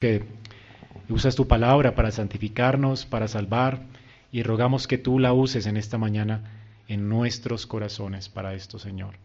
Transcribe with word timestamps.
que 0.00 0.24
usas 1.10 1.36
tu 1.36 1.46
palabra 1.46 1.94
para 1.94 2.10
santificarnos, 2.10 3.04
para 3.04 3.28
salvar, 3.28 3.82
y 4.32 4.42
rogamos 4.42 4.86
que 4.86 4.96
tú 4.96 5.18
la 5.18 5.34
uses 5.34 5.66
en 5.66 5.76
esta 5.76 5.98
mañana 5.98 6.62
en 6.88 7.10
nuestros 7.10 7.66
corazones 7.66 8.30
para 8.30 8.54
esto, 8.54 8.78
Señor. 8.78 9.16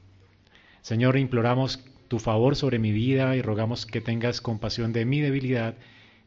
Señor, 0.82 1.18
imploramos 1.18 1.80
tu 2.10 2.20
favor 2.20 2.58
sobre 2.58 2.78
mi 2.78 2.92
vida 2.92 3.38
y 3.38 3.42
rogamos 3.42 3.86
que 3.86 4.02
tengas 4.02 4.42
compasión 4.42 4.92
de 4.92 5.06
mi 5.06 5.22
debilidad 5.22 5.76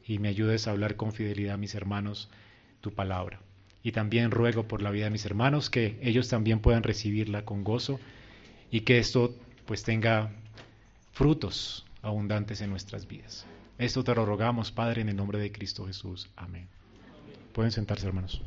y 0.06 0.19
me 0.19 0.29
ayudes 0.29 0.67
a 0.67 0.71
hablar 0.71 0.96
con 0.96 1.12
fidelidad 1.12 1.54
a 1.54 1.58
mis 1.58 1.74
hermanos 1.74 2.30
tu 2.80 2.94
palabra. 2.94 3.40
Y 3.83 3.92
también 3.92 4.30
ruego 4.30 4.67
por 4.67 4.80
la 4.80 4.90
vida 4.90 5.04
de 5.04 5.10
mis 5.10 5.26
hermanos 5.26 5.69
que 5.69 5.99
ellos 6.01 6.28
también 6.30 6.60
puedan 6.60 6.85
recibirla 6.85 7.44
con 7.44 7.65
gozo 7.65 8.01
y 8.71 8.80
que 8.80 8.99
esto 8.99 9.35
pues 9.67 9.83
tenga 9.83 10.30
frutos 11.12 11.85
abundantes 12.01 12.62
en 12.62 12.71
nuestras 12.71 13.06
vidas. 13.06 13.44
Esto 13.79 14.03
te 14.03 14.13
lo 14.13 14.26
rogamos, 14.26 14.72
Padre, 14.72 15.03
en 15.03 15.08
el 15.08 15.15
nombre 15.15 15.38
de 15.38 15.53
Cristo 15.53 15.87
Jesús. 15.87 16.29
Amén. 16.34 16.69
Pueden 17.52 17.71
sentarse, 17.71 18.09
hermanos. 18.09 18.43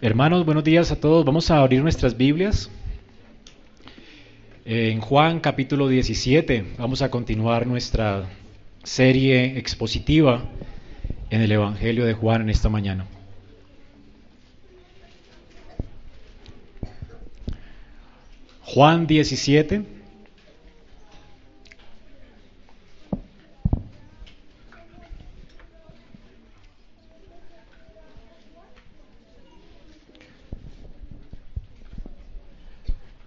Hermanos, 0.00 0.46
buenos 0.46 0.64
días 0.64 0.90
a 0.90 0.98
todos. 0.98 1.26
Vamos 1.26 1.50
a 1.50 1.58
abrir 1.58 1.82
nuestras 1.82 2.16
Biblias. 2.16 2.70
En 4.72 5.00
Juan 5.00 5.40
capítulo 5.40 5.88
17 5.88 6.64
vamos 6.78 7.02
a 7.02 7.10
continuar 7.10 7.66
nuestra 7.66 8.28
serie 8.84 9.58
expositiva 9.58 10.44
en 11.28 11.40
el 11.40 11.50
Evangelio 11.50 12.04
de 12.04 12.12
Juan 12.12 12.42
en 12.42 12.50
esta 12.50 12.68
mañana. 12.68 13.04
Juan 18.62 19.08
17 19.08 19.82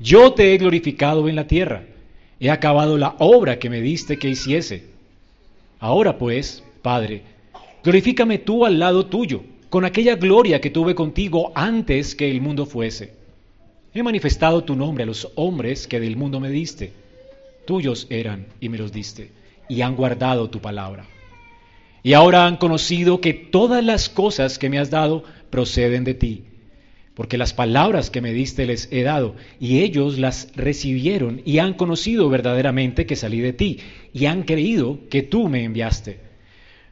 Yo 0.00 0.32
te 0.32 0.52
he 0.52 0.58
glorificado 0.58 1.28
en 1.28 1.36
la 1.36 1.46
tierra, 1.46 1.84
he 2.40 2.50
acabado 2.50 2.98
la 2.98 3.14
obra 3.18 3.58
que 3.58 3.70
me 3.70 3.80
diste 3.80 4.18
que 4.18 4.28
hiciese. 4.28 4.84
Ahora 5.78 6.18
pues, 6.18 6.64
Padre, 6.82 7.22
glorifícame 7.82 8.38
tú 8.38 8.66
al 8.66 8.78
lado 8.78 9.06
tuyo, 9.06 9.42
con 9.70 9.84
aquella 9.84 10.16
gloria 10.16 10.60
que 10.60 10.70
tuve 10.70 10.94
contigo 10.94 11.52
antes 11.54 12.14
que 12.14 12.30
el 12.30 12.40
mundo 12.40 12.66
fuese. 12.66 13.12
He 13.94 14.02
manifestado 14.02 14.64
tu 14.64 14.74
nombre 14.74 15.04
a 15.04 15.06
los 15.06 15.30
hombres 15.36 15.86
que 15.86 16.00
del 16.00 16.16
mundo 16.16 16.40
me 16.40 16.50
diste. 16.50 16.92
Tuyos 17.64 18.08
eran 18.10 18.46
y 18.60 18.68
me 18.68 18.78
los 18.78 18.92
diste, 18.92 19.30
y 19.68 19.82
han 19.82 19.94
guardado 19.94 20.50
tu 20.50 20.60
palabra. 20.60 21.06
Y 22.02 22.12
ahora 22.12 22.46
han 22.46 22.56
conocido 22.56 23.20
que 23.20 23.32
todas 23.32 23.82
las 23.82 24.08
cosas 24.08 24.58
que 24.58 24.68
me 24.68 24.78
has 24.78 24.90
dado 24.90 25.22
proceden 25.50 26.04
de 26.04 26.14
ti 26.14 26.44
porque 27.14 27.38
las 27.38 27.54
palabras 27.54 28.10
que 28.10 28.20
me 28.20 28.32
diste 28.32 28.66
les 28.66 28.88
he 28.90 29.02
dado, 29.02 29.36
y 29.60 29.80
ellos 29.80 30.18
las 30.18 30.48
recibieron 30.56 31.42
y 31.44 31.58
han 31.58 31.74
conocido 31.74 32.28
verdaderamente 32.28 33.06
que 33.06 33.16
salí 33.16 33.40
de 33.40 33.52
ti, 33.52 33.78
y 34.12 34.26
han 34.26 34.42
creído 34.42 34.98
que 35.08 35.22
tú 35.22 35.48
me 35.48 35.64
enviaste. 35.64 36.18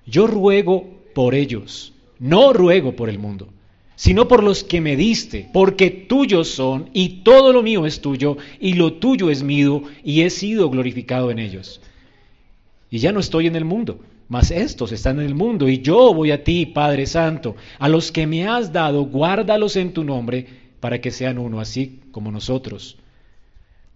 Yo 0.06 0.26
ruego 0.26 0.88
por 1.14 1.34
ellos, 1.34 1.92
no 2.18 2.52
ruego 2.52 2.94
por 2.94 3.08
el 3.08 3.18
mundo, 3.18 3.48
sino 3.96 4.28
por 4.28 4.44
los 4.44 4.62
que 4.62 4.80
me 4.80 4.96
diste, 4.96 5.48
porque 5.52 5.90
tuyos 5.90 6.48
son, 6.48 6.90
y 6.92 7.22
todo 7.24 7.52
lo 7.52 7.62
mío 7.62 7.84
es 7.84 8.00
tuyo, 8.00 8.36
y 8.60 8.74
lo 8.74 8.94
tuyo 8.94 9.28
es 9.28 9.42
mío, 9.42 9.82
y 10.04 10.22
he 10.22 10.30
sido 10.30 10.70
glorificado 10.70 11.32
en 11.32 11.40
ellos. 11.40 11.80
Y 12.90 12.98
ya 12.98 13.10
no 13.10 13.20
estoy 13.20 13.48
en 13.48 13.56
el 13.56 13.64
mundo 13.64 14.00
mas 14.28 14.50
estos 14.50 14.92
están 14.92 15.20
en 15.20 15.26
el 15.26 15.34
mundo 15.34 15.68
y 15.68 15.80
yo 15.80 16.14
voy 16.14 16.30
a 16.30 16.44
ti, 16.44 16.66
Padre 16.66 17.06
Santo, 17.06 17.56
a 17.78 17.88
los 17.88 18.12
que 18.12 18.26
me 18.26 18.46
has 18.46 18.72
dado, 18.72 19.04
guárdalos 19.04 19.76
en 19.76 19.92
tu 19.92 20.04
nombre, 20.04 20.46
para 20.80 21.00
que 21.00 21.10
sean 21.10 21.38
uno, 21.38 21.60
así 21.60 22.00
como 22.10 22.32
nosotros. 22.32 22.96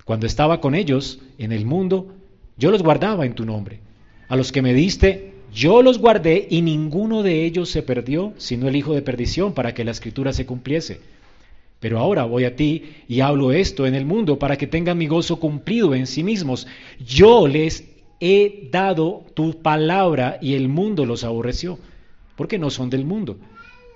Cuando 0.04 0.26
estaba 0.26 0.60
con 0.60 0.74
ellos 0.74 1.18
en 1.38 1.50
el 1.50 1.66
mundo, 1.66 2.14
yo 2.56 2.70
los 2.70 2.82
guardaba 2.82 3.26
en 3.26 3.34
tu 3.34 3.44
nombre. 3.44 3.80
A 4.28 4.36
los 4.36 4.52
que 4.52 4.62
me 4.62 4.72
diste, 4.72 5.32
yo 5.52 5.82
los 5.82 5.98
guardé 5.98 6.46
y 6.48 6.62
ninguno 6.62 7.22
de 7.22 7.44
ellos 7.44 7.70
se 7.70 7.82
perdió, 7.82 8.34
sino 8.36 8.68
el 8.68 8.76
hijo 8.76 8.94
de 8.94 9.02
perdición, 9.02 9.52
para 9.52 9.74
que 9.74 9.84
la 9.84 9.90
escritura 9.90 10.32
se 10.32 10.46
cumpliese. 10.46 11.00
Pero 11.80 11.98
ahora 11.98 12.24
voy 12.24 12.44
a 12.44 12.56
ti 12.56 12.84
y 13.08 13.20
hablo 13.20 13.52
esto 13.52 13.86
en 13.86 13.94
el 13.94 14.06
mundo 14.06 14.38
para 14.38 14.56
que 14.56 14.66
tengan 14.66 14.98
mi 14.98 15.06
gozo 15.06 15.40
cumplido 15.40 15.94
en 15.94 16.06
sí 16.06 16.22
mismos. 16.22 16.66
Yo 17.04 17.48
les 17.48 17.95
he 18.20 18.68
dado 18.70 19.24
tu 19.34 19.60
palabra 19.60 20.38
y 20.40 20.54
el 20.54 20.68
mundo 20.68 21.04
los 21.04 21.24
aborreció, 21.24 21.78
porque 22.36 22.58
no 22.58 22.70
son 22.70 22.90
del 22.90 23.04
mundo, 23.04 23.38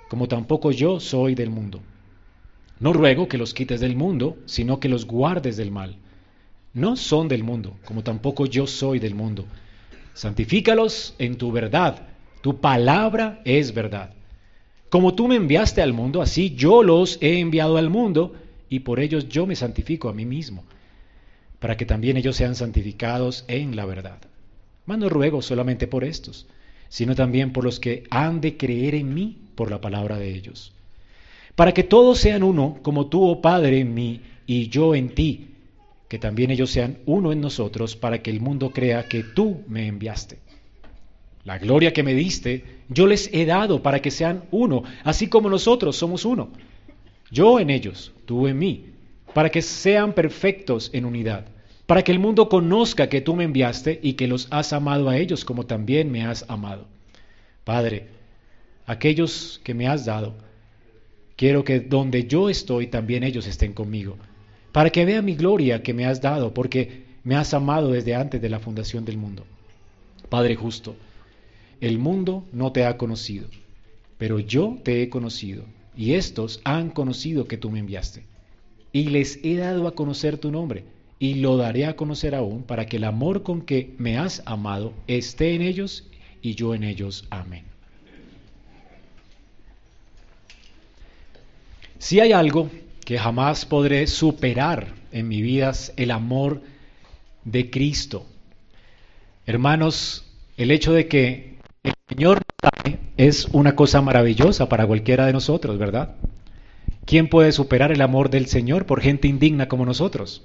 como 0.09 0.29
tampoco 0.29 0.73
yo 0.73 1.01
soy 1.01 1.35
del 1.35 1.51
mundo. 1.51 1.81
No 2.79 2.93
ruego 2.93 3.29
que 3.29 3.39
los 3.39 3.55
quites 3.55 3.81
del 3.81 3.97
mundo, 3.97 4.39
sino 4.47 4.81
que 4.81 4.89
los 4.89 5.07
guardes 5.07 5.57
del 5.57 5.71
mal. 5.71 5.97
No 6.73 6.97
son 6.97 7.29
del 7.29 7.45
mundo, 7.45 7.77
como 7.85 8.03
tampoco 8.03 8.47
yo 8.47 8.67
soy 8.67 8.99
del 8.99 9.15
mundo. 9.15 9.45
Santifícalos 10.15 11.15
en 11.19 11.37
tu 11.37 11.53
verdad, 11.53 12.09
tu 12.43 12.61
palabra 12.61 13.41
es 13.45 13.75
verdad. 13.75 14.15
Como 14.89 15.15
tú 15.15 15.29
me 15.29 15.37
enviaste 15.37 15.83
al 15.83 15.93
mundo, 15.93 16.23
así 16.23 16.55
yo 16.55 16.83
los 16.83 17.19
he 17.21 17.39
enviado 17.39 17.77
al 17.77 17.91
mundo, 17.91 18.35
y 18.69 18.81
por 18.81 19.01
ellos 19.01 19.29
yo 19.29 19.47
me 19.47 19.57
santifico 19.57 20.09
a 20.09 20.15
mí 20.15 20.25
mismo 20.25 20.65
para 21.61 21.77
que 21.77 21.87
también 21.87 22.17
ellos 22.17 22.37
sean 22.37 22.57
santificados 22.57 23.45
en 23.47 23.77
la 23.77 23.85
verdad. 23.85 24.19
Mas 24.87 24.99
no 24.99 25.09
ruego 25.09 25.43
solamente 25.43 25.87
por 25.87 26.03
estos, 26.03 26.49
sino 26.89 27.15
también 27.15 27.53
por 27.53 27.65
los 27.65 27.79
que 27.79 28.03
han 28.11 28.41
de 28.41 28.57
creer 28.57 28.97
en 28.97 29.15
mí 29.15 29.39
por 29.55 29.71
la 29.71 29.81
palabra 29.81 30.19
de 30.19 30.35
ellos, 30.35 30.73
para 31.55 31.73
que 31.73 31.85
todos 31.85 32.19
sean 32.19 32.43
uno, 32.43 32.79
como 32.83 33.07
tú, 33.07 33.23
oh 33.25 33.41
Padre, 33.41 33.79
en 33.79 33.95
mí 33.95 34.21
y 34.47 34.69
yo 34.69 34.95
en 34.95 35.15
ti, 35.15 35.49
que 36.09 36.19
también 36.19 36.51
ellos 36.51 36.71
sean 36.71 36.99
uno 37.07 37.31
en 37.31 37.41
nosotros, 37.41 37.95
para 37.95 38.23
que 38.23 38.31
el 38.31 38.41
mundo 38.41 38.71
crea 38.71 39.07
que 39.07 39.23
tú 39.23 39.63
me 39.69 39.87
enviaste. 39.87 40.39
La 41.45 41.59
gloria 41.59 41.93
que 41.93 42.03
me 42.03 42.15
diste, 42.15 42.65
yo 42.89 43.07
les 43.07 43.31
he 43.33 43.45
dado 43.45 43.83
para 43.83 44.01
que 44.01 44.11
sean 44.11 44.45
uno, 44.51 44.83
así 45.05 45.29
como 45.29 45.49
nosotros 45.49 45.97
somos 45.97 46.25
uno. 46.25 46.51
Yo 47.31 47.61
en 47.61 47.71
ellos, 47.71 48.13
tú 48.27 48.49
en 48.49 48.59
mí, 48.59 48.87
para 49.33 49.51
que 49.51 49.63
sean 49.63 50.13
perfectos 50.13 50.91
en 50.93 51.05
unidad, 51.05 51.47
para 51.87 52.03
que 52.03 52.13
el 52.13 52.19
mundo 52.19 52.49
conozca 52.49 53.09
que 53.09 53.21
tú 53.21 53.35
me 53.35 53.45
enviaste 53.45 53.99
y 54.03 54.15
que 54.15 54.27
los 54.27 54.49
has 54.51 54.73
amado 54.73 55.09
a 55.09 55.17
ellos 55.17 55.45
como 55.45 55.67
también 55.67 56.11
me 56.11 56.25
has 56.25 56.45
amado. 56.49 56.87
Padre, 57.65 58.09
aquellos 58.87 59.61
que 59.65 59.75
me 59.75 59.87
has 59.89 60.05
dado, 60.05 60.35
quiero 61.37 61.65
que 61.65 61.81
donde 61.81 62.27
yo 62.27 62.49
estoy 62.49 62.89
también 62.89 63.23
ellos 63.23 63.47
estén 63.47 63.73
conmigo, 63.73 64.17
para 64.73 64.91
que 64.91 65.05
vean 65.05 65.25
mi 65.25 65.35
gloria 65.35 65.83
que 65.83 65.95
me 65.95 66.07
has 66.07 66.21
dado, 66.21 66.55
porque 66.55 67.05
me 67.25 67.37
has 67.37 67.55
amado 67.55 67.91
desde 67.91 68.15
antes 68.15 68.41
de 68.41 68.49
la 68.49 68.61
fundación 68.61 69.05
del 69.05 69.19
mundo. 69.19 69.45
Padre 70.29 70.55
justo, 70.55 70.97
el 71.81 71.99
mundo 71.99 72.45
no 72.53 72.73
te 72.73 72.85
ha 72.85 72.97
conocido, 72.97 73.49
pero 74.19 74.39
yo 74.39 74.79
te 74.83 75.03
he 75.03 75.09
conocido, 75.09 75.65
y 75.97 76.15
estos 76.15 76.61
han 76.65 76.91
conocido 76.91 77.47
que 77.47 77.57
tú 77.57 77.71
me 77.71 77.81
enviaste 77.81 78.30
y 78.93 79.05
les 79.05 79.39
he 79.45 79.57
dado 79.57 79.87
a 79.87 79.95
conocer 79.95 80.39
tu 80.39 80.51
nombre, 80.51 80.85
y 81.19 81.35
lo 81.35 81.57
daré 81.57 81.87
a 81.87 81.97
conocer 81.97 82.35
aún, 82.35 82.63
para 82.63 82.87
que 82.87 82.97
el 82.97 83.05
amor 83.05 83.43
con 83.43 83.63
que 83.63 83.95
me 83.99 84.19
has 84.19 84.43
amado 84.47 84.93
esté 85.07 85.55
en 85.55 85.63
ellos 85.63 86.07
y 86.43 86.55
yo 86.55 86.75
en 86.75 86.85
ellos. 86.85 87.27
Amén. 87.31 87.65
Si 91.99 92.19
hay 92.19 92.33
algo 92.33 92.71
que 93.05 93.19
jamás 93.19 93.67
podré 93.67 94.07
superar 94.07 94.95
en 95.13 95.29
mi 95.29 95.43
vida 95.43 95.73
el 95.97 96.11
amor 96.11 96.63
de 97.45 97.71
Cristo. 97.71 98.27
Hermanos, 99.47 100.25
el 100.57 100.71
hecho 100.71 100.93
de 100.93 101.09
que 101.09 101.59
el 101.83 101.93
Señor 102.09 102.41
es 103.17 103.47
una 103.47 103.77
cosa 103.77 104.01
maravillosa 104.01 104.69
para 104.69 104.87
cualquiera 104.87 105.27
de 105.27 105.33
nosotros, 105.33 105.77
¿verdad? 105.77 106.15
¿Quién 107.11 107.27
puede 107.27 107.51
superar 107.51 107.91
el 107.91 108.03
amor 108.03 108.31
del 108.31 108.47
Señor 108.47 108.87
por 108.87 109.01
gente 109.01 109.27
indigna 109.27 109.67
como 109.67 109.85
nosotros? 109.85 110.45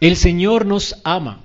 El 0.00 0.16
Señor 0.16 0.64
nos 0.64 1.02
ama 1.04 1.44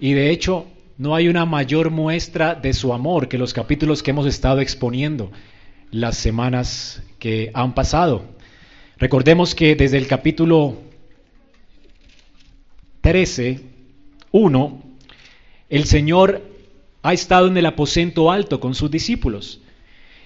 y 0.00 0.14
de 0.14 0.30
hecho 0.30 0.66
no 0.98 1.14
hay 1.14 1.28
una 1.28 1.44
mayor 1.44 1.92
muestra 1.92 2.56
de 2.56 2.72
su 2.72 2.92
amor 2.92 3.28
que 3.28 3.38
los 3.38 3.54
capítulos 3.54 4.02
que 4.02 4.10
hemos 4.10 4.26
estado 4.26 4.58
exponiendo 4.58 5.30
las 5.92 6.16
semanas 6.16 7.04
que 7.20 7.52
han 7.54 7.76
pasado. 7.76 8.24
Recordemos 8.98 9.54
que 9.54 9.76
desde 9.76 9.98
el 9.98 10.08
capítulo 10.08 10.78
13, 13.02 13.60
1, 14.32 14.82
el 15.68 15.84
Señor 15.84 16.42
ha 17.04 17.12
estado 17.12 17.46
en 17.46 17.56
el 17.58 17.66
aposento 17.66 18.32
alto 18.32 18.58
con 18.58 18.74
sus 18.74 18.90
discípulos. 18.90 19.60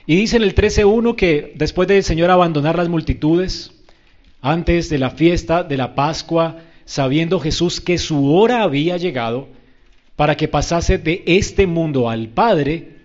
Y 0.09 0.17
dice 0.17 0.39
en 0.39 0.43
el 0.43 0.55
13.1 0.55 1.17
que 1.17 1.53
después 1.55 1.87
del 1.87 2.03
Señor 2.03 2.31
abandonar 2.31 2.79
las 2.79 2.89
multitudes, 2.89 3.73
antes 4.41 4.89
de 4.89 4.97
la 4.97 5.11
fiesta 5.11 5.65
de 5.65 5.77
la 5.77 5.95
Pascua, 5.95 6.61
sabiendo 6.87 7.39
Jesús 7.41 7.83
que 7.83 7.99
su 7.99 8.33
hora 8.35 8.63
había 8.63 8.97
llegado 8.97 9.49
para 10.17 10.35
que 10.35 10.49
pasase 10.49 10.97
de 10.97 11.25
este 11.27 11.67
mundo 11.67 12.09
al 12.09 12.29
Padre, 12.29 12.97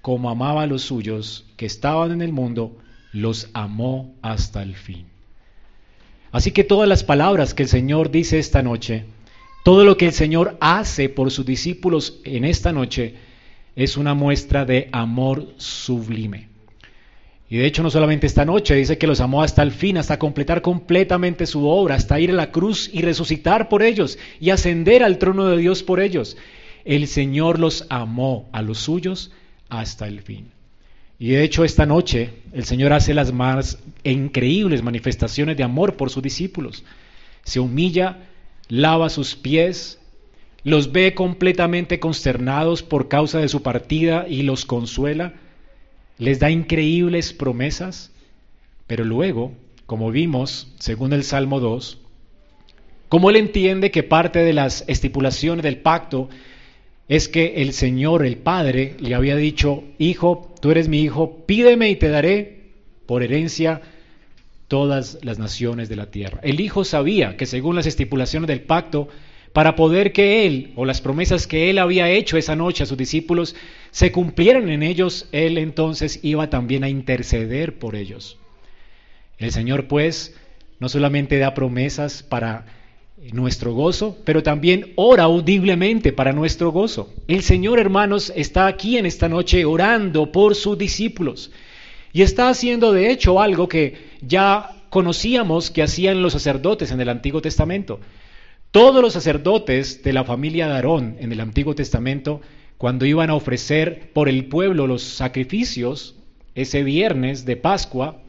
como 0.00 0.30
amaba 0.30 0.62
a 0.62 0.68
los 0.68 0.82
suyos 0.82 1.44
que 1.56 1.66
estaban 1.66 2.12
en 2.12 2.22
el 2.22 2.30
mundo, 2.30 2.78
los 3.12 3.50
amó 3.52 4.14
hasta 4.22 4.62
el 4.62 4.76
fin. 4.76 5.06
Así 6.30 6.52
que 6.52 6.62
todas 6.62 6.88
las 6.88 7.02
palabras 7.02 7.52
que 7.52 7.64
el 7.64 7.68
Señor 7.68 8.12
dice 8.12 8.38
esta 8.38 8.62
noche, 8.62 9.06
todo 9.64 9.84
lo 9.84 9.96
que 9.96 10.06
el 10.06 10.12
Señor 10.12 10.56
hace 10.60 11.08
por 11.08 11.32
sus 11.32 11.44
discípulos 11.44 12.20
en 12.22 12.44
esta 12.44 12.70
noche, 12.70 13.16
es 13.76 13.96
una 13.96 14.14
muestra 14.14 14.64
de 14.64 14.88
amor 14.92 15.48
sublime. 15.56 16.48
Y 17.50 17.58
de 17.58 17.66
hecho 17.66 17.82
no 17.82 17.90
solamente 17.90 18.26
esta 18.26 18.44
noche, 18.44 18.74
dice 18.74 18.98
que 18.98 19.06
los 19.06 19.20
amó 19.20 19.42
hasta 19.42 19.62
el 19.62 19.70
fin, 19.70 19.98
hasta 19.98 20.18
completar 20.18 20.62
completamente 20.62 21.46
su 21.46 21.66
obra, 21.68 21.94
hasta 21.94 22.18
ir 22.18 22.30
a 22.30 22.34
la 22.34 22.50
cruz 22.50 22.90
y 22.92 23.02
resucitar 23.02 23.68
por 23.68 23.82
ellos 23.82 24.18
y 24.40 24.50
ascender 24.50 25.02
al 25.02 25.18
trono 25.18 25.46
de 25.46 25.58
Dios 25.58 25.82
por 25.82 26.00
ellos. 26.00 26.36
El 26.84 27.06
Señor 27.06 27.58
los 27.58 27.86
amó 27.90 28.48
a 28.52 28.62
los 28.62 28.78
suyos 28.78 29.30
hasta 29.68 30.06
el 30.06 30.22
fin. 30.22 30.50
Y 31.18 31.28
de 31.28 31.44
hecho 31.44 31.64
esta 31.64 31.86
noche 31.86 32.30
el 32.52 32.64
Señor 32.64 32.92
hace 32.92 33.14
las 33.14 33.32
más 33.32 33.78
increíbles 34.02 34.82
manifestaciones 34.82 35.56
de 35.56 35.62
amor 35.62 35.96
por 35.96 36.10
sus 36.10 36.22
discípulos. 36.22 36.84
Se 37.44 37.60
humilla, 37.60 38.26
lava 38.68 39.10
sus 39.10 39.36
pies, 39.36 40.00
los 40.64 40.92
ve 40.92 41.14
completamente 41.14 42.00
consternados 42.00 42.82
por 42.82 43.08
causa 43.08 43.38
de 43.38 43.48
su 43.48 43.62
partida 43.62 44.26
y 44.28 44.42
los 44.42 44.64
consuela, 44.64 45.34
les 46.18 46.40
da 46.40 46.50
increíbles 46.50 47.32
promesas, 47.32 48.12
pero 48.86 49.04
luego, 49.04 49.52
como 49.86 50.10
vimos, 50.10 50.72
según 50.78 51.12
el 51.12 51.22
Salmo 51.22 51.60
2, 51.60 52.00
como 53.08 53.30
él 53.30 53.36
entiende 53.36 53.90
que 53.90 54.02
parte 54.02 54.40
de 54.40 54.54
las 54.54 54.84
estipulaciones 54.88 55.62
del 55.62 55.76
pacto 55.76 56.28
es 57.08 57.28
que 57.28 57.62
el 57.62 57.74
Señor, 57.74 58.24
el 58.24 58.38
Padre, 58.38 58.96
le 58.98 59.14
había 59.14 59.36
dicho, 59.36 59.84
Hijo, 59.98 60.54
tú 60.60 60.70
eres 60.70 60.88
mi 60.88 61.02
hijo, 61.02 61.44
pídeme 61.46 61.90
y 61.90 61.96
te 61.96 62.08
daré 62.08 62.72
por 63.06 63.22
herencia 63.22 63.82
todas 64.68 65.18
las 65.22 65.38
naciones 65.38 65.90
de 65.90 65.96
la 65.96 66.10
tierra. 66.10 66.40
El 66.42 66.60
Hijo 66.60 66.84
sabía 66.84 67.36
que 67.36 67.44
según 67.44 67.76
las 67.76 67.86
estipulaciones 67.86 68.48
del 68.48 68.62
pacto, 68.62 69.08
para 69.54 69.76
poder 69.76 70.12
que 70.12 70.46
Él 70.46 70.72
o 70.74 70.84
las 70.84 71.00
promesas 71.00 71.46
que 71.46 71.70
Él 71.70 71.78
había 71.78 72.10
hecho 72.10 72.36
esa 72.36 72.56
noche 72.56 72.82
a 72.82 72.86
sus 72.86 72.98
discípulos 72.98 73.54
se 73.92 74.10
cumplieran 74.10 74.68
en 74.68 74.82
ellos, 74.82 75.28
Él 75.30 75.58
entonces 75.58 76.18
iba 76.24 76.50
también 76.50 76.82
a 76.82 76.88
interceder 76.88 77.78
por 77.78 77.94
ellos. 77.94 78.36
El 79.38 79.52
Señor 79.52 79.86
pues 79.86 80.34
no 80.80 80.88
solamente 80.88 81.38
da 81.38 81.54
promesas 81.54 82.24
para 82.24 82.66
nuestro 83.32 83.74
gozo, 83.74 84.18
pero 84.24 84.42
también 84.42 84.92
ora 84.96 85.22
audiblemente 85.22 86.12
para 86.12 86.32
nuestro 86.32 86.72
gozo. 86.72 87.14
El 87.28 87.42
Señor, 87.44 87.78
hermanos, 87.78 88.32
está 88.34 88.66
aquí 88.66 88.98
en 88.98 89.06
esta 89.06 89.28
noche 89.28 89.64
orando 89.64 90.32
por 90.32 90.56
sus 90.56 90.76
discípulos 90.76 91.52
y 92.12 92.22
está 92.22 92.48
haciendo 92.48 92.92
de 92.92 93.12
hecho 93.12 93.40
algo 93.40 93.68
que 93.68 93.98
ya 94.20 94.82
conocíamos 94.90 95.70
que 95.70 95.84
hacían 95.84 96.22
los 96.22 96.32
sacerdotes 96.32 96.90
en 96.90 97.00
el 97.00 97.08
Antiguo 97.08 97.40
Testamento. 97.40 98.00
Todos 98.74 99.00
los 99.00 99.12
sacerdotes 99.12 100.02
de 100.02 100.12
la 100.12 100.24
familia 100.24 100.66
de 100.66 100.72
Aarón 100.72 101.14
en 101.20 101.30
el 101.30 101.38
Antiguo 101.38 101.76
Testamento, 101.76 102.40
cuando 102.76 103.06
iban 103.06 103.30
a 103.30 103.36
ofrecer 103.36 104.10
por 104.12 104.28
el 104.28 104.46
pueblo 104.46 104.88
los 104.88 105.04
sacrificios, 105.04 106.16
ese 106.56 106.82
viernes 106.82 107.44
de 107.44 107.54
Pascua, 107.54 108.20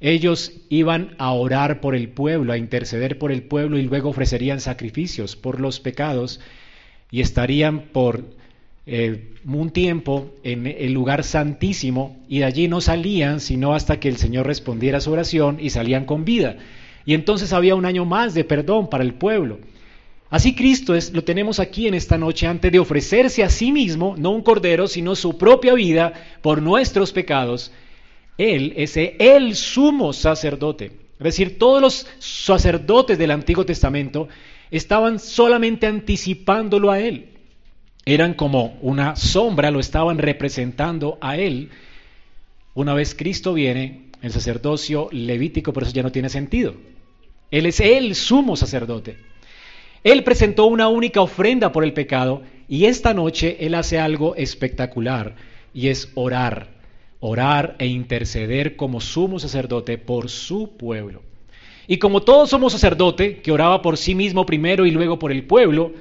ellos 0.00 0.52
iban 0.68 1.14
a 1.18 1.30
orar 1.30 1.80
por 1.80 1.94
el 1.94 2.08
pueblo, 2.08 2.52
a 2.52 2.58
interceder 2.58 3.20
por 3.20 3.30
el 3.30 3.44
pueblo 3.44 3.78
y 3.78 3.82
luego 3.82 4.08
ofrecerían 4.08 4.60
sacrificios 4.60 5.36
por 5.36 5.60
los 5.60 5.78
pecados 5.78 6.40
y 7.12 7.20
estarían 7.20 7.82
por 7.92 8.24
eh, 8.84 9.30
un 9.46 9.70
tiempo 9.70 10.34
en 10.42 10.66
el 10.66 10.92
lugar 10.92 11.22
santísimo 11.22 12.16
y 12.28 12.40
de 12.40 12.46
allí 12.46 12.66
no 12.66 12.80
salían 12.80 13.38
sino 13.38 13.76
hasta 13.76 14.00
que 14.00 14.08
el 14.08 14.16
Señor 14.16 14.44
respondiera 14.44 15.00
su 15.00 15.12
oración 15.12 15.58
y 15.60 15.70
salían 15.70 16.04
con 16.04 16.24
vida. 16.24 16.56
Y 17.08 17.14
entonces 17.14 17.52
había 17.52 17.74
un 17.74 17.86
año 17.86 18.04
más 18.04 18.34
de 18.34 18.44
perdón 18.44 18.90
para 18.90 19.02
el 19.02 19.14
pueblo. 19.14 19.58
Así 20.28 20.54
Cristo 20.54 20.94
es, 20.94 21.12
lo 21.12 21.24
tenemos 21.24 21.58
aquí 21.58 21.88
en 21.88 21.94
esta 21.94 22.18
noche 22.18 22.46
antes 22.46 22.70
de 22.70 22.78
ofrecerse 22.78 23.42
a 23.42 23.48
sí 23.48 23.72
mismo, 23.72 24.14
no 24.16 24.30
un 24.30 24.42
cordero, 24.42 24.86
sino 24.86 25.16
su 25.16 25.38
propia 25.38 25.74
vida 25.74 26.12
por 26.42 26.62
nuestros 26.62 27.12
pecados 27.12 27.72
él 28.38 28.72
es 28.76 28.96
el 28.96 29.56
sumo 29.56 30.12
sacerdote. 30.12 30.92
Es 31.18 31.24
decir, 31.24 31.58
todos 31.58 31.82
los 31.82 32.06
sacerdotes 32.20 33.18
del 33.18 33.32
Antiguo 33.32 33.66
Testamento 33.66 34.28
estaban 34.70 35.18
solamente 35.18 35.88
anticipándolo 35.88 36.92
a 36.92 37.00
Él. 37.00 37.30
Eran 38.06 38.34
como 38.34 38.78
una 38.80 39.16
sombra, 39.16 39.72
lo 39.72 39.80
estaban 39.80 40.18
representando 40.18 41.18
a 41.20 41.36
Él. 41.36 41.70
Una 42.74 42.94
vez 42.94 43.16
Cristo 43.16 43.54
viene, 43.54 44.04
el 44.22 44.30
sacerdocio 44.30 45.08
levítico, 45.10 45.72
por 45.72 45.82
eso 45.82 45.92
ya 45.92 46.04
no 46.04 46.12
tiene 46.12 46.28
sentido. 46.28 46.74
Él 47.50 47.66
es 47.66 47.80
el 47.80 48.14
sumo 48.14 48.56
sacerdote. 48.56 49.18
Él 50.04 50.24
presentó 50.24 50.66
una 50.66 50.88
única 50.88 51.20
ofrenda 51.20 51.72
por 51.72 51.84
el 51.84 51.92
pecado 51.92 52.42
y 52.68 52.84
esta 52.84 53.14
noche 53.14 53.56
Él 53.60 53.74
hace 53.74 53.98
algo 53.98 54.36
espectacular 54.36 55.34
y 55.74 55.88
es 55.88 56.10
orar 56.14 56.78
orar 57.20 57.76
e 57.78 57.86
interceder 57.86 58.76
como 58.76 59.00
sumo 59.00 59.38
sacerdote 59.38 59.98
por 59.98 60.28
su 60.28 60.76
pueblo. 60.76 61.22
Y 61.86 61.98
como 61.98 62.22
todos 62.22 62.50
somos 62.50 62.72
sacerdote, 62.72 63.40
que 63.40 63.52
oraba 63.52 63.82
por 63.82 63.96
sí 63.96 64.14
mismo 64.14 64.44
primero 64.44 64.86
y 64.86 64.90
luego 64.90 65.18
por 65.18 65.32
el 65.32 65.44
pueblo, 65.44 65.92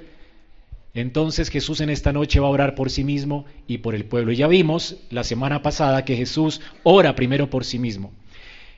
entonces 0.94 1.50
Jesús 1.50 1.80
en 1.82 1.90
esta 1.90 2.12
noche 2.12 2.40
va 2.40 2.48
a 2.48 2.52
orar 2.52 2.76
por 2.76 2.90
sí 2.90 3.04
mismo 3.04 3.46
y 3.68 3.80
por 3.80 3.96
el 3.96 4.06
pueblo. 4.06 4.32
Y 4.32 4.36
ya 4.36 4.48
vimos 4.48 4.98
la 5.10 5.24
semana 5.24 5.62
pasada 5.62 6.04
que 6.04 6.18
Jesús 6.18 6.60
ora 6.84 7.16
primero 7.16 7.50
por 7.50 7.64
sí 7.64 7.80
mismo. 7.80 8.12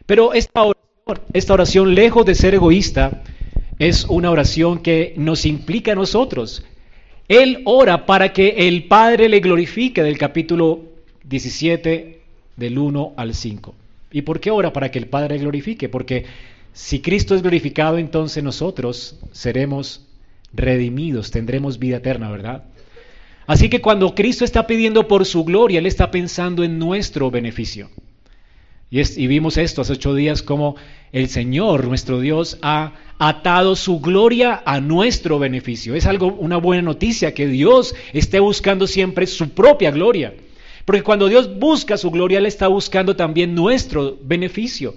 Pero 0.05 0.33
esta 0.33 0.63
esta 1.33 1.53
oración 1.53 1.95
lejos 1.95 2.25
de 2.25 2.35
ser 2.35 2.53
egoísta, 2.53 3.23
es 3.79 4.05
una 4.05 4.29
oración 4.31 4.79
que 4.79 5.13
nos 5.17 5.45
implica 5.45 5.93
a 5.93 5.95
nosotros. 5.95 6.63
Él 7.27 7.61
ora 7.65 8.05
para 8.05 8.33
que 8.33 8.67
el 8.67 8.85
Padre 8.85 9.29
le 9.29 9.39
glorifique 9.39 10.03
del 10.03 10.17
capítulo 10.17 10.83
17 11.23 12.19
del 12.57 12.77
1 12.77 13.13
al 13.15 13.33
5. 13.33 13.75
¿Y 14.11 14.23
por 14.23 14.39
qué 14.39 14.51
ora? 14.51 14.73
Para 14.73 14.91
que 14.91 14.99
el 14.99 15.07
Padre 15.07 15.37
glorifique. 15.37 15.89
Porque 15.89 16.25
si 16.73 17.01
Cristo 17.01 17.35
es 17.35 17.41
glorificado, 17.41 17.97
entonces 17.97 18.43
nosotros 18.43 19.19
seremos 19.31 20.05
redimidos, 20.53 21.31
tendremos 21.31 21.79
vida 21.79 21.97
eterna, 21.97 22.31
¿verdad? 22.31 22.63
Así 23.47 23.69
que 23.69 23.81
cuando 23.81 24.13
Cristo 24.13 24.45
está 24.45 24.67
pidiendo 24.67 25.07
por 25.07 25.25
su 25.25 25.43
gloria, 25.43 25.79
Él 25.79 25.85
está 25.85 26.11
pensando 26.11 26.63
en 26.63 26.77
nuestro 26.79 27.31
beneficio. 27.31 27.89
Y, 28.91 28.99
y, 29.21 29.27
vimos 29.27 29.57
esto 29.57 29.81
hace 29.81 29.93
ocho 29.93 30.15
días, 30.15 30.41
como 30.41 30.75
el 31.11 31.29
Señor, 31.29 31.87
nuestro 31.87 32.19
Dios, 32.19 32.57
ha 32.61 32.93
atado 33.19 33.75
su 33.75 33.99
gloria 33.99 34.63
a 34.65 34.79
nuestro 34.79 35.37
beneficio. 35.39 35.93
Es 35.93 36.05
algo, 36.05 36.27
una 36.27 36.57
buena 36.57 36.81
noticia 36.81 37.33
que 37.33 37.47
Dios 37.47 37.93
esté 38.13 38.39
buscando 38.39 38.87
siempre 38.87 39.27
su 39.27 39.49
propia 39.49 39.91
gloria. 39.91 40.33
Porque 40.85 41.03
cuando 41.03 41.27
Dios 41.27 41.59
busca 41.59 41.97
su 41.97 42.09
gloria, 42.09 42.39
Él 42.39 42.45
está 42.45 42.67
buscando 42.67 43.15
también 43.15 43.53
nuestro 43.53 44.17
beneficio. 44.23 44.95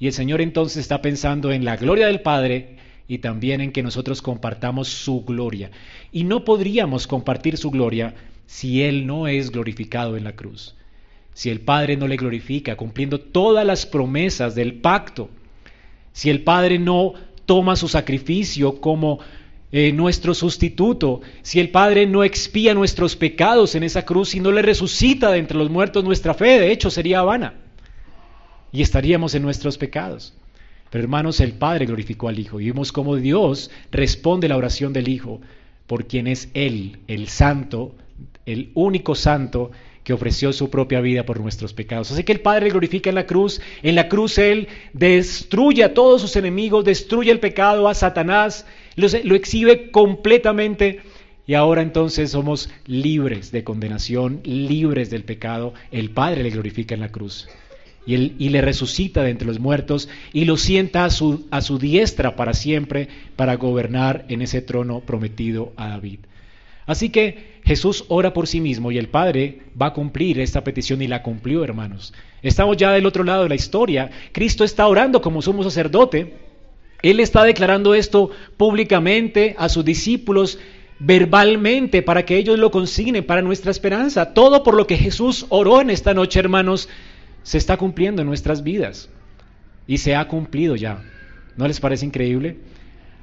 Y 0.00 0.06
el 0.06 0.12
Señor 0.12 0.40
entonces 0.40 0.78
está 0.78 1.02
pensando 1.02 1.52
en 1.52 1.64
la 1.64 1.76
gloria 1.76 2.06
del 2.06 2.22
Padre 2.22 2.76
y 3.06 3.18
también 3.18 3.60
en 3.60 3.72
que 3.72 3.82
nosotros 3.82 4.22
compartamos 4.22 4.88
su 4.88 5.24
gloria. 5.24 5.70
Y 6.10 6.24
no 6.24 6.44
podríamos 6.44 7.06
compartir 7.06 7.56
su 7.56 7.70
gloria 7.70 8.14
si 8.46 8.82
Él 8.82 9.06
no 9.06 9.28
es 9.28 9.50
glorificado 9.50 10.16
en 10.16 10.24
la 10.24 10.32
cruz. 10.32 10.74
Si 11.38 11.50
el 11.50 11.60
Padre 11.60 11.96
no 11.96 12.08
le 12.08 12.16
glorifica, 12.16 12.74
cumpliendo 12.74 13.20
todas 13.20 13.64
las 13.64 13.86
promesas 13.86 14.56
del 14.56 14.74
pacto. 14.74 15.30
Si 16.10 16.30
el 16.30 16.42
Padre 16.42 16.80
no 16.80 17.14
toma 17.46 17.76
su 17.76 17.86
sacrificio 17.86 18.80
como 18.80 19.20
eh, 19.70 19.92
nuestro 19.92 20.34
sustituto, 20.34 21.20
si 21.42 21.60
el 21.60 21.70
Padre 21.70 22.06
no 22.06 22.24
expía 22.24 22.74
nuestros 22.74 23.14
pecados 23.14 23.76
en 23.76 23.84
esa 23.84 24.04
cruz 24.04 24.34
y 24.34 24.40
no 24.40 24.50
le 24.50 24.62
resucita 24.62 25.30
de 25.30 25.38
entre 25.38 25.56
los 25.56 25.70
muertos, 25.70 26.02
nuestra 26.02 26.34
fe 26.34 26.58
de 26.58 26.72
hecho 26.72 26.90
sería 26.90 27.22
vana 27.22 27.54
y 28.72 28.82
estaríamos 28.82 29.32
en 29.36 29.42
nuestros 29.42 29.78
pecados. 29.78 30.34
Pero 30.90 31.04
hermanos, 31.04 31.38
el 31.38 31.52
Padre 31.52 31.86
glorificó 31.86 32.26
al 32.28 32.40
Hijo 32.40 32.58
y 32.58 32.64
vimos 32.64 32.90
cómo 32.90 33.14
Dios 33.14 33.70
responde 33.92 34.48
la 34.48 34.56
oración 34.56 34.92
del 34.92 35.06
Hijo 35.06 35.40
por 35.86 36.08
quien 36.08 36.26
es 36.26 36.48
Él, 36.54 36.98
el 37.06 37.28
Santo, 37.28 37.94
el 38.44 38.72
único 38.74 39.14
Santo 39.14 39.70
que 40.08 40.14
ofreció 40.14 40.54
su 40.54 40.70
propia 40.70 41.02
vida 41.02 41.26
por 41.26 41.38
nuestros 41.38 41.74
pecados. 41.74 42.10
Así 42.10 42.24
que 42.24 42.32
el 42.32 42.40
Padre 42.40 42.70
glorifica 42.70 43.10
en 43.10 43.14
la 43.14 43.26
cruz, 43.26 43.60
en 43.82 43.94
la 43.94 44.08
cruz 44.08 44.38
Él 44.38 44.66
destruye 44.94 45.84
a 45.84 45.92
todos 45.92 46.22
sus 46.22 46.34
enemigos, 46.36 46.86
destruye 46.86 47.30
el 47.30 47.40
pecado, 47.40 47.88
a 47.88 47.92
Satanás, 47.94 48.64
lo 48.96 49.34
exhibe 49.34 49.90
completamente 49.90 51.02
y 51.46 51.52
ahora 51.52 51.82
entonces 51.82 52.30
somos 52.30 52.70
libres 52.86 53.52
de 53.52 53.64
condenación, 53.64 54.40
libres 54.44 55.10
del 55.10 55.24
pecado. 55.24 55.74
El 55.92 56.08
Padre 56.08 56.42
le 56.42 56.48
glorifica 56.48 56.94
en 56.94 57.02
la 57.02 57.12
cruz 57.12 57.46
y, 58.06 58.48
le 58.48 58.62
resucita 58.62 59.22
de 59.22 59.28
entre 59.28 59.46
los 59.46 59.60
muertos 59.60 60.08
y 60.32 60.46
lo 60.46 60.56
sienta 60.56 61.04
a 61.04 61.10
su, 61.10 61.46
a 61.50 61.60
su 61.60 61.78
diestra 61.78 62.34
para 62.34 62.54
siempre 62.54 63.08
para 63.36 63.56
gobernar 63.56 64.24
en 64.30 64.40
ese 64.40 64.62
trono 64.62 65.00
prometido 65.00 65.74
a 65.76 65.88
David. 65.88 66.20
Así 66.88 67.10
que 67.10 67.60
Jesús 67.64 68.06
ora 68.08 68.32
por 68.32 68.46
sí 68.48 68.62
mismo 68.62 68.90
y 68.90 68.96
el 68.96 69.08
Padre 69.08 69.58
va 69.80 69.88
a 69.88 69.92
cumplir 69.92 70.40
esta 70.40 70.64
petición 70.64 71.02
y 71.02 71.06
la 71.06 71.22
cumplió, 71.22 71.62
hermanos. 71.62 72.14
Estamos 72.42 72.78
ya 72.78 72.92
del 72.92 73.04
otro 73.04 73.24
lado 73.24 73.42
de 73.42 73.50
la 73.50 73.56
historia. 73.56 74.10
Cristo 74.32 74.64
está 74.64 74.88
orando 74.88 75.20
como 75.20 75.42
sumo 75.42 75.62
sacerdote. 75.62 76.32
Él 77.02 77.20
está 77.20 77.44
declarando 77.44 77.94
esto 77.94 78.30
públicamente 78.56 79.54
a 79.58 79.68
sus 79.68 79.84
discípulos 79.84 80.58
verbalmente 80.98 82.00
para 82.00 82.24
que 82.24 82.38
ellos 82.38 82.58
lo 82.58 82.70
consignen 82.70 83.26
para 83.26 83.42
nuestra 83.42 83.70
esperanza. 83.70 84.32
Todo 84.32 84.62
por 84.62 84.74
lo 84.74 84.86
que 84.86 84.96
Jesús 84.96 85.44
oró 85.50 85.82
en 85.82 85.90
esta 85.90 86.14
noche, 86.14 86.40
hermanos, 86.40 86.88
se 87.42 87.58
está 87.58 87.76
cumpliendo 87.76 88.22
en 88.22 88.28
nuestras 88.28 88.62
vidas 88.62 89.10
y 89.86 89.98
se 89.98 90.16
ha 90.16 90.26
cumplido 90.26 90.74
ya. 90.74 91.02
¿No 91.54 91.68
les 91.68 91.80
parece 91.80 92.06
increíble? 92.06 92.56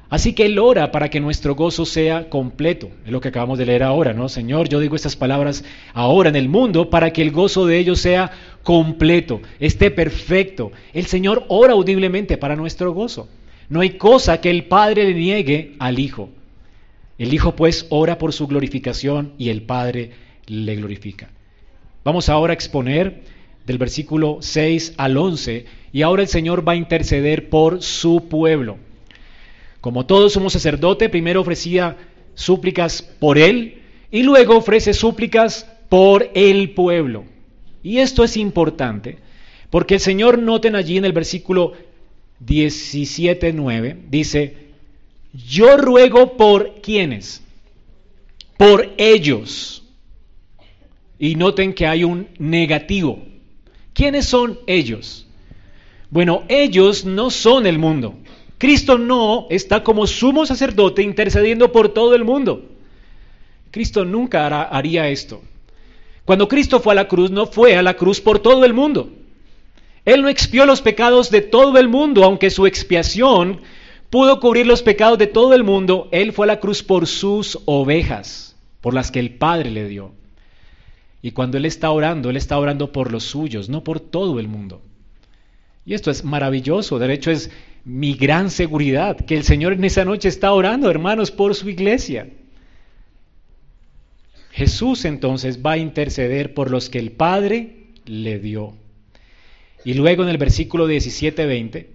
Así 0.10 0.34
que 0.34 0.46
Él 0.46 0.60
ora 0.60 0.92
para 0.92 1.10
que 1.10 1.20
nuestro 1.20 1.56
gozo 1.56 1.86
sea 1.86 2.30
completo. 2.30 2.90
Es 3.06 3.12
lo 3.12 3.22
que 3.22 3.30
acabamos 3.30 3.58
de 3.58 3.66
leer 3.66 3.84
ahora, 3.84 4.14
¿no? 4.14 4.30
Señor, 4.30 4.70
yo 4.70 4.80
digo 4.80 4.96
estas 4.96 5.16
palabras 5.16 5.64
ahora 5.94 6.30
en 6.30 6.36
el 6.36 6.48
mundo 6.48 6.90
para 6.90 7.12
que 7.12 7.22
el 7.22 7.32
gozo 7.32 7.66
de 7.66 7.80
ellos 7.80 8.00
sea 8.00 8.32
completo, 8.64 9.42
esté 9.60 9.92
perfecto. 9.92 10.72
El 10.94 11.06
Señor 11.06 11.46
ora 11.48 11.74
audiblemente 11.74 12.38
para 12.38 12.56
nuestro 12.56 12.94
gozo. 12.94 13.28
No 13.68 13.82
hay 13.82 13.92
cosa 13.92 14.42
que 14.42 14.52
el 14.52 14.66
Padre 14.66 15.06
le 15.06 15.16
niegue 15.16 15.76
al 15.80 16.00
Hijo. 16.00 16.30
El 17.18 17.34
Hijo 17.34 17.56
pues 17.56 17.88
ora 17.90 18.18
por 18.18 18.34
su 18.34 18.48
glorificación 18.48 19.34
y 19.38 19.50
el 19.50 19.64
Padre 19.64 20.12
le 20.48 20.76
glorifica. 20.76 21.30
Vamos 22.04 22.30
ahora 22.30 22.52
a 22.52 22.56
exponer 22.56 23.24
del 23.66 23.78
versículo 23.80 24.38
6 24.42 24.94
al 24.98 25.18
11, 25.18 25.66
y 25.92 26.02
ahora 26.04 26.22
el 26.22 26.28
Señor 26.28 26.68
va 26.68 26.74
a 26.74 26.76
interceder 26.76 27.50
por 27.50 27.82
su 27.82 28.28
pueblo. 28.30 28.78
Como 29.86 30.08
todos 30.08 30.34
somos 30.34 30.54
sacerdote, 30.54 31.10
primero 31.10 31.42
ofrecía 31.42 31.96
súplicas 32.34 33.04
por 33.04 33.38
él 33.38 33.84
y 34.10 34.24
luego 34.24 34.58
ofrece 34.58 34.96
súplicas 34.96 35.70
por 35.90 36.32
el 36.34 36.72
pueblo. 36.72 37.26
Y 37.84 38.00
esto 38.00 38.24
es 38.24 38.36
importante, 38.36 39.20
porque 39.70 39.94
el 39.94 40.00
Señor, 40.00 40.40
noten 40.40 40.76
allí 40.76 40.98
en 40.98 41.06
el 41.06 41.14
versículo 41.14 41.74
17.9, 42.44 44.10
dice, 44.10 44.58
yo 45.34 45.78
ruego 45.78 46.36
por 46.36 46.82
quienes, 46.82 47.44
por 48.58 48.92
ellos. 48.98 49.84
Y 51.20 51.36
noten 51.36 51.76
que 51.76 51.86
hay 51.86 52.04
un 52.04 52.30
negativo. 52.40 53.24
¿Quiénes 53.94 54.26
son 54.26 54.58
ellos? 54.66 55.28
Bueno, 56.10 56.44
ellos 56.48 57.06
no 57.06 57.30
son 57.30 57.68
el 57.68 57.78
mundo. 57.78 58.16
Cristo 58.58 58.98
no 58.98 59.48
está 59.50 59.84
como 59.84 60.08
sumo 60.08 60.46
sacerdote 60.46 61.02
intercediendo 61.02 61.72
por 61.72 61.90
todo 61.90 62.16
el 62.16 62.24
mundo. 62.24 62.64
Cristo 63.72 64.06
nunca 64.06 64.64
haría 64.64 65.10
esto. 65.10 65.42
Cuando 66.24 66.48
Cristo 66.48 66.80
fue 66.80 66.94
a 66.94 66.96
la 66.96 67.08
cruz, 67.08 67.30
no 67.30 67.46
fue 67.46 67.76
a 67.76 67.84
la 67.84 67.96
cruz 67.96 68.22
por 68.22 68.40
todo 68.40 68.66
el 68.66 68.74
mundo. 68.74 69.12
Él 70.06 70.22
no 70.22 70.30
expió 70.30 70.66
los 70.66 70.82
pecados 70.82 71.30
de 71.30 71.42
todo 71.42 71.78
el 71.78 71.90
mundo, 71.90 72.24
aunque 72.24 72.50
su 72.50 72.66
expiación 72.66 73.62
pudo 74.10 74.40
cubrir 74.40 74.66
los 74.66 74.82
pecados 74.82 75.18
de 75.18 75.28
todo 75.28 75.54
el 75.54 75.64
mundo. 75.64 76.08
Él 76.12 76.32
fue 76.32 76.46
a 76.46 76.48
la 76.48 76.60
cruz 76.60 76.84
por 76.84 77.08
sus 77.08 77.60
ovejas, 77.66 78.56
por 78.82 78.94
las 78.94 79.12
que 79.12 79.20
el 79.20 79.32
Padre 79.32 79.72
le 79.72 79.88
dio. 79.88 80.12
Y 81.22 81.32
cuando 81.32 81.58
Él 81.58 81.66
está 81.66 81.90
orando, 81.90 82.30
Él 82.30 82.38
está 82.38 82.58
orando 82.58 82.92
por 82.92 83.12
los 83.12 83.24
suyos, 83.24 83.68
no 83.68 83.84
por 83.84 84.00
todo 84.00 84.40
el 84.40 84.48
mundo. 84.48 84.82
Y 85.86 85.96
esto 85.96 86.12
es 86.12 86.24
maravilloso. 86.24 86.98
De 86.98 87.12
hecho, 87.14 87.32
es 87.32 87.52
mi 87.86 88.16
gran 88.16 88.50
seguridad 88.50 89.16
que 89.16 89.38
el 89.38 89.44
Señor 89.44 89.74
en 89.74 89.86
esa 89.86 90.04
noche 90.04 90.28
está 90.28 90.52
orando, 90.52 90.90
hermanos, 90.90 91.30
por 91.30 91.54
su 91.54 91.70
iglesia. 91.70 92.28
Jesús 94.52 95.06
entonces 95.06 95.64
va 95.64 95.74
a 95.74 95.78
interceder 95.78 96.54
por 96.54 96.72
los 96.72 96.90
que 96.90 96.98
el 96.98 97.12
Padre 97.12 97.92
le 98.06 98.40
dio. 98.40 98.74
Y 99.84 99.94
luego 99.94 100.24
en 100.24 100.30
el 100.30 100.38
versículo 100.40 100.90
17-20, 100.90 101.86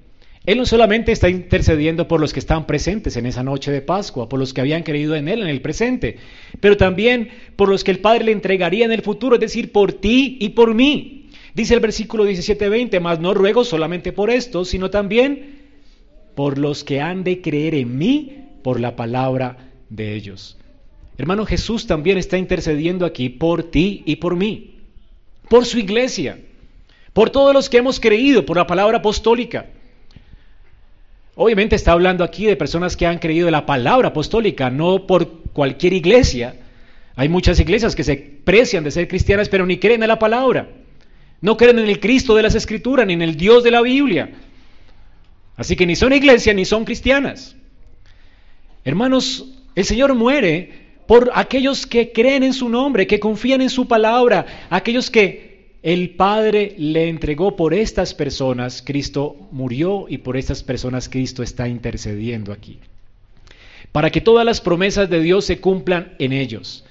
él 0.47 0.59
no 0.59 0.65
solamente 0.65 1.11
está 1.11 1.29
intercediendo 1.29 2.07
por 2.07 2.21
los 2.21 2.33
que 2.33 2.39
están 2.39 2.67
presentes 2.67 3.17
en 3.17 3.27
esa 3.27 3.43
noche 3.43 3.73
de 3.73 3.83
Pascua, 3.83 4.29
por 4.29 4.39
los 4.39 4.55
que 4.55 4.61
habían 4.61 4.85
creído 4.85 5.17
en 5.17 5.29
Él 5.29 5.43
en 5.43 5.49
el 5.49 5.61
presente, 5.61 6.19
pero 6.61 6.77
también 6.77 7.31
por 7.57 7.69
los 7.69 7.83
que 7.83 7.91
el 7.91 7.99
Padre 7.99 8.25
le 8.25 8.33
entregaría 8.33 8.85
en 8.85 8.93
el 8.93 9.03
futuro, 9.03 9.35
es 9.35 9.41
decir, 9.41 9.73
por 9.73 9.93
ti 9.93 10.39
y 10.41 10.51
por 10.51 10.73
mí. 10.75 11.31
Dice 11.55 11.75
el 11.75 11.81
versículo 11.81 12.27
17-20, 12.27 13.01
mas 13.01 13.19
no 13.19 13.35
ruego 13.35 13.65
solamente 13.65 14.13
por 14.13 14.31
esto, 14.31 14.65
sino 14.65 14.89
también 14.89 15.60
por 16.41 16.57
los 16.57 16.85
que 16.85 17.03
han 17.03 17.23
de 17.23 17.43
creer 17.43 17.75
en 17.75 17.99
mí 17.99 18.47
por 18.63 18.81
la 18.81 18.97
palabra 18.97 19.59
de 19.91 20.15
ellos. 20.15 20.57
Hermano 21.19 21.45
Jesús 21.45 21.87
también 21.87 22.17
está 22.17 22.39
intercediendo 22.39 23.05
aquí 23.05 23.29
por 23.29 23.65
ti 23.65 24.03
y 24.07 24.17
por 24.17 24.37
mí, 24.37 24.77
por 25.51 25.67
su 25.67 25.79
iglesia, 25.79 26.39
por 27.13 27.29
todos 27.29 27.53
los 27.53 27.69
que 27.69 27.77
hemos 27.77 28.01
creído 28.01 28.47
por 28.47 28.57
la 28.57 28.67
palabra 28.67 29.01
apostólica. 29.01 29.67
Obviamente 31.35 31.77
está 31.77 31.93
hablando 31.93 32.25
aquí 32.25 32.47
de 32.47 32.57
personas 32.57 32.97
que 32.97 33.05
han 33.07 33.19
creído 33.19 33.47
en 33.49 33.53
la 33.53 33.67
palabra 33.67 34.09
apostólica, 34.09 34.71
no 34.71 35.07
por 35.07 35.43
cualquier 35.53 35.93
iglesia. 35.93 36.57
Hay 37.17 37.29
muchas 37.29 37.61
iglesias 37.61 37.95
que 37.95 38.03
se 38.03 38.17
precian 38.17 38.83
de 38.83 38.93
ser 38.93 39.09
cristianas, 39.09 39.51
pero 39.51 39.67
ni 39.67 39.77
creen 39.77 40.03
en 40.03 40.09
la 40.09 40.19
palabra. 40.19 40.71
No 41.43 41.59
creen 41.59 41.81
en 41.81 41.89
el 41.91 42.01
Cristo 42.01 42.35
de 42.35 42.45
las 42.45 42.55
Escrituras, 42.55 43.07
ni 43.07 43.13
en 43.13 43.21
el 43.21 43.37
Dios 43.37 43.63
de 43.63 43.73
la 43.73 43.83
Biblia. 43.83 44.31
Así 45.61 45.77
que 45.77 45.85
ni 45.85 45.95
son 45.95 46.15
iglesia 46.15 46.55
ni 46.55 46.65
son 46.65 46.87
cristianas. 46.87 47.55
Hermanos, 48.83 49.45
el 49.75 49.85
Señor 49.85 50.15
muere 50.15 51.03
por 51.07 51.33
aquellos 51.35 51.87
que 51.87 52.13
creen 52.13 52.45
en 52.45 52.55
su 52.55 52.71
nombre, 52.71 53.07
que 53.07 53.21
confían 53.21 53.61
en 53.61 53.69
su 53.69 53.87
palabra, 53.87 54.69
aquellos 54.71 55.11
que 55.11 55.75
el 55.83 56.17
Padre 56.17 56.75
le 56.79 57.11
entregó 57.11 57.57
por 57.57 57.75
estas 57.75 58.15
personas, 58.15 58.81
Cristo 58.81 59.37
murió 59.53 60.07
y 60.09 60.17
por 60.17 60.39
estas 60.39 60.63
personas 60.63 61.11
Cristo 61.11 61.43
está 61.43 61.69
intercediendo 61.69 62.55
aquí. 62.55 62.79
Para 63.93 64.09
que 64.09 64.23
todas 64.23 64.47
las 64.47 64.63
promesas 64.63 65.11
de 65.11 65.21
Dios 65.21 65.45
se 65.45 65.61
cumplan 65.61 66.15
en 66.19 66.33
ellos. 66.33 66.87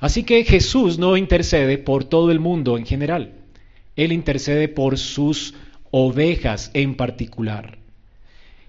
Así 0.00 0.24
que 0.24 0.42
Jesús 0.42 0.98
no 0.98 1.16
intercede 1.16 1.78
por 1.78 2.02
todo 2.02 2.32
el 2.32 2.40
mundo 2.40 2.76
en 2.76 2.86
general. 2.86 3.34
Él 3.94 4.10
intercede 4.10 4.66
por 4.66 4.98
sus 4.98 5.54
ovejas 5.92 6.72
en 6.74 6.96
particular. 6.96 7.79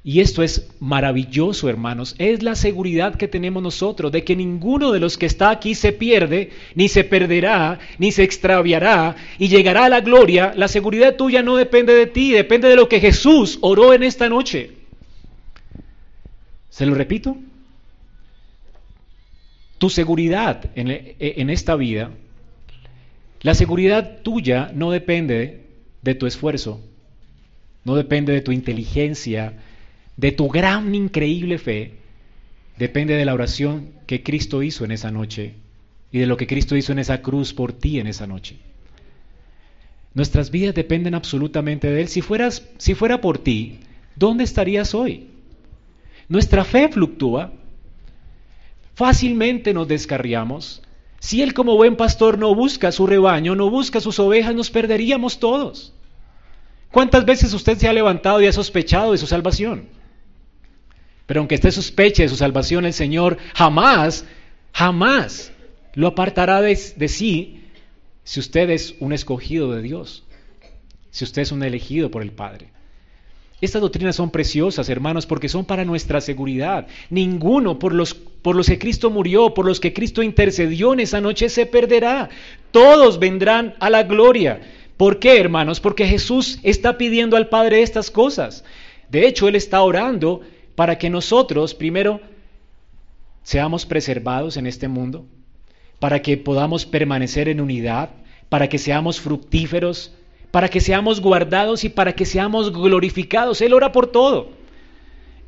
Y 0.04 0.20
esto 0.20 0.42
es 0.42 0.72
maravilloso, 0.80 1.70
hermanos. 1.70 2.16
Es 2.18 2.42
la 2.42 2.56
seguridad 2.56 3.16
que 3.16 3.28
tenemos 3.28 3.62
nosotros 3.62 4.12
de 4.12 4.24
que 4.24 4.36
ninguno 4.36 4.92
de 4.92 5.00
los 5.00 5.16
que 5.16 5.28
está 5.28 5.52
aquí 5.52 5.76
se 5.76 5.92
pierde, 5.92 6.50
ni 6.74 6.88
se 6.88 7.04
perderá, 7.04 7.78
ni 8.00 8.12
se 8.12 8.24
extraviará 8.24 9.16
y 9.38 9.48
llegará 9.48 9.86
a 9.86 9.90
la 9.90 10.02
gloria. 10.02 10.54
La 10.56 10.68
seguridad 10.68 11.18
tuya 11.18 11.44
no 11.44 11.56
depende 11.56 11.94
de 11.94 12.08
ti, 12.08 12.32
depende 12.32 12.68
de 12.68 12.76
lo 12.76 12.90
que 12.90 13.00
Jesús 13.00 13.60
oró 13.62 13.94
en 13.94 14.02
esta 14.02 14.28
noche. 14.28 14.72
¿Se 16.72 16.86
lo 16.88 16.96
repito? 16.96 17.38
Tu 19.78 19.90
seguridad 19.92 20.66
en, 20.74 21.16
en 21.20 21.50
esta 21.52 21.76
vida, 21.76 22.12
la 23.42 23.54
seguridad 23.54 24.22
tuya 24.24 24.72
no 24.74 24.92
depende 24.92 25.66
de 26.02 26.16
tu 26.16 26.26
esfuerzo, 26.26 26.80
no 27.84 27.96
depende 27.96 28.34
de 28.34 28.42
tu 28.42 28.52
inteligencia, 28.52 29.56
de 30.18 30.32
tu 30.32 30.50
gran, 30.50 30.94
increíble 30.94 31.58
fe, 31.58 31.94
depende 32.78 33.16
de 33.16 33.26
la 33.26 33.34
oración 33.34 33.90
que 34.08 34.24
Cristo 34.24 34.64
hizo 34.64 34.86
en 34.86 34.92
esa 34.92 35.12
noche 35.12 35.56
y 36.12 36.20
de 36.20 36.26
lo 36.26 36.38
que 36.38 36.48
Cristo 36.48 36.76
hizo 36.76 36.92
en 36.92 37.00
esa 37.00 37.22
cruz 37.22 37.54
por 37.54 37.74
ti 37.74 38.00
en 38.00 38.08
esa 38.08 38.28
noche. 38.28 38.58
Nuestras 40.14 40.52
vidas 40.52 40.76
dependen 40.76 41.16
absolutamente 41.16 41.90
de 41.90 42.02
Él. 42.02 42.08
Si, 42.10 42.22
fueras, 42.22 42.68
si 42.78 42.96
fuera 42.96 43.22
por 43.22 43.38
ti, 43.38 43.80
¿dónde 44.16 44.44
estarías 44.44 44.94
hoy? 44.94 45.28
Nuestra 46.28 46.64
fe 46.64 46.90
fluctúa. 46.90 47.54
fácilmente 48.94 49.74
nos 49.74 49.88
descarriamos. 49.88 50.82
Si 51.20 51.42
Él 51.42 51.54
como 51.54 51.76
buen 51.76 51.96
pastor 51.96 52.38
no 52.38 52.54
busca 52.56 52.92
su 52.92 53.08
rebaño, 53.08 53.56
no 53.56 53.70
busca 53.70 54.02
sus 54.02 54.20
ovejas, 54.20 54.54
nos 54.54 54.70
perderíamos 54.70 55.40
todos. 55.40 55.94
¿Cuántas 56.92 57.26
veces 57.26 57.54
usted 57.54 57.78
se 57.78 57.88
ha 57.88 57.94
levantado 57.94 58.42
y 58.42 58.48
ha 58.48 58.52
sospechado 58.52 59.14
de 59.14 59.18
su 59.18 59.28
salvación? 59.28 59.88
Pero 61.32 61.40
aunque 61.40 61.56
usted 61.56 61.72
sospeche 61.72 62.24
de 62.24 62.28
su 62.28 62.36
salvación, 62.36 62.84
el 62.84 62.92
Señor 62.92 63.38
jamás, 63.54 64.26
jamás 64.74 65.54
lo 65.94 66.08
apartará 66.08 66.62
de, 66.62 66.78
de 66.98 67.08
sí 67.08 67.62
si 68.26 68.42
usted 68.42 68.70
es 68.70 68.96
un 69.00 69.14
escogido 69.14 69.72
de 69.72 69.82
Dios, 69.82 70.26
si 71.10 71.24
usted 71.24 71.44
es 71.44 71.54
un 71.54 71.64
elegido 71.64 72.12
por 72.12 72.22
el 72.22 72.34
Padre. 72.34 72.68
Estas 73.62 73.82
doctrinas 73.82 74.18
son 74.18 74.30
preciosas, 74.30 74.90
hermanos, 74.90 75.26
porque 75.26 75.48
son 75.48 75.64
para 75.64 75.86
nuestra 75.86 76.20
seguridad. 76.20 76.88
Ninguno 77.10 77.80
por 77.80 77.94
los, 77.94 78.14
por 78.14 78.58
los 78.58 78.68
que 78.68 78.78
Cristo 78.78 79.10
murió, 79.10 79.54
por 79.54 79.66
los 79.66 79.80
que 79.80 79.94
Cristo 79.94 80.24
intercedió 80.24 80.92
en 80.92 81.00
esa 81.00 81.22
noche, 81.22 81.48
se 81.48 81.66
perderá. 81.66 82.28
Todos 82.72 83.20
vendrán 83.20 83.76
a 83.80 83.90
la 83.90 84.04
gloria. 84.04 84.60
¿Por 84.98 85.18
qué, 85.18 85.40
hermanos? 85.40 85.80
Porque 85.80 86.08
Jesús 86.08 86.60
está 86.62 86.98
pidiendo 86.98 87.38
al 87.38 87.48
Padre 87.48 87.84
estas 87.84 88.12
cosas. 88.12 88.66
De 89.10 89.26
hecho, 89.26 89.48
Él 89.48 89.56
está 89.56 89.82
orando 89.82 90.42
para 90.76 90.98
que 90.98 91.10
nosotros, 91.10 91.74
primero, 91.74 92.22
seamos 93.44 93.86
preservados 93.86 94.58
en 94.58 94.68
este 94.68 94.88
mundo, 94.88 95.26
para 96.00 96.22
que 96.22 96.38
podamos 96.38 96.86
permanecer 96.86 97.50
en 97.50 97.62
unidad, 97.62 98.10
para 98.50 98.70
que 98.70 98.78
seamos 98.78 99.20
fructíferos, 99.20 100.14
para 100.52 100.70
que 100.70 100.82
seamos 100.82 101.22
guardados 101.22 101.84
y 101.84 101.90
para 101.90 102.14
que 102.14 102.26
seamos 102.26 102.72
glorificados. 102.72 103.62
Él 103.62 103.74
ora 103.74 103.92
por 103.92 104.08
todo. 104.08 104.50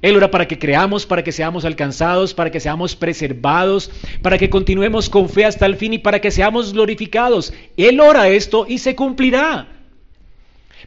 Él 0.01 0.17
ora 0.17 0.29
para 0.31 0.47
que 0.47 0.59
creamos, 0.59 1.05
para 1.05 1.23
que 1.23 1.31
seamos 1.31 1.63
alcanzados, 1.63 2.33
para 2.33 2.51
que 2.51 2.59
seamos 2.59 2.95
preservados, 2.95 3.89
para 4.21 4.37
que 4.37 4.49
continuemos 4.49 5.09
con 5.09 5.29
fe 5.29 5.45
hasta 5.45 5.65
el 5.65 5.77
fin 5.77 5.93
y 5.93 5.97
para 5.97 6.19
que 6.19 6.29
seamos 6.29 6.73
glorificados. 6.73 7.53
Él 7.77 8.01
ora 8.01 8.27
esto 8.27 8.65
y 8.67 8.79
se 8.79 8.95
cumplirá. 8.95 9.67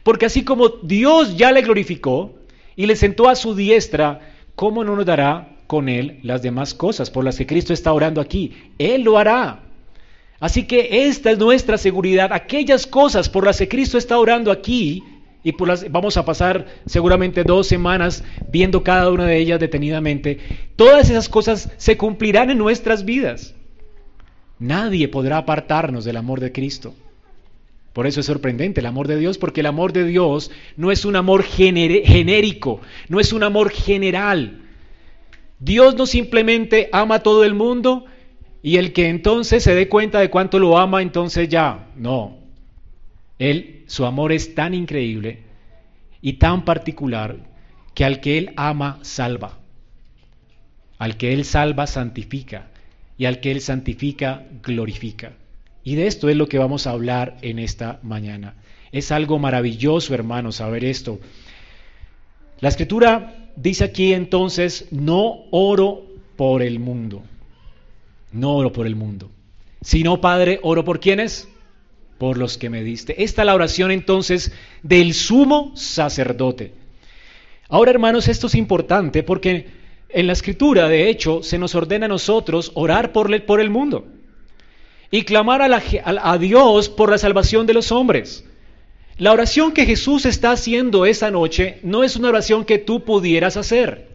Porque 0.03 0.27
así 0.27 0.43
como 0.43 0.69
Dios 0.69 1.35
ya 1.35 1.51
le 1.51 1.61
glorificó 1.61 2.36
y 2.77 2.85
le 2.85 2.95
sentó 2.95 3.27
a 3.27 3.35
su 3.35 3.55
diestra, 3.55 4.21
¿cómo 4.55 4.85
no 4.85 4.95
nos 4.95 5.05
dará 5.05 5.57
con 5.65 5.89
Él 5.89 6.19
las 6.21 6.43
demás 6.43 6.73
cosas 6.73 7.09
por 7.09 7.25
las 7.25 7.37
que 7.37 7.47
Cristo 7.47 7.73
está 7.73 7.91
orando 7.91 8.21
aquí? 8.21 8.53
Él 8.77 9.01
lo 9.01 9.17
hará. 9.17 9.63
Así 10.39 10.65
que 10.67 11.07
esta 11.07 11.31
es 11.31 11.39
nuestra 11.39 11.79
seguridad. 11.79 12.31
Aquellas 12.31 12.85
cosas 12.85 13.27
por 13.27 13.43
las 13.43 13.57
que 13.57 13.67
Cristo 13.67 13.97
está 13.97 14.19
orando 14.19 14.51
aquí, 14.51 15.03
y 15.43 15.53
por 15.53 15.67
las, 15.67 15.91
vamos 15.91 16.17
a 16.17 16.25
pasar 16.25 16.67
seguramente 16.85 17.43
dos 17.43 17.67
semanas 17.67 18.23
viendo 18.51 18.83
cada 18.83 19.09
una 19.09 19.25
de 19.25 19.37
ellas 19.37 19.59
detenidamente, 19.59 20.37
todas 20.75 21.09
esas 21.09 21.29
cosas 21.29 21.71
se 21.77 21.97
cumplirán 21.97 22.51
en 22.51 22.59
nuestras 22.59 23.05
vidas. 23.05 23.55
Nadie 24.59 25.07
podrá 25.07 25.37
apartarnos 25.37 26.05
del 26.05 26.17
amor 26.17 26.41
de 26.41 26.51
Cristo. 26.51 26.93
Por 27.97 28.05
eso 28.05 28.19
es 28.19 28.27
sorprendente 28.27 28.81
el 28.81 28.85
amor 28.85 29.07
de 29.07 29.17
Dios, 29.17 29.39
porque 29.39 29.61
el 29.61 29.65
amor 29.65 29.91
de 29.91 30.05
Dios 30.05 30.51
no 30.75 30.91
es 30.91 31.03
un 31.03 31.15
amor 31.15 31.41
genérico, 31.41 32.79
no 33.09 33.19
es 33.19 33.33
un 33.33 33.41
amor 33.41 33.71
general. 33.71 34.61
Dios 35.57 35.95
no 35.95 36.05
simplemente 36.05 36.89
ama 36.93 37.15
a 37.15 37.23
todo 37.23 37.43
el 37.43 37.55
mundo 37.55 38.05
y 38.61 38.77
el 38.77 38.93
que 38.93 39.09
entonces 39.09 39.63
se 39.63 39.73
dé 39.73 39.89
cuenta 39.89 40.19
de 40.19 40.29
cuánto 40.29 40.59
lo 40.59 40.77
ama, 40.77 41.01
entonces 41.01 41.49
ya, 41.49 41.87
no. 41.95 42.37
Él, 43.39 43.83
su 43.87 44.05
amor 44.05 44.31
es 44.31 44.53
tan 44.53 44.75
increíble 44.75 45.39
y 46.21 46.33
tan 46.33 46.65
particular 46.65 47.37
que 47.95 48.05
al 48.05 48.21
que 48.21 48.37
Él 48.37 48.53
ama, 48.57 48.99
salva. 49.01 49.57
Al 50.99 51.17
que 51.17 51.33
Él 51.33 51.45
salva, 51.45 51.87
santifica. 51.87 52.67
Y 53.17 53.25
al 53.25 53.39
que 53.39 53.49
Él 53.49 53.59
santifica, 53.59 54.45
glorifica. 54.61 55.33
Y 55.87 55.95
de 55.95 56.07
esto 56.07 56.27
es 56.27 56.35
lo 56.35 56.49
que 56.49 56.57
vamos 56.57 56.85
a 56.85 56.91
hablar 56.91 57.37
en 57.41 57.59
esta 57.59 58.01
mañana. 58.03 58.55
Es 58.91 59.09
algo 59.09 59.39
maravilloso, 59.39 60.13
hermanos, 60.13 60.57
saber 60.57 60.83
esto. 60.83 61.17
La 62.59 62.67
escritura 62.67 63.51
dice 63.55 63.85
aquí 63.85 64.11
entonces, 64.11 64.89
no 64.91 65.45
oro 65.49 66.03
por 66.35 66.61
el 66.61 66.79
mundo. 66.79 67.23
No 68.33 68.57
oro 68.57 68.73
por 68.73 68.85
el 68.85 68.97
mundo. 68.97 69.31
Sino, 69.79 70.19
Padre, 70.19 70.59
oro 70.61 70.83
por 70.83 70.99
quienes? 70.99 71.47
Por 72.17 72.37
los 72.37 72.57
que 72.57 72.69
me 72.69 72.83
diste. 72.83 73.23
Esta 73.23 73.43
es 73.43 73.45
la 73.45 73.55
oración 73.55 73.89
entonces 73.89 74.51
del 74.83 75.13
sumo 75.13 75.71
sacerdote. 75.77 76.73
Ahora, 77.69 77.91
hermanos, 77.91 78.27
esto 78.27 78.47
es 78.47 78.55
importante 78.55 79.23
porque 79.23 79.67
en 80.09 80.27
la 80.27 80.33
escritura, 80.33 80.89
de 80.89 81.09
hecho, 81.09 81.43
se 81.43 81.57
nos 81.57 81.75
ordena 81.75 82.07
a 82.07 82.09
nosotros 82.09 82.73
orar 82.75 83.13
por 83.13 83.61
el 83.61 83.69
mundo 83.69 84.16
y 85.11 85.23
clamar 85.23 85.61
a, 85.61 85.81
a 86.31 86.37
Dios 86.37 86.89
por 86.89 87.09
la 87.09 87.17
salvación 87.17 87.65
de 87.65 87.73
los 87.73 87.91
hombres. 87.91 88.45
La 89.17 89.31
oración 89.31 89.71
que 89.71 89.85
Jesús 89.85 90.25
está 90.25 90.51
haciendo 90.51 91.05
esa 91.05 91.31
noche 91.31 91.79
no 91.83 92.03
es 92.03 92.15
una 92.15 92.29
oración 92.29 92.65
que 92.65 92.77
tú 92.77 93.03
pudieras 93.03 93.57
hacer. 93.57 94.09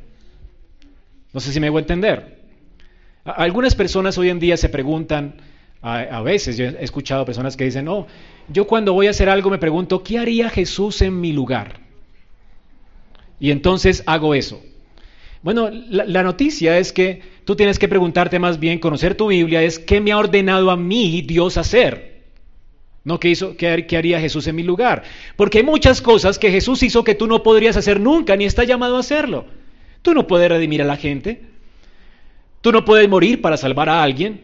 No 1.32 1.40
sé 1.40 1.52
si 1.52 1.60
me 1.60 1.70
voy 1.70 1.80
a 1.80 1.82
entender. 1.82 2.40
Algunas 3.24 3.74
personas 3.74 4.18
hoy 4.18 4.28
en 4.28 4.38
día 4.38 4.56
se 4.56 4.68
preguntan, 4.68 5.40
a, 5.80 6.22
veces 6.22 6.56
yo 6.56 6.66
he 6.66 6.84
escuchado 6.84 7.24
personas 7.24 7.56
que 7.56 7.64
dicen, 7.64 7.84
no, 7.84 8.06
yo 8.48 8.66
cuando 8.66 8.92
voy 8.92 9.08
a 9.08 9.10
hacer 9.10 9.28
algo 9.28 9.50
me 9.50 9.58
pregunto, 9.58 10.04
¿qué 10.04 10.18
haría 10.18 10.48
Jesús 10.48 11.02
en 11.02 11.20
mi 11.20 11.32
lugar? 11.32 11.80
Y 13.40 13.50
entonces 13.50 14.04
hago 14.06 14.34
eso. 14.34 14.62
Bueno, 15.42 15.70
la, 15.70 16.22
noticia 16.22 16.78
es 16.78 16.92
que 16.92 17.20
tú 17.44 17.56
tienes 17.56 17.78
que 17.78 17.88
preguntarte 17.88 18.38
más 18.38 18.60
bien, 18.60 18.78
conocer 18.78 19.16
tu 19.16 19.28
Biblia, 19.28 19.62
es 19.62 19.80
qué 19.80 20.00
me 20.00 20.12
ha 20.12 20.18
ordenado 20.18 20.70
a 20.70 20.76
mí 20.76 21.22
Dios 21.22 21.56
hacer. 21.56 22.12
No 23.04 23.18
qué, 23.18 23.30
hizo, 23.30 23.56
qué, 23.56 23.84
qué 23.88 23.96
haría 23.96 24.20
Jesús 24.20 24.46
en 24.46 24.54
mi 24.54 24.62
lugar. 24.62 25.02
Porque 25.34 25.58
hay 25.58 25.64
muchas 25.64 26.00
cosas 26.00 26.38
que 26.38 26.52
Jesús 26.52 26.84
hizo 26.84 27.02
que 27.02 27.16
tú 27.16 27.26
no 27.26 27.42
podrías 27.42 27.76
hacer 27.76 27.98
nunca, 27.98 28.36
ni 28.36 28.44
está 28.44 28.62
llamado 28.62 28.96
a 28.96 29.00
hacerlo. 29.00 29.46
Tú 30.02 30.14
no 30.14 30.28
puedes 30.28 30.48
redimir 30.48 30.80
a 30.82 30.84
la 30.84 30.96
gente. 30.96 31.42
Tú 32.60 32.70
no 32.70 32.84
puedes 32.84 33.08
morir 33.08 33.42
para 33.42 33.56
salvar 33.56 33.88
a 33.88 34.00
alguien. 34.00 34.42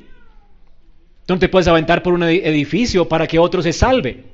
Tú 1.27 1.35
no 1.35 1.39
te 1.39 1.49
puedes 1.49 1.69
aventar 1.69 2.03
por 2.03 2.13
un 2.13 2.25
edificio 2.25 3.09
para 3.09 3.29
que 3.29 3.39
otro 3.39 3.63
se 3.63 3.73
salve. 3.73 4.25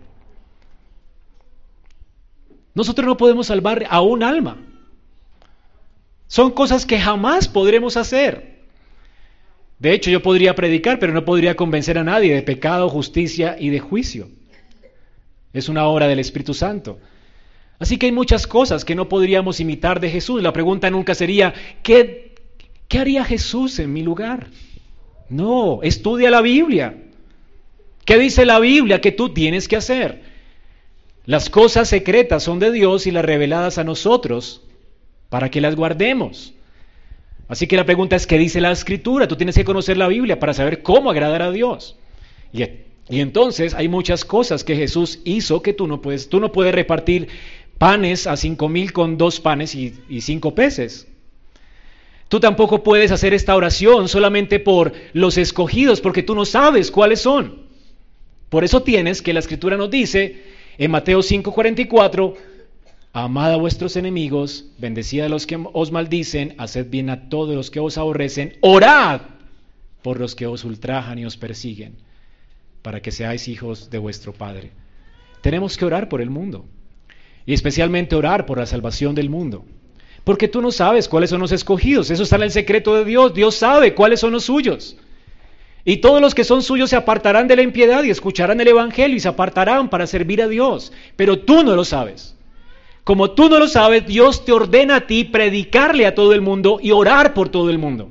Nosotros 2.75 3.07
no 3.07 3.19
podemos 3.19 3.49
salvar 3.49 3.87
a 3.91 4.01
un 4.01 4.23
alma. 4.23 4.57
Son 6.27 6.51
cosas 6.51 6.87
que 6.87 6.99
jamás 6.99 7.49
podremos 7.49 7.97
hacer. 7.97 8.55
De 9.79 9.93
hecho, 9.93 10.11
yo 10.11 10.23
podría 10.23 10.55
predicar, 10.55 10.99
pero 10.99 11.13
no 11.13 11.25
podría 11.25 11.57
convencer 11.57 11.99
a 11.99 12.05
nadie 12.05 12.35
de 12.35 12.43
pecado, 12.43 12.89
justicia 12.89 13.57
y 13.59 13.71
de 13.71 13.81
juicio. 13.81 14.29
Es 15.53 15.69
una 15.69 15.87
obra 15.87 16.09
del 16.09 16.19
Espíritu 16.19 16.55
Santo. 16.55 16.99
Así 17.79 17.99
que 17.99 18.07
hay 18.07 18.13
muchas 18.13 18.47
cosas 18.47 18.85
que 18.85 18.95
no 18.95 19.09
podríamos 19.09 19.61
imitar 19.61 20.01
de 20.01 20.11
Jesús. 20.11 20.43
La 20.43 20.53
pregunta 20.53 20.91
nunca 20.91 21.15
sería, 21.15 21.53
¿qué 21.83 22.25
¿Qué 22.89 22.99
haría 22.99 23.25
Jesús 23.25 23.79
en 23.79 23.93
mi 23.93 24.03
lugar? 24.03 24.49
No, 25.29 25.83
estudia 25.83 26.31
la 26.31 26.43
Biblia. 26.43 26.97
¿Qué 28.05 28.19
dice 28.19 28.45
la 28.45 28.61
Biblia 28.61 29.01
que 29.01 29.13
tú 29.13 29.31
tienes 29.31 29.69
que 29.69 29.77
hacer? 29.77 30.23
Las 31.25 31.49
cosas 31.49 31.89
secretas 31.89 32.43
son 32.43 32.59
de 32.59 32.71
Dios 32.71 33.07
y 33.07 33.11
las 33.11 33.25
reveladas 33.25 33.79
a 33.79 33.85
nosotros 33.85 34.63
para 35.35 35.51
que 35.51 35.61
las 35.61 35.75
guardemos. 35.75 36.55
Así 37.49 37.67
que 37.67 37.77
la 37.77 37.85
pregunta 37.85 38.15
es, 38.15 38.25
¿qué 38.25 38.39
dice 38.39 38.61
la 38.61 38.71
Escritura? 38.71 39.27
Tú 39.27 39.35
tienes 39.35 39.57
que 39.57 39.65
conocer 39.65 39.97
la 39.97 40.07
Biblia 40.07 40.39
para 40.39 40.55
saber 40.55 40.81
cómo 40.81 41.11
agradar 41.11 41.43
a 41.43 41.51
Dios. 41.51 41.97
Y, 42.53 42.63
entonces 43.09 43.75
hay 43.75 43.89
muchas 43.89 44.25
cosas 44.25 44.63
que 44.63 44.77
Jesús 44.77 45.19
hizo 45.25 45.61
que 45.61 45.73
tú 45.73 45.89
no 45.89 46.01
puedes. 46.01 46.29
Tú 46.29 46.39
no 46.39 46.53
puedes 46.53 46.73
repartir 46.73 47.27
panes 47.79 48.29
a 48.29 48.37
cinco 48.37 48.69
mil 48.69 48.93
con 48.93 49.19
dos 49.19 49.41
panes 49.41 49.75
y, 49.75 49.95
y 50.09 50.21
cinco 50.21 50.55
peces. 50.55 51.09
Tú 52.29 52.39
tampoco 52.39 52.85
puedes 52.85 53.11
hacer 53.11 53.35
esta 53.35 53.57
oración 53.57 54.07
solamente 54.07 54.61
por 54.61 54.93
los 55.15 55.37
escogidos, 55.37 56.01
porque 56.01 56.23
tú 56.23 56.37
no 56.37 56.45
sabes 56.45 56.93
cuáles 56.93 57.21
son. 57.21 57.65
Por 58.51 58.63
eso 58.63 58.85
tienes 58.85 59.21
que 59.21 59.33
la 59.33 59.41
escritura 59.41 59.77
nos 59.77 59.91
dice 59.91 60.45
en 60.79 60.93
Mateo 60.93 61.23
5:44, 61.23 62.54
amad 63.15 63.53
a 63.53 63.57
vuestros 63.57 63.95
enemigos, 63.95 64.67
bendecid 64.77 65.21
a 65.21 65.29
los 65.29 65.47
que 65.47 65.57
os 65.73 65.93
maldicen, 65.93 66.57
haced 66.59 66.91
bien 66.91 67.09
a 67.11 67.29
todos 67.29 67.55
los 67.55 67.71
que 67.71 67.79
os 67.79 67.97
aborrecen, 67.97 68.57
orad 68.61 69.21
por 70.03 70.19
los 70.19 70.35
que 70.35 70.49
os 70.49 70.65
ultrajan 70.65 71.21
y 71.21 71.25
os 71.25 71.37
persiguen, 71.37 71.95
para 72.83 73.01
que 73.01 73.13
seáis 73.13 73.47
hijos 73.47 73.89
de 73.89 73.99
vuestro 73.99 74.33
Padre. 74.33 74.73
Tenemos 75.43 75.79
que 75.79 75.85
orar 75.85 76.09
por 76.09 76.21
el 76.21 76.29
mundo, 76.29 76.65
y 77.47 77.55
especialmente 77.55 78.17
orar 78.17 78.47
por 78.47 78.59
la 78.59 78.67
salvación 78.67 79.15
del 79.15 79.31
mundo. 79.31 79.65
Porque 80.25 80.49
tú 80.49 80.61
no 80.61 80.73
sabes 80.73 81.09
cuáles 81.09 81.31
son 81.31 81.41
los 81.41 81.53
escogidos. 81.53 82.11
Eso 82.11 82.23
está 82.25 82.37
en 82.37 82.45
el 82.45 82.51
secreto 82.51 82.97
de 82.97 83.05
Dios. 83.05 83.35
Dios 83.35 83.55
sabe 83.55 83.95
cuáles 83.95 84.21
son 84.21 84.33
los 84.33 84.45
suyos. 84.45 84.97
Y 85.85 85.99
todos 85.99 86.21
los 86.21 86.35
que 86.35 86.45
son 86.45 86.63
suyos 86.63 86.89
se 86.89 86.97
apartarán 86.97 87.47
de 87.47 87.57
la 87.57 87.63
impiedad 87.63 88.03
y 88.03 88.11
escucharán 88.11 88.59
el 88.63 88.69
Evangelio 88.69 89.19
y 89.19 89.21
se 89.21 89.29
apartarán 89.29 89.91
para 89.91 90.07
servir 90.07 90.41
a 90.41 90.49
Dios. 90.49 90.95
Pero 91.15 91.41
tú 91.41 91.63
no 91.63 91.77
lo 91.77 91.85
sabes. 91.85 92.35
Como 93.05 93.33
tú 93.33 93.51
no 93.51 93.59
lo 93.59 93.69
sabes, 93.69 94.07
Dios 94.07 94.47
te 94.47 94.53
ordena 94.53 94.97
a 94.97 95.07
ti 95.07 95.25
predicarle 95.25 96.07
a 96.07 96.15
todo 96.15 96.33
el 96.33 96.41
mundo 96.41 96.79
y 96.83 96.91
orar 96.91 97.35
por 97.35 97.51
todo 97.51 97.69
el 97.69 97.79
mundo. 97.79 98.11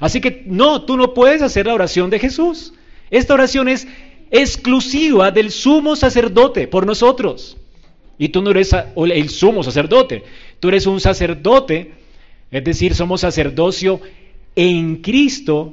Así 0.00 0.20
que 0.20 0.42
no, 0.46 0.82
tú 0.82 0.96
no 0.96 1.14
puedes 1.14 1.42
hacer 1.42 1.66
la 1.66 1.74
oración 1.74 2.10
de 2.10 2.18
Jesús. 2.18 2.74
Esta 3.10 3.34
oración 3.34 3.68
es 3.68 3.86
exclusiva 4.32 5.30
del 5.30 5.52
sumo 5.52 5.94
sacerdote 5.94 6.66
por 6.66 6.86
nosotros. 6.86 7.56
Y 8.18 8.30
tú 8.30 8.42
no 8.42 8.50
eres 8.50 8.74
el 8.96 9.28
sumo 9.30 9.62
sacerdote, 9.62 10.24
tú 10.58 10.68
eres 10.68 10.86
un 10.86 11.00
sacerdote, 11.00 11.92
es 12.50 12.64
decir, 12.64 12.94
somos 12.94 13.22
sacerdocio 13.22 14.00
en 14.56 14.96
Cristo, 14.96 15.72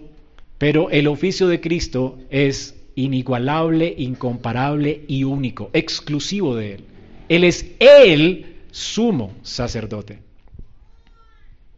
pero 0.58 0.90
el 0.90 1.08
oficio 1.08 1.48
de 1.48 1.60
Cristo 1.60 2.18
es 2.30 2.76
inigualable, 2.96 3.94
incomparable 3.98 5.02
y 5.08 5.24
único, 5.26 5.70
exclusivo 5.74 6.56
de 6.56 6.76
Él. 6.76 6.84
Él 7.30 7.44
es 7.44 7.66
el 7.80 8.58
sumo 8.72 9.34
sacerdote. 9.42 10.20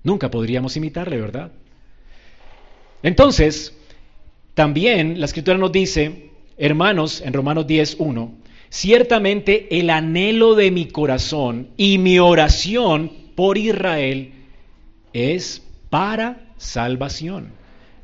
Nunca 0.03 0.31
podríamos 0.31 0.77
imitarle, 0.77 1.19
¿verdad? 1.19 1.51
Entonces, 3.03 3.75
también 4.53 5.19
la 5.19 5.25
escritura 5.25 5.57
nos 5.57 5.71
dice, 5.71 6.31
hermanos, 6.57 7.21
en 7.21 7.33
Romanos 7.33 7.67
10, 7.67 7.97
1, 7.99 8.33
ciertamente 8.69 9.79
el 9.79 9.89
anhelo 9.89 10.55
de 10.55 10.71
mi 10.71 10.87
corazón 10.87 11.69
y 11.77 11.97
mi 11.97 12.19
oración 12.19 13.11
por 13.35 13.57
Israel 13.57 14.33
es 15.13 15.63
para 15.89 16.41
salvación. 16.57 17.53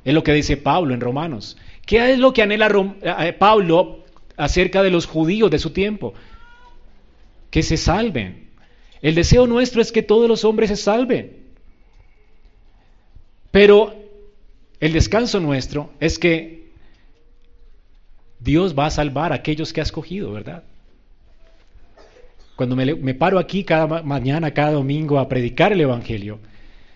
Es 0.04 0.14
lo 0.14 0.24
que 0.24 0.34
dice 0.34 0.58
Pablo 0.58 0.94
en 0.94 1.02
Romanos. 1.02 1.58
¿Qué 1.86 2.14
es 2.14 2.20
lo 2.20 2.34
que 2.34 2.42
anhela 2.42 2.70
eh, 3.02 3.34
Pablo 3.34 4.06
acerca 4.38 4.82
de 4.82 4.92
los 4.92 5.06
judíos 5.06 5.52
de 5.52 5.60
su 5.60 5.72
tiempo? 5.72 6.14
Que 7.56 7.64
se 7.64 7.78
salven. 7.78 8.50
El 9.02 9.16
deseo 9.16 9.48
nuestro 9.48 9.82
es 9.82 9.94
que 9.94 10.04
todos 10.04 10.28
los 10.28 10.44
hombres 10.44 10.70
se 10.72 10.76
salven. 10.76 11.38
Pero 13.50 13.96
el 14.82 14.92
descanso 14.92 15.40
nuestro 15.40 15.90
es 16.02 16.20
que 16.20 16.74
Dios 18.42 18.78
va 18.78 18.88
a 18.88 18.90
salvar 18.92 19.32
a 19.32 19.36
aquellos 19.36 19.72
que 19.72 19.80
ha 19.80 19.84
escogido, 19.84 20.34
¿verdad? 20.34 20.64
Cuando 22.58 22.76
me, 22.76 23.14
paro 23.14 23.40
aquí 23.40 23.64
cada 23.64 24.04
mañana, 24.04 24.52
cada 24.52 24.72
domingo 24.72 25.18
a 25.18 25.30
predicar 25.30 25.72
el 25.72 25.80
Evangelio, 25.80 26.40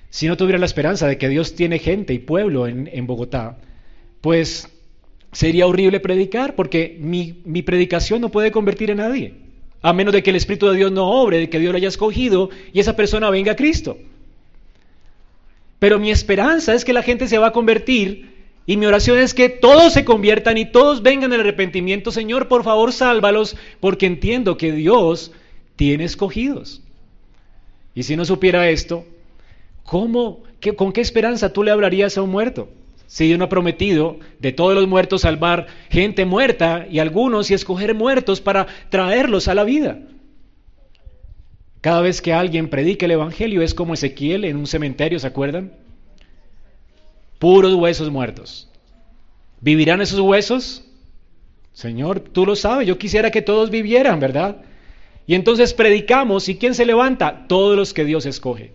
si 0.09 0.27
no 0.27 0.35
tuviera 0.35 0.59
la 0.59 0.65
esperanza 0.65 1.07
de 1.07 1.17
que 1.17 1.29
Dios 1.29 1.55
tiene 1.55 1.79
gente 1.79 2.13
y 2.13 2.19
pueblo 2.19 2.67
en, 2.67 3.07
Bogotá, 3.07 3.59
pues 4.19 4.67
sería 5.31 5.67
horrible 5.67 6.01
predicar 6.01 6.57
porque 6.57 6.97
mi, 6.99 7.41
mi, 7.45 7.61
predicación 7.61 8.19
no 8.19 8.27
puede 8.27 8.51
convertir 8.51 8.91
a 8.91 8.95
nadie, 8.95 9.47
a 9.81 9.93
menos 9.93 10.13
de 10.13 10.23
que 10.23 10.29
el 10.29 10.35
Espíritu 10.35 10.67
de 10.67 10.77
Dios 10.77 10.91
no 10.91 11.07
obre, 11.07 11.37
de 11.37 11.49
que 11.49 11.59
Dios 11.59 11.71
lo 11.71 11.77
haya 11.77 11.87
escogido 11.87 12.49
y 12.73 12.79
esa 12.79 12.95
persona 12.95 13.29
venga 13.29 13.53
a 13.53 13.55
Cristo. 13.55 13.97
Pero 15.79 15.99
mi 15.99 16.11
esperanza 16.11 16.73
es 16.73 16.83
que 16.83 16.93
la 16.93 17.03
gente 17.03 17.27
se 17.27 17.37
va 17.37 17.47
a 17.47 17.53
convertir 17.53 18.37
y 18.65 18.77
mi 18.77 18.85
oración 18.85 19.17
es 19.17 19.33
que 19.33 19.49
todos 19.49 19.93
se 19.93 20.05
conviertan 20.05 20.57
y 20.57 20.65
todos 20.65 21.01
vengan 21.01 21.33
al 21.33 21.39
arrepentimiento. 21.39 22.11
Señor, 22.11 22.47
por 22.47 22.63
favor, 22.63 22.91
sálvalos 22.91 23.55
porque 23.79 24.05
entiendo 24.05 24.57
que 24.57 24.71
Dios 24.71 25.31
tiene 25.75 26.03
escogidos. 26.03 26.81
Y 27.95 28.03
si 28.03 28.15
no 28.15 28.25
supiera 28.25 28.69
esto, 28.69 29.05
¿cómo, 29.83 30.43
¿con 30.75 30.91
qué 30.91 31.01
esperanza 31.01 31.51
tú 31.53 31.63
le 31.63 31.71
hablarías 31.71 32.17
a 32.17 32.21
un 32.21 32.29
muerto? 32.29 32.69
Si 33.09 33.25
Dios 33.25 33.39
no 33.39 33.45
ha 33.45 33.49
prometido 33.49 34.19
de 34.37 34.51
todos 34.51 34.75
los 34.75 34.87
muertos 34.87 35.21
salvar 35.21 35.65
gente 35.89 36.25
muerta 36.25 36.85
y 36.87 36.99
algunos 36.99 37.49
y 37.49 37.55
escoger 37.55 37.95
muertos 37.95 38.39
para 38.39 38.67
traerlos 38.91 39.47
a 39.47 39.55
la 39.55 39.63
vida. 39.63 39.97
Cada 41.81 42.01
vez 42.01 42.21
que 42.21 42.33
alguien 42.33 42.69
predique 42.69 43.05
el 43.05 43.11
Evangelio 43.11 43.63
es 43.63 43.73
como 43.73 43.95
Ezequiel 43.95 44.45
en 44.45 44.57
un 44.57 44.67
cementerio, 44.67 45.17
¿se 45.17 45.25
acuerdan? 45.25 45.73
Puros 47.39 47.73
huesos 47.73 48.11
muertos. 48.11 48.69
¿Vivirán 49.59 50.01
esos 50.01 50.19
huesos? 50.19 50.85
Señor, 51.73 52.19
tú 52.19 52.45
lo 52.45 52.55
sabes, 52.55 52.87
yo 52.87 52.99
quisiera 52.99 53.31
que 53.31 53.41
todos 53.41 53.71
vivieran, 53.71 54.19
¿verdad? 54.19 54.57
Y 55.25 55.33
entonces 55.33 55.73
predicamos, 55.73 56.47
¿y 56.47 56.57
quién 56.57 56.75
se 56.75 56.85
levanta? 56.85 57.47
Todos 57.47 57.75
los 57.75 57.91
que 57.91 58.05
Dios 58.05 58.27
escoge. 58.27 58.71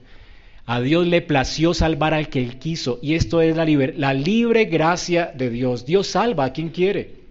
A 0.67 0.81
Dios 0.81 1.07
le 1.07 1.21
plació 1.21 1.75
salvar 1.75 2.15
al 2.15 2.29
que 2.29 2.43
Él 2.43 2.59
quiso, 2.59 2.99
y 3.03 3.15
esto 3.15 3.43
es 3.43 3.57
la, 3.57 3.67
la 3.67 4.15
libre 4.15 4.65
gracia 4.65 5.33
de 5.35 5.51
Dios. 5.51 5.85
Dios 5.85 6.07
salva 6.07 6.47
a 6.47 6.53
quien 6.53 6.71
quiere. 6.71 7.25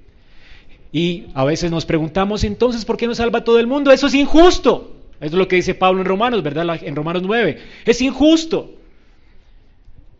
Y 0.91 1.25
a 1.33 1.43
veces 1.43 1.71
nos 1.71 1.85
preguntamos 1.85 2.43
entonces, 2.43 2.85
¿por 2.85 2.97
qué 2.97 3.07
no 3.07 3.15
salva 3.15 3.39
a 3.39 3.43
todo 3.43 3.59
el 3.59 3.65
mundo? 3.65 3.91
Eso 3.91 4.05
es 4.05 4.13
injusto. 4.13 4.95
Eso 5.19 5.35
es 5.35 5.39
lo 5.39 5.47
que 5.47 5.55
dice 5.55 5.73
Pablo 5.73 6.01
en 6.01 6.05
Romanos, 6.05 6.43
¿verdad? 6.43 6.79
En 6.83 6.95
Romanos 6.95 7.23
9. 7.23 7.57
Es 7.85 8.01
injusto. 8.01 8.75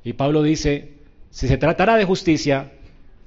Y 0.04 0.14
Pablo 0.14 0.42
dice, 0.42 0.94
si 1.30 1.48
se 1.48 1.58
tratara 1.58 1.96
de 1.96 2.06
justicia, 2.06 2.72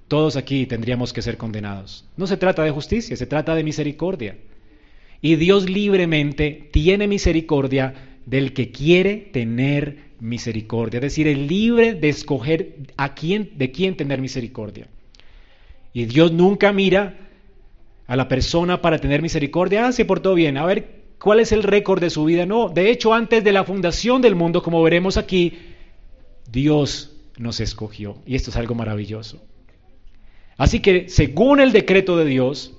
todos 0.09 0.37
aquí 0.37 0.67
tendríamos 0.67 1.13
que 1.13 1.23
ser 1.23 1.37
condenados. 1.37 2.05
No 2.17 2.27
se 2.27 2.37
trata 2.37 2.65
de 2.65 2.71
justicia, 2.71 3.17
se 3.17 3.27
trata 3.27 3.55
de 3.55 3.63
misericordia. 3.63 4.37
Y 5.21 5.37
Dios 5.37 5.71
libremente 5.71 6.69
tiene 6.73 7.07
misericordia 7.07 7.95
del 8.27 8.53
que 8.53 8.71
quiere 8.71 9.17
tener 9.33 10.05
misericordia. 10.21 10.99
Es 10.99 11.03
decir, 11.03 11.27
es 11.27 11.39
libre 11.39 11.95
de 11.95 12.11
escoger 12.11 12.77
a 12.99 13.15
quién, 13.15 13.53
de 13.57 13.73
quién 13.73 13.97
tener 13.97 14.21
misericordia. 14.21 14.89
Y 15.95 16.05
Dios 16.05 16.33
nunca 16.33 16.73
mira 16.73 17.17
a 18.07 18.17
la 18.17 18.29
persona 18.29 18.83
para 18.83 18.99
tener 18.99 19.23
misericordia. 19.23 19.87
Ah, 19.87 19.93
se 19.93 20.05
portó 20.05 20.35
bien. 20.35 20.59
A 20.59 20.67
ver, 20.67 20.97
¿Cuál 21.19 21.41
es 21.41 21.53
el 21.53 21.63
récord 21.63 22.01
de 22.01 22.11
su 22.11 22.25
vida? 22.25 22.47
No, 22.47 22.69
de 22.69 22.91
hecho 22.91 23.15
antes 23.15 23.43
de 23.43 23.53
la 23.53 23.65
fundación 23.65 24.21
del 24.21 24.35
mundo, 24.35 24.63
como 24.63 24.83
veremos 24.83 25.17
aquí, 25.17 25.59
Dios 26.51 27.17
nos 27.39 27.61
escogió. 27.61 28.19
Y 28.27 28.35
esto 28.35 28.51
es 28.51 28.57
algo 28.57 28.75
maravilloso. 28.75 29.43
Así 30.59 30.81
que, 30.81 31.09
según 31.09 31.61
el 31.61 31.73
decreto 31.73 32.17
de 32.17 32.27
Dios, 32.27 32.75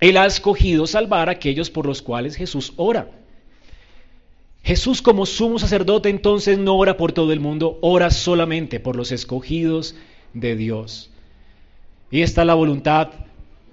Él 0.00 0.16
ha 0.16 0.26
escogido 0.26 0.86
salvar 0.86 1.28
a 1.28 1.32
aquellos 1.32 1.70
por 1.70 1.86
los 1.86 2.02
cuales 2.02 2.36
Jesús 2.36 2.72
ora. 2.76 3.10
Jesús 4.66 5.00
como 5.00 5.26
sumo 5.26 5.60
sacerdote 5.60 6.08
entonces 6.08 6.58
no 6.58 6.74
ora 6.74 6.96
por 6.96 7.12
todo 7.12 7.32
el 7.32 7.38
mundo, 7.38 7.78
ora 7.82 8.10
solamente 8.10 8.80
por 8.80 8.96
los 8.96 9.12
escogidos 9.12 9.94
de 10.34 10.56
Dios. 10.56 11.08
Y 12.10 12.22
esta 12.22 12.40
es 12.40 12.48
la 12.48 12.54
voluntad 12.54 13.10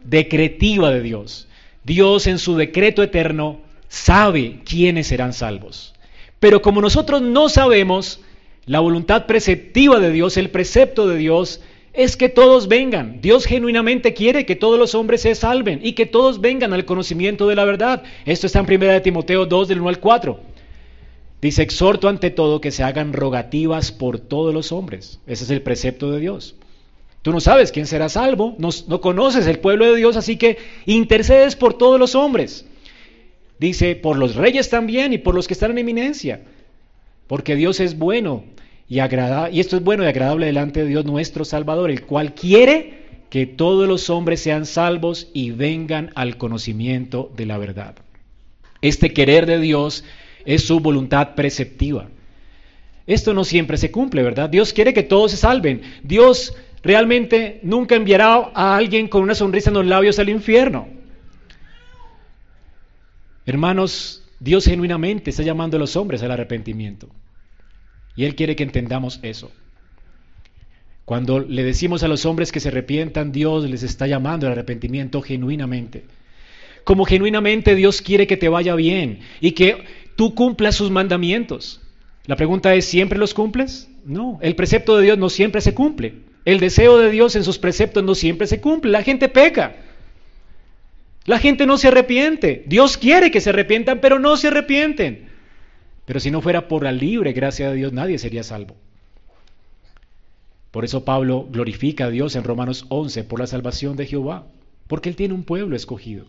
decretiva 0.04 0.92
de 0.92 1.02
Dios. 1.02 1.48
Dios 1.84 2.28
en 2.28 2.38
su 2.38 2.56
decreto 2.56 3.02
eterno 3.02 3.60
sabe 3.88 4.60
quiénes 4.66 5.08
serán 5.08 5.34
salvos. 5.34 5.96
Pero 6.40 6.62
como 6.62 6.80
nosotros 6.80 7.24
no 7.24 7.50
sabemos, 7.50 8.20
la 8.68 8.80
voluntad 8.80 9.26
preceptiva 9.26 10.00
de 10.00 10.12
Dios, 10.12 10.38
el 10.38 10.52
precepto 10.52 11.08
de 11.08 11.18
Dios, 11.18 11.62
es 11.94 12.16
que 12.16 12.30
todos 12.30 12.68
vengan. 12.68 13.20
Dios 13.20 13.46
genuinamente 13.46 14.14
quiere 14.14 14.46
que 14.46 14.56
todos 14.56 14.78
los 14.78 14.94
hombres 14.94 15.22
se 15.22 15.34
salven 15.34 15.80
y 15.82 15.94
que 15.94 16.06
todos 16.06 16.40
vengan 16.40 16.72
al 16.72 16.86
conocimiento 16.86 17.48
de 17.48 17.56
la 17.56 17.66
verdad. 17.66 18.04
Esto 18.26 18.46
está 18.46 18.60
en 18.60 18.84
1 18.84 19.02
Timoteo 19.02 19.48
2 19.48 19.68
del 19.68 19.80
1 19.82 19.90
al 19.90 20.00
4. 20.00 20.53
Dice, 21.44 21.62
exhorto 21.62 22.08
ante 22.08 22.30
todo 22.30 22.62
que 22.62 22.72
se 22.72 22.84
hagan 22.84 23.12
rogativas 23.12 23.92
por 23.92 24.18
todos 24.18 24.54
los 24.54 24.72
hombres. 24.72 25.20
Ese 25.28 25.44
es 25.44 25.50
el 25.50 25.62
precepto 25.62 26.10
de 26.10 26.22
Dios. 26.22 26.56
Tú 27.22 27.34
no 27.34 27.42
sabes 27.42 27.74
quién 27.74 27.86
será 27.86 28.08
salvo, 28.08 28.56
no, 28.60 28.70
no 28.88 29.02
conoces 29.02 29.46
el 29.48 29.60
pueblo 29.60 29.88
de 29.88 29.98
Dios, 29.98 30.16
así 30.16 30.38
que 30.38 30.58
intercedes 30.86 31.58
por 31.58 31.74
todos 31.74 32.00
los 32.00 32.16
hombres. 32.16 32.66
Dice, 33.60 33.98
por 33.98 34.18
los 34.18 34.36
reyes 34.36 34.70
también 34.70 35.12
y 35.12 35.18
por 35.18 35.36
los 35.36 35.46
que 35.46 35.54
están 35.54 35.72
en 35.72 35.80
eminencia, 35.80 36.44
porque 37.28 37.58
Dios 37.58 37.82
es 37.82 37.98
bueno 37.98 38.46
y 38.88 39.00
agradable, 39.00 39.54
y 39.54 39.60
esto 39.60 39.76
es 39.76 39.84
bueno 39.84 40.06
y 40.06 40.08
agradable 40.08 40.46
delante 40.46 40.84
de 40.84 40.88
Dios 40.88 41.04
nuestro 41.04 41.44
Salvador, 41.44 41.92
el 41.92 42.04
cual 42.04 42.36
quiere 42.36 43.04
que 43.30 43.48
todos 43.48 43.86
los 43.86 44.10
hombres 44.10 44.40
sean 44.40 44.66
salvos 44.66 45.28
y 45.34 45.52
vengan 45.52 46.12
al 46.16 46.38
conocimiento 46.38 47.30
de 47.36 47.46
la 47.48 47.58
verdad. 47.58 47.96
Este 48.82 49.12
querer 49.14 49.46
de 49.46 49.60
Dios 49.60 50.06
es 50.46 50.66
su 50.66 50.80
voluntad 50.80 51.36
preceptiva. 51.36 52.08
Esto 53.06 53.34
no 53.34 53.44
siempre 53.44 53.78
se 53.78 53.92
cumple, 53.92 54.24
¿verdad? 54.24 54.50
Dios 54.50 54.72
quiere 54.74 54.94
que 54.94 55.04
todos 55.04 55.32
se 55.32 55.38
salven. 55.38 55.82
Dios 56.04 56.56
realmente 56.84 57.60
nunca 57.64 57.96
enviará 57.96 58.52
a 58.54 58.76
alguien 58.76 59.08
con 59.08 59.24
una 59.24 59.36
sonrisa 59.36 59.70
en 59.70 59.76
los 59.76 59.86
labios 59.86 60.20
al 60.20 60.30
infierno. 60.30 60.88
Hermanos, 63.46 64.24
Dios 64.40 64.66
genuinamente 64.66 65.30
está 65.30 65.44
llamando 65.44 65.78
a 65.78 65.80
los 65.80 65.96
hombres 65.96 66.24
al 66.24 66.32
arrepentimiento. 66.32 67.10
Y 68.16 68.26
Él 68.26 68.36
quiere 68.36 68.56
que 68.56 68.64
entendamos 68.64 69.20
eso. 69.22 69.52
Cuando 71.06 71.40
le 71.40 71.64
decimos 71.64 72.04
a 72.04 72.08
los 72.08 72.26
hombres 72.26 72.52
que 72.52 72.62
se 72.62 72.70
arrepientan, 72.70 73.34
Dios 73.34 73.70
les 73.70 73.84
está 73.84 74.08
llamando 74.08 74.48
al 74.48 74.54
arrepentimiento 74.54 75.22
genuinamente. 75.22 76.06
Como 76.86 77.06
genuinamente 77.06 77.76
Dios 77.76 78.02
quiere 78.02 78.28
que 78.28 78.38
te 78.38 78.50
vaya 78.50 78.76
bien 78.76 79.20
y 79.42 79.52
que 79.52 79.84
tú 80.16 80.36
cumplas 80.36 80.76
sus 80.76 80.92
mandamientos. 80.92 81.82
La 82.26 82.36
pregunta 82.36 82.74
es, 82.74 82.86
¿siempre 82.86 83.20
los 83.20 83.34
cumples? 83.34 83.90
No, 84.06 84.40
el 84.42 84.56
precepto 84.56 84.98
de 84.98 85.04
Dios 85.04 85.18
no 85.18 85.30
siempre 85.30 85.62
se 85.62 85.74
cumple. 85.74 86.16
El 86.46 86.60
deseo 86.60 86.98
de 86.98 87.10
Dios 87.10 87.36
en 87.36 87.44
sus 87.44 87.58
preceptos 87.58 88.04
no 88.04 88.16
siempre 88.16 88.48
se 88.48 88.62
cumple. 88.62 88.92
La 88.92 89.04
gente 89.04 89.30
peca. 89.30 89.76
La 91.26 91.40
gente 91.40 91.66
no 91.66 91.78
se 91.78 91.88
arrepiente. 91.88 92.64
Dios 92.68 92.98
quiere 92.98 93.32
que 93.32 93.42
se 93.42 93.52
arrepientan, 93.52 94.02
pero 94.02 94.20
no 94.20 94.36
se 94.36 94.50
arrepienten. 94.50 95.30
Pero 96.06 96.20
si 96.20 96.32
no 96.32 96.42
fuera 96.42 96.68
por 96.68 96.84
la 96.84 96.92
libre 96.92 97.32
gracia 97.32 97.70
de 97.70 97.76
Dios, 97.76 97.94
nadie 97.94 98.18
sería 98.18 98.44
salvo. 98.44 98.76
Por 100.72 100.84
eso 100.84 101.06
Pablo 101.06 101.48
glorifica 101.50 102.06
a 102.06 102.10
Dios 102.10 102.36
en 102.36 102.44
Romanos 102.44 102.86
11 102.90 103.24
por 103.24 103.40
la 103.40 103.48
salvación 103.48 103.96
de 103.96 104.08
Jehová, 104.08 104.48
porque 104.88 105.08
Él 105.08 105.16
tiene 105.16 105.34
un 105.34 105.44
pueblo 105.44 105.76
escogido. 105.76 106.26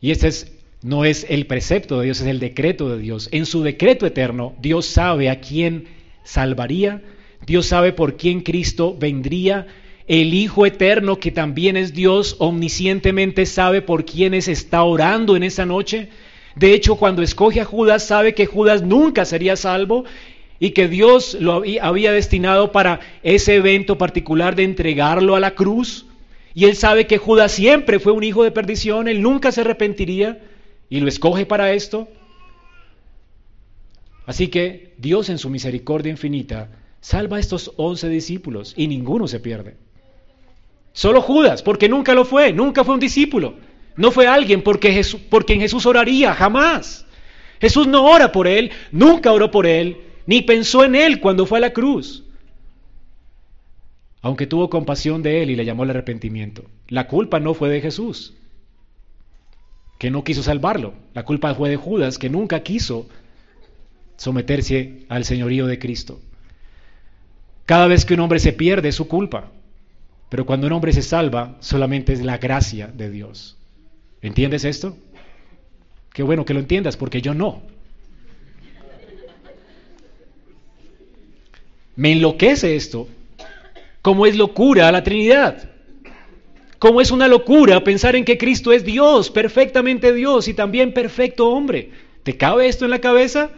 Y 0.00 0.10
este 0.10 0.28
es, 0.28 0.55
no 0.86 1.04
es 1.04 1.26
el 1.28 1.46
precepto 1.46 1.98
de 1.98 2.04
Dios, 2.04 2.20
es 2.20 2.28
el 2.28 2.38
decreto 2.38 2.88
de 2.88 3.02
Dios. 3.02 3.28
En 3.32 3.44
su 3.44 3.64
decreto 3.64 4.06
eterno, 4.06 4.54
Dios 4.62 4.86
sabe 4.86 5.28
a 5.28 5.40
quién 5.40 5.88
salvaría, 6.22 7.02
Dios 7.44 7.66
sabe 7.66 7.92
por 7.92 8.16
quién 8.16 8.40
Cristo 8.40 8.96
vendría, 8.96 9.66
el 10.06 10.32
Hijo 10.32 10.64
Eterno, 10.64 11.18
que 11.18 11.32
también 11.32 11.76
es 11.76 11.92
Dios, 11.92 12.36
omniscientemente 12.38 13.46
sabe 13.46 13.82
por 13.82 14.04
quiénes 14.04 14.46
está 14.46 14.84
orando 14.84 15.34
en 15.34 15.42
esa 15.42 15.66
noche. 15.66 16.08
De 16.54 16.72
hecho, 16.72 16.94
cuando 16.94 17.22
escoge 17.22 17.60
a 17.60 17.64
Judas, 17.64 18.06
sabe 18.06 18.32
que 18.34 18.46
Judas 18.46 18.82
nunca 18.82 19.24
sería 19.24 19.56
salvo 19.56 20.04
y 20.60 20.70
que 20.70 20.86
Dios 20.86 21.36
lo 21.40 21.64
había 21.82 22.12
destinado 22.12 22.70
para 22.70 23.00
ese 23.24 23.56
evento 23.56 23.98
particular 23.98 24.54
de 24.54 24.62
entregarlo 24.62 25.34
a 25.34 25.40
la 25.40 25.56
cruz. 25.56 26.06
Y 26.54 26.66
él 26.66 26.76
sabe 26.76 27.08
que 27.08 27.18
Judas 27.18 27.50
siempre 27.50 27.98
fue 27.98 28.12
un 28.12 28.22
hijo 28.22 28.44
de 28.44 28.52
perdición, 28.52 29.08
él 29.08 29.20
nunca 29.20 29.50
se 29.50 29.62
arrepentiría 29.62 30.38
y 30.88 31.00
lo 31.00 31.08
escoge 31.08 31.46
para 31.46 31.72
esto. 31.72 32.08
Así 34.26 34.48
que 34.48 34.94
Dios 34.98 35.28
en 35.28 35.38
su 35.38 35.50
misericordia 35.50 36.10
infinita 36.10 36.70
salva 37.00 37.36
a 37.36 37.40
estos 37.40 37.72
once 37.76 38.08
discípulos 38.08 38.74
y 38.76 38.88
ninguno 38.88 39.28
se 39.28 39.40
pierde. 39.40 39.76
Solo 40.92 41.20
Judas, 41.20 41.62
porque 41.62 41.88
nunca 41.88 42.14
lo 42.14 42.24
fue, 42.24 42.52
nunca 42.52 42.82
fue 42.82 42.94
un 42.94 43.00
discípulo. 43.00 43.54
No 43.96 44.10
fue 44.10 44.26
alguien 44.26 44.62
porque 44.62 44.92
Jesús, 44.92 45.20
por 45.20 45.44
quien 45.44 45.60
Jesús 45.60 45.86
oraría, 45.86 46.34
jamás. 46.34 47.06
Jesús 47.60 47.86
no 47.86 48.04
ora 48.04 48.32
por 48.32 48.46
él, 48.46 48.70
nunca 48.92 49.32
oró 49.32 49.50
por 49.50 49.66
él, 49.66 49.98
ni 50.26 50.42
pensó 50.42 50.84
en 50.84 50.94
él 50.94 51.20
cuando 51.20 51.46
fue 51.46 51.58
a 51.58 51.62
la 51.62 51.72
cruz 51.72 52.24
aunque 54.26 54.48
tuvo 54.48 54.68
compasión 54.68 55.22
de 55.22 55.44
él 55.44 55.50
y 55.50 55.54
le 55.54 55.64
llamó 55.64 55.84
al 55.84 55.90
arrepentimiento. 55.90 56.64
La 56.88 57.06
culpa 57.06 57.38
no 57.38 57.54
fue 57.54 57.68
de 57.68 57.80
Jesús, 57.80 58.34
que 59.98 60.10
no 60.10 60.24
quiso 60.24 60.42
salvarlo. 60.42 60.94
La 61.14 61.24
culpa 61.24 61.54
fue 61.54 61.70
de 61.70 61.76
Judas, 61.76 62.18
que 62.18 62.30
nunca 62.30 62.62
quiso 62.62 63.08
someterse 64.16 65.04
al 65.08 65.24
señorío 65.24 65.66
de 65.66 65.78
Cristo. 65.78 66.20
Cada 67.64 67.86
vez 67.86 68.04
que 68.04 68.14
un 68.14 68.20
hombre 68.20 68.38
se 68.38 68.52
pierde 68.52 68.88
es 68.88 68.94
su 68.94 69.08
culpa, 69.08 69.50
pero 70.28 70.46
cuando 70.46 70.66
un 70.66 70.72
hombre 70.72 70.92
se 70.92 71.02
salva 71.02 71.56
solamente 71.60 72.12
es 72.12 72.22
la 72.22 72.38
gracia 72.38 72.88
de 72.88 73.10
Dios. 73.10 73.56
¿Entiendes 74.22 74.64
esto? 74.64 74.96
Qué 76.12 76.22
bueno 76.22 76.44
que 76.44 76.54
lo 76.54 76.60
entiendas, 76.60 76.96
porque 76.96 77.20
yo 77.20 77.34
no. 77.34 77.62
Me 81.96 82.12
enloquece 82.12 82.76
esto 82.76 83.08
cómo 84.02 84.26
es 84.26 84.36
locura 84.36 84.92
la 84.92 85.02
Trinidad. 85.02 85.70
Cómo 86.78 87.00
es 87.00 87.10
una 87.10 87.28
locura 87.28 87.82
pensar 87.84 88.16
en 88.16 88.24
que 88.24 88.38
Cristo 88.38 88.72
es 88.72 88.84
Dios, 88.84 89.30
perfectamente 89.30 90.12
Dios 90.12 90.48
y 90.48 90.54
también 90.54 90.92
perfecto 90.92 91.48
hombre. 91.48 91.90
¿Te 92.22 92.36
cabe 92.36 92.68
esto 92.68 92.84
en 92.84 92.90
la 92.90 93.00
cabeza? 93.00 93.50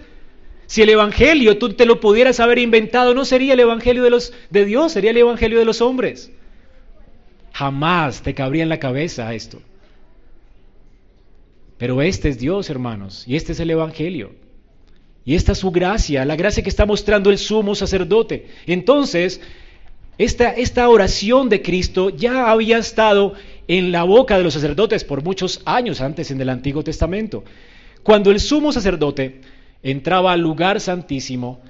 Si 0.67 0.83
el 0.83 0.91
Evangelio 0.91 1.59
tú 1.59 1.73
te 1.73 1.87
lo 1.87 1.99
pudieras 1.99 2.41
haber 2.41 2.59
inventado, 2.59 3.15
no 3.15 3.25
sería 3.25 3.55
el 3.55 3.61
Evangelio 3.61 4.03
de, 4.03 4.11
los, 4.11 4.35
de 4.51 4.65
Dios, 4.67 4.93
sería 4.93 5.11
el 5.11 5.17
Evangelio 5.17 5.59
de 5.59 5.65
los 5.65 5.81
hombres. 5.81 6.31
Jamás 7.53 8.23
te 8.23 8.35
cabría 8.35 8.63
en 8.63 8.69
la 8.69 8.79
cabeza 8.79 9.33
esto. 9.35 9.61
Pero 11.79 12.03
este 12.03 12.29
es 12.29 12.39
Dios, 12.39 12.71
hermanos, 12.71 13.25
y 13.27 13.37
este 13.37 13.53
es 13.53 13.61
el 13.61 13.71
Evangelio. 13.71 14.33
Y 15.25 15.35
esta 15.35 15.53
es 15.53 15.59
su 15.59 15.71
gracia, 15.71 16.25
la 16.25 16.37
gracia 16.37 16.63
que 16.63 16.69
está 16.69 16.87
mostrando 16.87 17.31
el 17.31 17.39
sumo 17.39 17.75
sacerdote. 17.75 18.49
Entonces, 18.67 19.41
esta, 20.19 20.89
oración 20.89 21.49
de 21.49 21.63
Cristo 21.63 22.11
ya 22.11 22.51
había 22.51 22.79
estado 22.79 23.35
en 23.69 23.93
la 23.93 24.03
boca 24.03 24.37
de 24.37 24.43
los 24.43 24.55
sacerdotes 24.55 25.05
por 25.05 25.23
muchos 25.23 25.63
años 25.65 26.01
antes 26.01 26.33
en 26.33 26.41
el 26.41 26.49
Antiguo 26.49 26.83
Testamento. 26.83 27.45
Cuando 28.03 28.33
el 28.33 28.41
sumo 28.41 28.73
sacerdote 28.73 29.41
entraba 29.83 30.33
al 30.33 30.41
lugar 30.41 30.81
santísimo, 30.81 31.61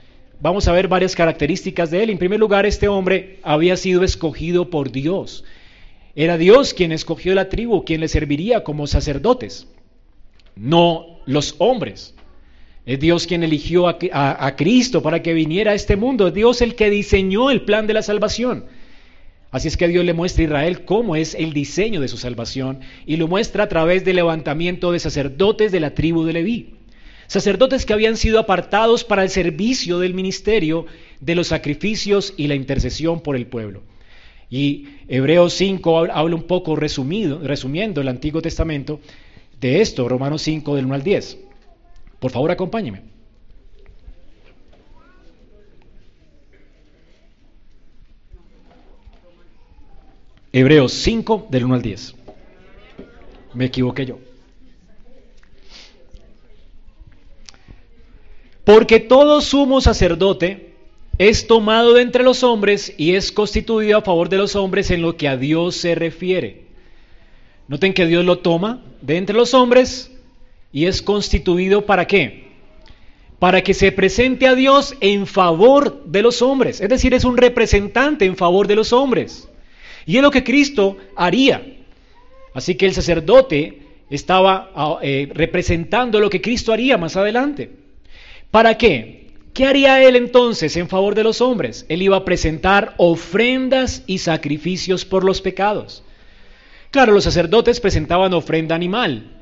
vamos 0.40 0.66
a 0.66 0.72
ver 0.72 0.88
varias 0.88 1.14
características 1.14 1.90
de 1.90 2.02
él. 2.02 2.10
En 2.10 2.18
primer 2.18 2.40
lugar, 2.40 2.64
este 2.64 2.88
hombre 2.88 3.38
había 3.42 3.76
sido 3.76 4.02
escogido 4.02 4.70
por 4.70 4.90
Dios. 4.90 5.44
Era 6.16 6.38
Dios 6.38 6.72
quien 6.72 6.90
escogió 6.90 7.34
la 7.34 7.50
tribu, 7.50 7.84
quien 7.84 8.00
le 8.00 8.08
serviría 8.08 8.64
como 8.64 8.86
sacerdotes, 8.86 9.68
no 10.56 11.20
los 11.26 11.54
hombres. 11.58 12.14
Es 12.88 12.98
Dios 12.98 13.26
quien 13.26 13.42
eligió 13.42 13.86
a, 13.86 14.56
Cristo 14.56 15.02
para 15.02 15.20
que 15.22 15.34
viniera 15.34 15.72
a 15.72 15.74
este 15.74 15.96
mundo. 15.96 16.26
Es 16.26 16.32
Dios 16.32 16.62
el 16.62 16.74
que 16.74 16.88
diseñó 16.88 17.50
el 17.50 17.60
plan 17.60 17.86
de 17.86 17.92
la 17.92 18.00
salvación. 18.00 18.64
Así 19.50 19.68
es 19.68 19.76
que 19.76 19.88
Dios 19.88 20.06
le 20.06 20.14
muestra 20.14 20.42
a 20.42 20.46
Israel 20.46 20.84
cómo 20.86 21.14
es 21.14 21.34
el 21.34 21.52
diseño 21.52 22.00
de 22.00 22.08
su 22.08 22.16
salvación 22.16 22.80
y 23.04 23.16
lo 23.16 23.28
muestra 23.28 23.64
a 23.64 23.68
través 23.68 24.06
del 24.06 24.16
levantamiento 24.16 24.90
de 24.90 25.00
sacerdotes 25.00 25.70
de 25.70 25.80
la 25.80 25.92
tribu 25.92 26.24
de 26.24 26.32
Leví. 26.32 26.76
Sacerdotes 27.26 27.84
que 27.84 27.92
habían 27.92 28.16
sido 28.16 28.38
apartados 28.38 29.04
para 29.04 29.22
el 29.22 29.28
servicio 29.28 29.98
del 29.98 30.14
ministerio 30.14 30.86
de 31.20 31.34
los 31.34 31.48
sacrificios 31.48 32.32
y 32.38 32.46
la 32.46 32.54
intercesión 32.54 33.20
por 33.20 33.36
el 33.36 33.46
pueblo. 33.48 33.82
Y 34.48 34.86
Hebreos 35.08 35.52
5 35.52 36.06
habla 36.10 36.34
un 36.34 36.44
poco 36.44 36.74
resumido, 36.74 37.38
resumiendo 37.40 38.00
el 38.00 38.08
Antiguo 38.08 38.40
Testamento 38.40 38.98
de 39.60 39.82
esto, 39.82 40.08
Romanos 40.08 40.40
5 40.40 40.74
del 40.74 40.86
1 40.86 40.94
al 40.94 41.02
10. 41.02 41.47
Por 42.20 42.30
favor, 42.30 42.50
acompáñeme. 42.50 43.02
Hebreos 50.52 50.92
5 50.92 51.46
del 51.50 51.64
1 51.66 51.74
al 51.74 51.82
10. 51.82 52.14
Me 53.54 53.66
equivoqué 53.66 54.06
yo. 54.06 54.18
Porque 58.64 59.00
todo 59.00 59.40
sumo 59.40 59.80
sacerdote 59.80 60.74
es 61.18 61.46
tomado 61.46 61.94
de 61.94 62.02
entre 62.02 62.22
los 62.22 62.42
hombres 62.42 62.94
y 62.96 63.14
es 63.14 63.32
constituido 63.32 63.98
a 63.98 64.02
favor 64.02 64.28
de 64.28 64.38
los 64.38 64.56
hombres 64.56 64.90
en 64.90 65.02
lo 65.02 65.16
que 65.16 65.28
a 65.28 65.36
Dios 65.36 65.76
se 65.76 65.94
refiere. 65.94 66.66
Noten 67.66 67.92
que 67.92 68.06
Dios 68.06 68.24
lo 68.24 68.38
toma 68.38 68.82
de 69.00 69.16
entre 69.16 69.36
los 69.36 69.54
hombres 69.54 70.10
y 70.72 70.86
es 70.86 71.02
constituido 71.02 71.86
para 71.86 72.06
qué? 72.06 72.48
Para 73.38 73.62
que 73.62 73.74
se 73.74 73.92
presente 73.92 74.46
a 74.46 74.54
Dios 74.54 74.96
en 75.00 75.26
favor 75.26 76.04
de 76.04 76.22
los 76.22 76.42
hombres. 76.42 76.80
Es 76.80 76.88
decir, 76.88 77.14
es 77.14 77.24
un 77.24 77.36
representante 77.36 78.24
en 78.24 78.36
favor 78.36 78.66
de 78.66 78.76
los 78.76 78.92
hombres. 78.92 79.48
Y 80.06 80.16
es 80.16 80.22
lo 80.22 80.30
que 80.30 80.44
Cristo 80.44 80.96
haría. 81.16 81.62
Así 82.54 82.74
que 82.74 82.86
el 82.86 82.94
sacerdote 82.94 83.82
estaba 84.10 84.70
ah, 84.74 84.98
eh, 85.02 85.28
representando 85.32 86.18
lo 86.18 86.30
que 86.30 86.40
Cristo 86.40 86.72
haría 86.72 86.98
más 86.98 87.16
adelante. 87.16 87.70
¿Para 88.50 88.76
qué? 88.76 89.28
¿Qué 89.52 89.66
haría 89.66 90.02
él 90.02 90.16
entonces 90.16 90.76
en 90.76 90.88
favor 90.88 91.14
de 91.14 91.24
los 91.24 91.40
hombres? 91.40 91.84
Él 91.88 92.02
iba 92.02 92.16
a 92.16 92.24
presentar 92.24 92.94
ofrendas 92.96 94.02
y 94.06 94.18
sacrificios 94.18 95.04
por 95.04 95.24
los 95.24 95.40
pecados. 95.40 96.02
Claro, 96.90 97.12
los 97.12 97.24
sacerdotes 97.24 97.80
presentaban 97.80 98.32
ofrenda 98.32 98.74
animal, 98.74 99.37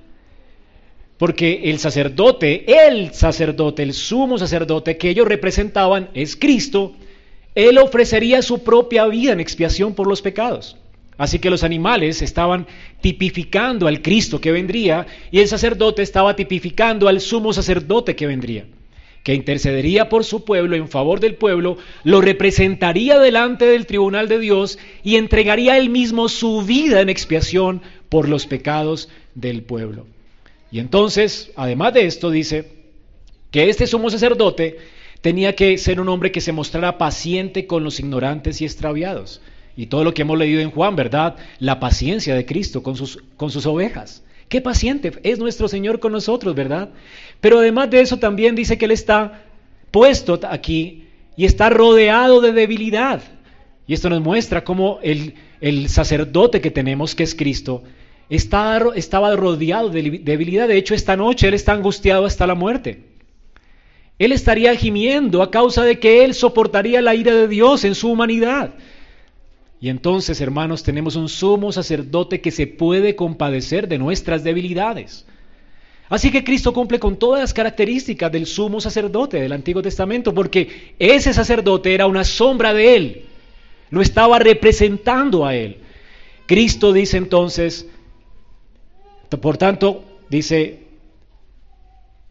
porque 1.19 1.63
el 1.65 1.79
sacerdote, 1.79 2.89
el 2.89 3.15
sacerdote, 3.15 3.83
el 3.83 3.95
sumo 3.95 4.39
sacerdote 4.39 4.99
que 4.99 5.11
ellos 5.11 5.27
representaban 5.27 6.11
es 6.15 6.37
Cristo, 6.37 6.95
él 7.55 7.79
ofrecería 7.79 8.43
su 8.43 8.63
propia 8.63 9.07
vida 9.07 9.33
en 9.33 9.41
expiación 9.41 9.95
por 9.95 10.07
los 10.07 10.21
pecados. 10.21 10.77
Así 11.19 11.39
que 11.39 11.49
los 11.49 11.65
animales 11.65 12.21
estaban 12.21 12.67
tipificando 13.01 13.87
al 13.87 14.03
Cristo 14.03 14.41
que 14.41 14.53
vendría 14.53 15.07
y 15.31 15.41
el 15.41 15.49
sacerdote 15.49 16.03
estaba 16.03 16.37
tipificando 16.37 17.09
al 17.09 17.23
sumo 17.23 17.55
sacerdote 17.55 18.15
que 18.15 18.27
vendría, 18.27 18.67
que 19.23 19.33
intercedería 19.33 20.11
por 20.11 20.25
su 20.25 20.45
pueblo 20.45 20.77
en 20.77 20.89
favor 20.89 21.21
del 21.21 21.37
pueblo, 21.37 21.79
lo 22.05 22.21
representaría 22.21 23.19
delante 23.19 23.65
del 23.65 23.87
tribunal 23.87 24.29
de 24.29 24.39
Dios 24.39 24.79
y 25.03 25.17
entregaría 25.17 25.79
él 25.79 25.89
mismo 25.89 26.29
su 26.29 26.61
vida 26.61 27.01
en 27.01 27.09
expiación 27.09 27.81
por 28.11 28.29
los 28.29 28.47
pecados 28.47 29.09
del 29.35 29.63
pueblo. 29.63 30.07
Y 30.71 30.79
entonces, 30.79 31.53
además 31.57 31.95
de 31.95 32.07
esto, 32.07 32.31
dice 32.31 32.71
que 33.51 33.69
este 33.69 33.87
sumo 33.87 34.11
sacerdote 34.11 34.79
tenía 35.21 35.55
que 35.55 35.79
ser 35.79 36.01
un 36.01 36.09
hombre 36.09 36.33
que 36.33 36.41
se 36.41 36.53
mostrara 36.53 36.99
paciente 36.99 37.67
con 37.67 37.85
los 37.85 38.01
ignorantes 38.01 38.61
y 38.61 38.65
extraviados. 38.65 39.41
Y 39.77 39.87
todo 39.87 40.05
lo 40.05 40.15
que 40.15 40.23
hemos 40.23 40.39
leído 40.39 40.61
en 40.61 40.71
Juan, 40.71 40.97
¿verdad? 40.97 41.37
La 41.59 41.81
paciencia 41.81 42.35
de 42.35 42.47
Cristo 42.47 42.83
con 42.83 42.97
sus, 42.97 43.23
con 43.37 43.51
sus 43.51 43.67
ovejas. 43.67 44.23
Qué 44.49 44.61
paciente 44.61 45.13
es 45.23 45.39
nuestro 45.39 45.69
Señor 45.69 46.01
con 46.01 46.13
nosotros, 46.13 46.55
¿verdad? 46.55 46.91
Pero 47.41 47.59
además 47.59 47.91
de 47.91 48.01
eso 48.01 48.19
también 48.19 48.55
dice 48.55 48.79
que 48.79 48.85
Él 48.85 48.93
está 48.93 49.45
puesto 49.91 50.39
aquí 50.49 51.05
y 51.37 51.45
está 51.45 51.69
rodeado 51.69 52.41
de 52.41 52.53
debilidad. 52.53 53.23
Y 53.87 53.95
esto 53.95 54.09
nos 54.09 54.21
muestra 54.21 54.65
cómo 54.65 54.99
el, 55.03 55.35
el 55.61 55.89
sacerdote 55.89 56.61
que 56.61 56.71
tenemos, 56.71 57.15
que 57.15 57.25
es 57.25 57.35
Cristo, 57.35 57.83
estaba 58.29 59.37
rodeado 59.37 59.89
de 59.89 60.21
debilidad. 60.23 60.69
De 60.69 60.77
hecho, 60.77 60.95
esta 60.95 61.17
noche 61.17 61.49
él 61.49 61.55
está 61.55 61.73
angustiado 61.73 62.25
hasta 62.27 62.47
la 62.47 62.55
muerte. 62.55 63.03
Él 64.19 64.33
estaría 64.33 64.75
gimiendo 64.75 65.43
a 65.43 65.51
causa 65.51 65.85
de 65.85 65.99
que 65.99 66.25
Él 66.25 66.35
soportaría 66.35 67.03
la 67.03 67.15
ira 67.15 67.35
de 67.35 67.49
Dios 67.49 67.85
en 67.85 67.95
su 67.95 68.11
humanidad. 68.11 68.75
Y 69.79 69.91
entonces, 69.91 70.41
hermanos, 70.41 70.83
tenemos 70.83 71.17
un 71.17 71.29
sumo 71.29 71.71
sacerdote 71.71 72.41
que 72.41 72.51
se 72.51 72.67
puede 72.67 73.15
compadecer 73.15 73.89
de 73.89 73.99
nuestras 73.99 74.43
debilidades. 74.43 75.27
Así 76.09 76.31
que 76.31 76.45
Cristo 76.45 76.73
cumple 76.73 76.99
con 76.99 77.19
todas 77.19 77.41
las 77.41 77.53
características 77.53 78.33
del 78.33 78.47
sumo 78.47 78.81
sacerdote 78.81 79.41
del 79.41 79.53
Antiguo 79.53 79.83
Testamento, 79.83 80.33
porque 80.33 80.95
ese 80.99 81.35
sacerdote 81.35 81.93
era 81.93 82.07
una 82.07 82.25
sombra 82.25 82.73
de 82.73 82.97
Él, 82.97 83.25
lo 83.91 84.01
estaba 84.01 84.39
representando 84.39 85.45
a 85.45 85.55
Él. 85.55 85.79
Cristo 86.47 86.93
dice 86.93 87.17
entonces, 87.17 87.89
por 89.29 89.57
tanto, 89.59 90.05
dice, 90.29 90.85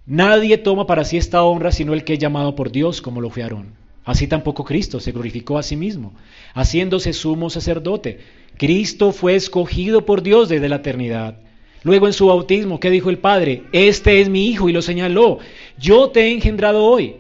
nadie 0.06 0.58
toma 0.58 0.88
para 0.88 1.04
sí 1.04 1.18
esta 1.18 1.44
honra 1.44 1.72
sino 1.72 1.94
el 1.94 2.04
que 2.04 2.14
es 2.14 2.20
llamado 2.20 2.56
por 2.56 2.72
Dios, 2.72 3.02
como 3.02 3.22
lo 3.22 3.30
fue 3.30 3.44
Aarón. 3.44 3.74
Así 4.06 4.28
tampoco 4.28 4.64
Cristo 4.64 5.00
se 5.00 5.12
glorificó 5.12 5.58
a 5.58 5.64
sí 5.64 5.76
mismo, 5.76 6.14
haciéndose 6.54 7.12
sumo 7.12 7.50
sacerdote. 7.50 8.20
Cristo 8.58 9.12
fue 9.12 9.36
escogido 9.36 10.06
por 10.06 10.22
Dios 10.22 10.48
desde 10.48 10.70
la 10.70 10.78
eternidad. 10.78 11.40
Luego 11.84 12.08
en 12.08 12.14
su 12.14 12.28
bautismo, 12.28 12.80
¿qué 12.80 12.90
dijo 12.90 13.10
el 13.10 13.18
Padre? 13.18 13.64
Este 13.72 14.22
es 14.22 14.30
mi 14.30 14.48
Hijo 14.48 14.70
y 14.70 14.74
lo 14.74 14.82
señaló. 14.82 15.40
Yo 15.78 16.10
te 16.10 16.22
he 16.22 16.32
engendrado 16.32 16.84
hoy. 16.84 17.16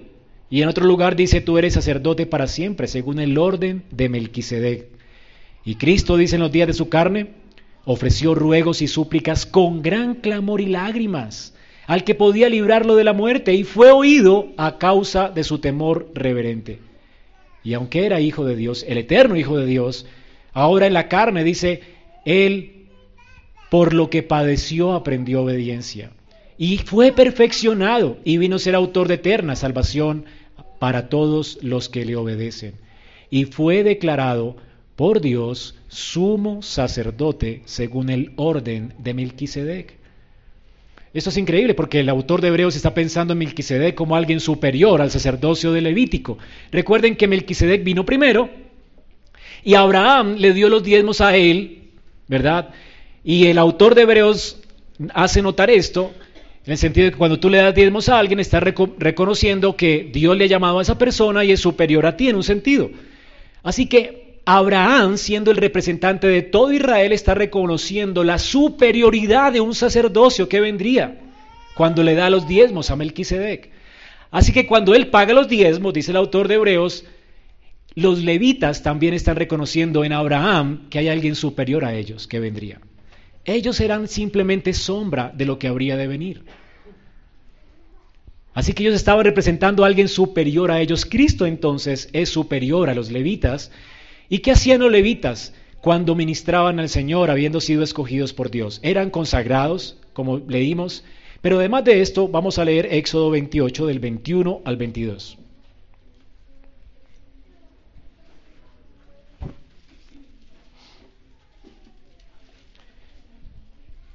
Y 0.49 0.61
en 0.61 0.69
otro 0.69 0.85
lugar 0.85 1.15
dice, 1.15 1.41
tú 1.41 1.57
eres 1.57 1.73
sacerdote 1.73 2.25
para 2.25 2.47
siempre, 2.47 2.87
según 2.87 3.19
el 3.19 3.37
orden 3.37 3.83
de 3.91 4.09
Melquisedec. 4.09 4.87
Y 5.65 5.75
Cristo 5.75 6.17
dice 6.17 6.35
en 6.35 6.41
los 6.41 6.51
días 6.51 6.67
de 6.67 6.73
su 6.73 6.87
carne, 6.87 7.31
ofreció 7.85 8.35
ruegos 8.35 8.81
y 8.81 8.87
súplicas 8.87 9.45
con 9.45 9.81
gran 9.81 10.15
clamor 10.15 10.61
y 10.61 10.67
lágrimas 10.67 11.53
al 11.87 12.03
que 12.03 12.15
podía 12.15 12.49
librarlo 12.49 12.95
de 12.95 13.03
la 13.03 13.13
muerte 13.13 13.53
y 13.53 13.63
fue 13.63 13.91
oído 13.91 14.47
a 14.57 14.77
causa 14.77 15.29
de 15.29 15.43
su 15.43 15.59
temor 15.59 16.09
reverente. 16.13 16.79
Y 17.63 17.73
aunque 17.73 18.05
era 18.05 18.19
hijo 18.19 18.45
de 18.45 18.55
Dios, 18.55 18.85
el 18.87 18.97
eterno 18.97 19.35
hijo 19.35 19.57
de 19.57 19.65
Dios, 19.65 20.05
ahora 20.53 20.87
en 20.87 20.93
la 20.93 21.07
carne 21.07 21.43
dice, 21.43 21.81
él 22.25 22.87
por 23.69 23.93
lo 23.93 24.09
que 24.09 24.23
padeció 24.23 24.93
aprendió 24.93 25.43
obediencia 25.43 26.11
y 26.57 26.77
fue 26.77 27.11
perfeccionado 27.11 28.17
y 28.23 28.37
vino 28.37 28.55
a 28.55 28.59
ser 28.59 28.75
autor 28.75 29.07
de 29.07 29.15
eterna 29.15 29.55
salvación 29.55 30.25
para 30.79 31.09
todos 31.09 31.59
los 31.61 31.89
que 31.89 32.05
le 32.05 32.15
obedecen. 32.15 32.75
Y 33.29 33.45
fue 33.45 33.83
declarado 33.83 34.55
por 34.95 35.21
Dios 35.21 35.75
sumo 35.87 36.61
sacerdote 36.61 37.61
según 37.65 38.09
el 38.09 38.31
orden 38.35 38.93
de 38.97 39.13
Melquisedec. 39.13 39.93
Esto 41.13 41.29
es 41.29 41.37
increíble 41.37 41.73
porque 41.73 42.01
el 42.01 42.09
autor 42.09 42.41
de 42.41 42.49
Hebreos 42.49 42.75
está 42.75 42.93
pensando 42.93 43.33
en 43.33 43.39
Melquisedec 43.39 43.95
como 43.95 44.15
alguien 44.15 44.39
superior 44.39 45.01
al 45.01 45.11
sacerdocio 45.11 45.71
de 45.71 45.81
Levítico. 45.81 46.37
Recuerden 46.71 47.15
que 47.15 47.27
Melquisedec 47.27 47.83
vino 47.83 48.05
primero 48.05 48.49
y 49.63 49.75
Abraham 49.75 50.35
le 50.37 50.53
dio 50.53 50.69
los 50.69 50.83
diezmos 50.83 51.21
a 51.21 51.35
él, 51.35 51.89
¿verdad? 52.27 52.69
Y 53.23 53.47
el 53.47 53.57
autor 53.57 53.95
de 53.95 54.01
Hebreos 54.01 54.61
hace 55.13 55.41
notar 55.41 55.69
esto 55.69 56.13
en 56.65 56.71
el 56.71 56.77
sentido 56.77 57.05
de 57.05 57.11
que 57.11 57.17
cuando 57.17 57.39
tú 57.39 57.49
le 57.49 57.59
das 57.59 57.75
diezmos 57.75 58.09
a 58.09 58.17
alguien, 58.17 58.39
estás 58.39 58.63
reconociendo 58.63 59.77
que 59.77 60.09
Dios 60.11 60.35
le 60.35 60.45
ha 60.45 60.47
llamado 60.47 60.79
a 60.79 60.81
esa 60.81 60.97
persona 60.97 61.45
y 61.45 61.51
es 61.51 61.59
superior 61.59 62.05
a 62.05 62.17
ti 62.17 62.27
en 62.27 62.35
un 62.35 62.43
sentido. 62.43 62.89
Así 63.63 63.87
que 63.87 64.24
Abraham, 64.45 65.17
siendo 65.17 65.49
el 65.49 65.57
representante 65.57 66.27
de 66.27 66.43
todo 66.43 66.71
Israel, 66.71 67.11
está 67.11 67.33
reconociendo 67.33 68.23
la 68.23 68.37
superioridad 68.37 69.51
de 69.51 69.61
un 69.61 69.73
sacerdocio 69.73 70.47
que 70.47 70.61
vendría 70.61 71.19
cuando 71.75 72.03
le 72.03 72.13
da 72.13 72.29
los 72.29 72.47
diezmos 72.47 72.91
a 72.91 72.95
Melquisedec. 72.95 73.71
Así 74.29 74.53
que 74.53 74.67
cuando 74.67 74.93
él 74.93 75.07
paga 75.07 75.33
los 75.33 75.47
diezmos, 75.47 75.93
dice 75.93 76.11
el 76.11 76.17
autor 76.17 76.47
de 76.47 76.55
Hebreos, 76.55 77.05
los 77.95 78.23
levitas 78.23 78.83
también 78.83 79.13
están 79.13 79.35
reconociendo 79.35 80.03
en 80.03 80.13
Abraham 80.13 80.89
que 80.89 80.99
hay 80.99 81.07
alguien 81.07 81.35
superior 81.35 81.83
a 81.83 81.95
ellos 81.95 82.27
que 82.27 82.39
vendría. 82.39 82.81
Ellos 83.45 83.79
eran 83.79 84.07
simplemente 84.07 84.73
sombra 84.73 85.31
de 85.35 85.45
lo 85.45 85.57
que 85.57 85.67
habría 85.67 85.97
de 85.97 86.07
venir. 86.07 86.43
Así 88.53 88.73
que 88.73 88.83
ellos 88.83 88.95
estaban 88.95 89.25
representando 89.25 89.83
a 89.83 89.87
alguien 89.87 90.07
superior 90.07 90.71
a 90.71 90.81
ellos. 90.81 91.05
Cristo 91.05 91.45
entonces 91.45 92.09
es 92.13 92.29
superior 92.29 92.89
a 92.89 92.93
los 92.93 93.11
levitas 93.11 93.71
¿Y 94.29 94.39
qué 94.39 94.51
hacían 94.51 94.81
los 94.81 94.91
levitas 94.91 95.53
cuando 95.81 96.15
ministraban 96.15 96.79
al 96.79 96.89
Señor 96.89 97.29
habiendo 97.29 97.61
sido 97.61 97.83
escogidos 97.83 98.33
por 98.33 98.49
Dios? 98.49 98.79
Eran 98.83 99.09
consagrados, 99.09 99.97
como 100.13 100.39
leímos, 100.39 101.03
pero 101.41 101.59
además 101.59 101.83
de 101.83 102.01
esto 102.01 102.27
vamos 102.27 102.57
a 102.57 102.65
leer 102.65 102.87
Éxodo 102.91 103.29
28 103.29 103.85
del 103.85 103.99
21 103.99 104.61
al 104.65 104.77
22. 104.77 105.37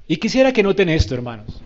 Y 0.08 0.16
quisiera 0.16 0.52
que 0.52 0.64
noten 0.64 0.88
esto, 0.88 1.14
hermanos. 1.14 1.62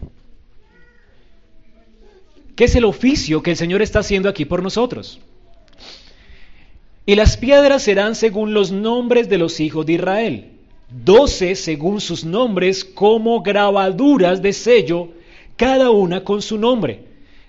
¿Qué 2.54 2.64
es 2.64 2.76
el 2.76 2.85
oficio 2.85 3.42
que 3.42 3.52
el 3.52 3.57
Señor 3.57 3.80
está 3.80 4.00
haciendo 4.00 4.28
aquí 4.28 4.44
por 4.44 4.62
nosotros? 4.62 5.18
Y 7.06 7.16
las 7.16 7.36
piedras 7.36 7.82
serán 7.82 8.14
según 8.14 8.54
los 8.54 8.72
nombres 8.72 9.28
de 9.28 9.36
los 9.36 9.60
hijos 9.60 9.84
de 9.84 9.94
Israel, 9.94 10.52
doce 11.04 11.54
según 11.54 12.00
sus 12.00 12.24
nombres 12.24 12.84
como 12.84 13.42
grabaduras 13.42 14.40
de 14.40 14.54
sello, 14.54 15.08
cada 15.56 15.90
una 15.90 16.24
con 16.24 16.40
su 16.40 16.56
nombre. 16.56 17.00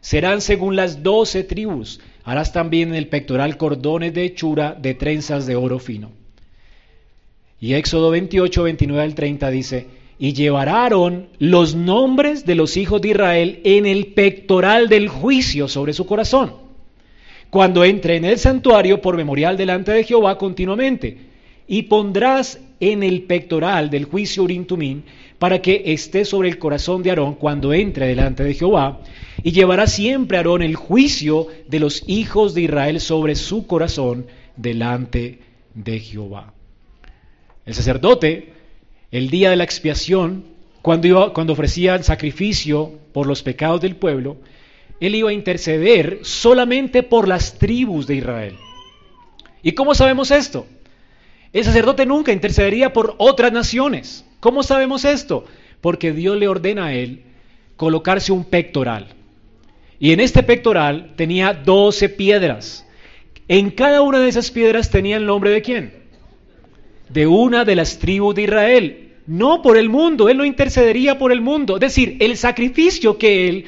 Serán 0.02 0.42
según 0.42 0.76
las 0.76 1.04
doce 1.04 1.44
tribus. 1.44 2.02
Harás 2.26 2.52
también 2.52 2.90
en 2.90 2.96
el 2.96 3.08
pectoral 3.08 3.56
cordones 3.56 4.14
de 4.14 4.26
hechura 4.26 4.78
de 4.80 4.94
trenzas 4.94 5.46
de 5.46 5.56
oro 5.56 5.80
fino. 5.80 6.12
Y 7.62 7.76
Éxodo 7.76 8.12
28, 8.12 8.64
29 8.64 9.02
al 9.02 9.16
30 9.16 9.50
dice, 9.52 9.88
y 10.20 10.34
llevaron 10.34 11.30
los 11.40 11.76
nombres 11.76 12.46
de 12.46 12.56
los 12.56 12.76
hijos 12.76 13.02
de 13.02 13.10
Israel 13.10 13.62
en 13.64 13.86
el 13.86 14.08
pectoral 14.08 14.90
del 14.90 15.08
juicio 15.08 15.68
sobre 15.70 15.94
su 15.94 16.06
corazón 16.06 16.65
cuando 17.50 17.84
entre 17.84 18.18
en 18.18 18.26
el 18.26 18.38
santuario 18.38 19.02
por 19.02 19.18
memorial 19.18 19.58
delante 19.58 19.92
de 19.92 20.04
Jehová 20.04 20.38
continuamente. 20.38 21.18
Y 21.68 21.84
pondrás 21.84 22.60
en 22.80 23.04
el 23.04 23.24
pectoral 23.24 23.90
del 23.90 24.06
juicio 24.06 24.44
Urim 24.44 24.66
para 25.40 25.62
que 25.62 25.84
esté 25.86 26.26
sobre 26.26 26.50
el 26.50 26.58
corazón 26.58 27.04
de 27.04 27.10
Aarón 27.10 27.36
cuando 27.36 27.74
entre 27.74 28.08
delante 28.08 28.44
de 28.44 28.54
Jehová, 28.54 29.00
y 29.44 29.52
llevará 29.52 29.88
siempre 29.88 30.38
Aarón 30.38 30.62
el 30.62 30.76
juicio 30.76 31.48
de 31.68 31.80
los 31.80 32.04
hijos 32.08 32.54
de 32.54 32.62
Israel 32.62 33.00
sobre 33.00 33.36
su 33.36 33.68
corazón 33.68 34.28
delante 34.56 35.40
de 35.74 36.00
Jehová. 36.00 36.54
El 37.66 37.74
sacerdote, 37.74 38.54
el 39.12 39.30
día 39.30 39.50
de 39.50 39.56
la 39.56 39.64
expiación, 39.64 40.46
cuando, 40.82 41.08
iba, 41.08 41.34
cuando 41.34 41.54
ofrecía 41.54 41.96
el 41.96 42.04
sacrificio 42.04 42.94
por 43.12 43.28
los 43.28 43.42
pecados 43.44 43.82
del 43.82 43.96
pueblo, 43.96 44.38
él 45.00 45.16
iba 45.16 45.30
a 45.30 45.34
interceder 45.34 46.20
solamente 46.24 47.04
por 47.04 47.28
las 47.28 47.58
tribus 47.58 48.08
de 48.08 48.16
Israel. 48.16 48.56
¿Y 49.62 49.74
cómo 49.74 49.96
sabemos 49.96 50.32
esto? 50.32 50.68
El 51.52 51.64
sacerdote 51.64 52.06
nunca 52.06 52.32
intercedería 52.32 52.94
por 52.94 53.16
otras 53.18 53.52
naciones. 53.52 54.26
¿Cómo 54.40 54.64
sabemos 54.64 55.06
esto? 55.06 55.46
Porque 55.82 56.12
Dios 56.12 56.38
le 56.38 56.48
ordena 56.48 56.88
a 56.88 56.94
él 56.94 57.24
colocarse 57.76 58.32
un 58.32 58.46
pectoral. 58.46 59.08
Y 60.00 60.12
en 60.12 60.20
este 60.20 60.44
pectoral 60.44 61.14
tenía 61.16 61.54
doce 61.54 62.10
piedras. 62.10 62.86
En 63.48 63.72
cada 63.72 64.02
una 64.02 64.20
de 64.20 64.30
esas 64.30 64.52
piedras 64.52 64.90
tenía 64.90 65.18
el 65.18 65.26
nombre 65.26 65.50
de 65.52 65.62
quién? 65.62 65.94
De 67.10 67.28
una 67.28 67.64
de 67.66 67.76
las 67.76 68.00
tribus 68.00 68.36
de 68.36 68.44
Israel. 68.44 69.14
No 69.28 69.62
por 69.62 69.78
el 69.78 69.90
mundo, 69.90 70.30
él 70.30 70.38
no 70.38 70.46
intercedería 70.46 71.18
por 71.18 71.32
el 71.32 71.42
mundo. 71.42 71.76
Es 71.76 71.82
decir, 71.82 72.18
el 72.20 72.38
sacrificio 72.38 73.18
que 73.18 73.48
él 73.48 73.66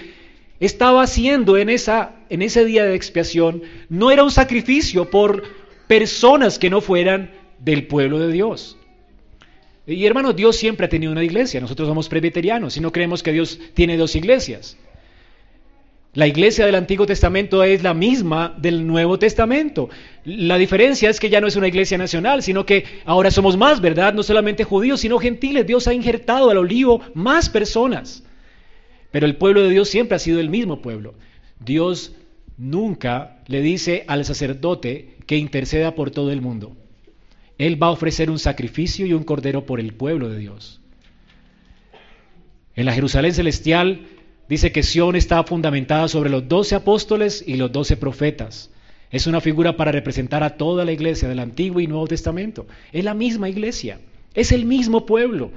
estaba 0.60 1.04
haciendo 1.04 1.58
en, 1.58 1.70
esa, 1.70 2.16
en 2.30 2.42
ese 2.42 2.66
día 2.66 2.86
de 2.86 2.96
expiación 2.96 3.62
no 3.90 4.12
era 4.12 4.24
un 4.24 4.32
sacrificio 4.32 5.10
por 5.10 5.44
personas 5.88 6.60
que 6.60 6.70
no 6.70 6.82
fueran 6.82 7.32
del 7.60 7.88
pueblo 7.88 8.20
de 8.20 8.32
Dios. 8.32 8.78
Y 9.86 10.06
hermanos, 10.06 10.36
Dios 10.36 10.58
siempre 10.58 10.86
ha 10.86 10.90
tenido 10.90 11.12
una 11.12 11.24
iglesia. 11.24 11.62
Nosotros 11.62 11.88
somos 11.88 12.10
presbiterianos 12.10 12.76
y 12.76 12.82
no 12.82 12.92
creemos 12.92 13.24
que 13.24 13.32
Dios 13.32 13.60
tiene 13.74 13.96
dos 13.96 14.16
iglesias. 14.16 14.78
La 16.14 16.28
iglesia 16.28 16.66
del 16.66 16.76
Antiguo 16.76 17.06
Testamento 17.06 17.64
es 17.64 17.84
la 17.84 17.94
misma 17.94 18.54
del 18.58 18.86
Nuevo 18.86 19.20
Testamento. 19.20 19.90
La 20.26 20.58
diferencia 20.58 21.10
es 21.10 21.20
que 21.20 21.30
ya 21.30 21.40
no 21.40 21.48
es 21.48 21.56
una 21.56 21.68
iglesia 21.68 21.98
nacional, 21.98 22.42
sino 22.42 22.66
que 22.66 22.86
ahora 23.06 23.30
somos 23.32 23.56
más, 23.56 23.80
¿verdad? 23.82 24.14
No 24.14 24.24
solamente 24.24 24.64
judíos, 24.64 25.02
sino 25.02 25.20
gentiles. 25.20 25.68
Dios 25.68 25.88
ha 25.88 25.94
injertado 25.94 26.50
al 26.50 26.58
olivo 26.58 27.02
más 27.14 27.50
personas. 27.50 28.24
Pero 29.18 29.26
el 29.26 29.38
pueblo 29.38 29.64
de 29.64 29.72
Dios 29.72 29.90
siempre 29.90 30.16
ha 30.16 30.20
sido 30.20 30.40
el 30.40 30.52
mismo 30.52 30.80
pueblo. 30.80 31.16
Dios 31.60 32.14
nunca 32.56 33.40
le 33.48 33.64
dice 33.64 34.04
al 34.08 34.26
sacerdote 34.26 35.16
que 35.26 35.38
interceda 35.38 35.96
por 35.96 36.12
todo 36.12 36.32
el 36.32 36.40
mundo. 36.40 36.78
Él 37.58 37.82
va 37.82 37.88
a 37.88 37.98
ofrecer 37.98 38.30
un 38.30 38.38
sacrificio 38.38 39.08
y 39.08 39.14
un 39.14 39.24
cordero 39.24 39.66
por 39.66 39.80
el 39.80 39.96
pueblo 39.96 40.30
de 40.30 40.38
Dios. 40.38 40.82
En 42.76 42.86
la 42.86 42.94
Jerusalén 42.94 43.34
celestial 43.34 44.06
dice 44.50 44.72
que 44.72 44.84
Sión 44.84 45.16
está 45.16 45.44
fundamentada 45.44 46.08
sobre 46.10 46.30
los 46.30 46.48
doce 46.48 46.76
apóstoles 46.76 47.44
y 47.44 47.56
los 47.56 47.72
doce 47.72 47.98
profetas. 47.98 48.70
Es 49.10 49.26
una 49.26 49.42
figura 49.42 49.78
para 49.78 49.92
representar 49.92 50.44
a 50.44 50.58
toda 50.58 50.86
la 50.86 50.92
iglesia 50.92 51.28
del 51.28 51.40
Antiguo 51.40 51.80
y 51.80 51.88
Nuevo 51.88 52.06
Testamento. 52.06 52.68
Es 52.92 53.04
la 53.04 53.16
misma 53.16 53.50
iglesia, 53.50 54.00
es 54.36 54.52
el 54.52 54.66
mismo 54.66 55.08
pueblo. 55.08 55.50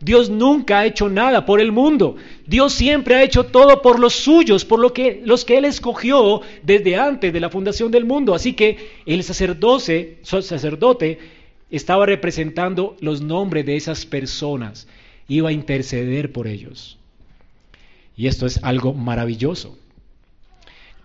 Dios 0.00 0.28
nunca 0.28 0.80
ha 0.80 0.86
hecho 0.86 1.08
nada 1.08 1.46
por 1.46 1.60
el 1.60 1.72
mundo. 1.72 2.16
Dios 2.46 2.72
siempre 2.72 3.14
ha 3.14 3.22
hecho 3.22 3.44
todo 3.44 3.80
por 3.80 3.98
los 3.98 4.14
suyos, 4.14 4.64
por 4.64 4.78
los 4.78 4.92
que 5.44 5.58
Él 5.58 5.64
escogió 5.64 6.42
desde 6.62 6.96
antes 6.96 7.32
de 7.32 7.40
la 7.40 7.50
fundación 7.50 7.90
del 7.90 8.04
mundo. 8.04 8.34
Así 8.34 8.52
que 8.52 8.90
el 9.06 9.22
sacerdote, 9.22 10.18
sacerdote 10.22 11.18
estaba 11.70 12.06
representando 12.06 12.96
los 13.00 13.20
nombres 13.22 13.64
de 13.64 13.76
esas 13.76 14.04
personas. 14.04 14.86
Iba 15.28 15.48
a 15.48 15.52
interceder 15.52 16.32
por 16.32 16.46
ellos. 16.46 16.98
Y 18.16 18.26
esto 18.26 18.46
es 18.46 18.62
algo 18.62 18.92
maravilloso. 18.92 19.78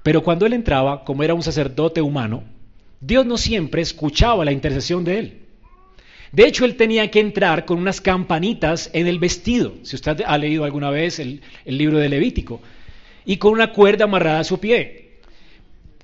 Pero 0.03 0.23
cuando 0.23 0.45
Él 0.45 0.53
entraba, 0.53 1.03
como 1.03 1.23
era 1.23 1.33
un 1.33 1.43
sacerdote 1.43 2.01
humano, 2.01 2.43
Dios 2.99 3.25
no 3.25 3.37
siempre 3.37 3.81
escuchaba 3.81 4.45
la 4.45 4.51
intercesión 4.51 5.03
de 5.03 5.19
Él. 5.19 5.40
De 6.31 6.47
hecho, 6.47 6.63
él 6.63 6.77
tenía 6.77 7.11
que 7.11 7.19
entrar 7.19 7.65
con 7.65 7.77
unas 7.77 7.99
campanitas 7.99 8.89
en 8.93 9.07
el 9.07 9.19
vestido, 9.19 9.73
si 9.83 9.95
usted 9.95 10.21
ha 10.25 10.37
leído 10.37 10.63
alguna 10.63 10.89
vez 10.89 11.19
el, 11.19 11.41
libro 11.65 11.97
de 11.97 12.07
Levítico, 12.07 12.61
y 13.25 13.37
con 13.37 13.51
una 13.51 13.73
cuerda 13.73 14.05
amarrada 14.05 14.39
a 14.39 14.45
su 14.45 14.59
pie. 14.59 15.19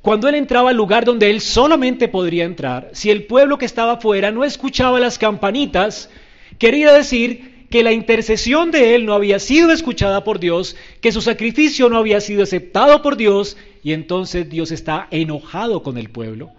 Cuando 0.01 0.27
él 0.27 0.35
entraba 0.35 0.71
al 0.71 0.75
lugar 0.75 1.05
donde 1.05 1.29
él 1.29 1.39
solamente 1.39 2.07
podría 2.09 2.43
entrar, 2.43 2.89
si 2.93 3.09
el 3.09 3.23
pueblo 3.23 3.57
que 3.57 3.65
estaba 3.65 3.93
afuera 3.93 4.31
no 4.31 4.43
escuchaba 4.43 4.99
las 4.99 5.17
campanitas, 5.17 6.09
quería 6.57 6.91
decir 6.91 7.65
que 7.69 7.83
la 7.83 7.91
intercesión 7.93 8.71
de 8.71 8.95
él 8.95 9.05
no 9.05 9.13
había 9.13 9.39
sido 9.39 9.71
escuchada 9.71 10.23
por 10.23 10.39
Dios, 10.39 10.75
que 11.01 11.11
su 11.11 11.21
sacrificio 11.21 11.89
no 11.89 11.97
había 11.97 12.19
sido 12.19 12.43
aceptado 12.43 13.01
por 13.01 13.15
Dios, 13.15 13.57
y 13.81 13.93
entonces 13.93 14.49
Dios 14.49 14.71
está 14.71 15.07
enojado 15.09 15.83
con 15.83 15.97
el 15.97 16.09
pueblo, 16.09 16.51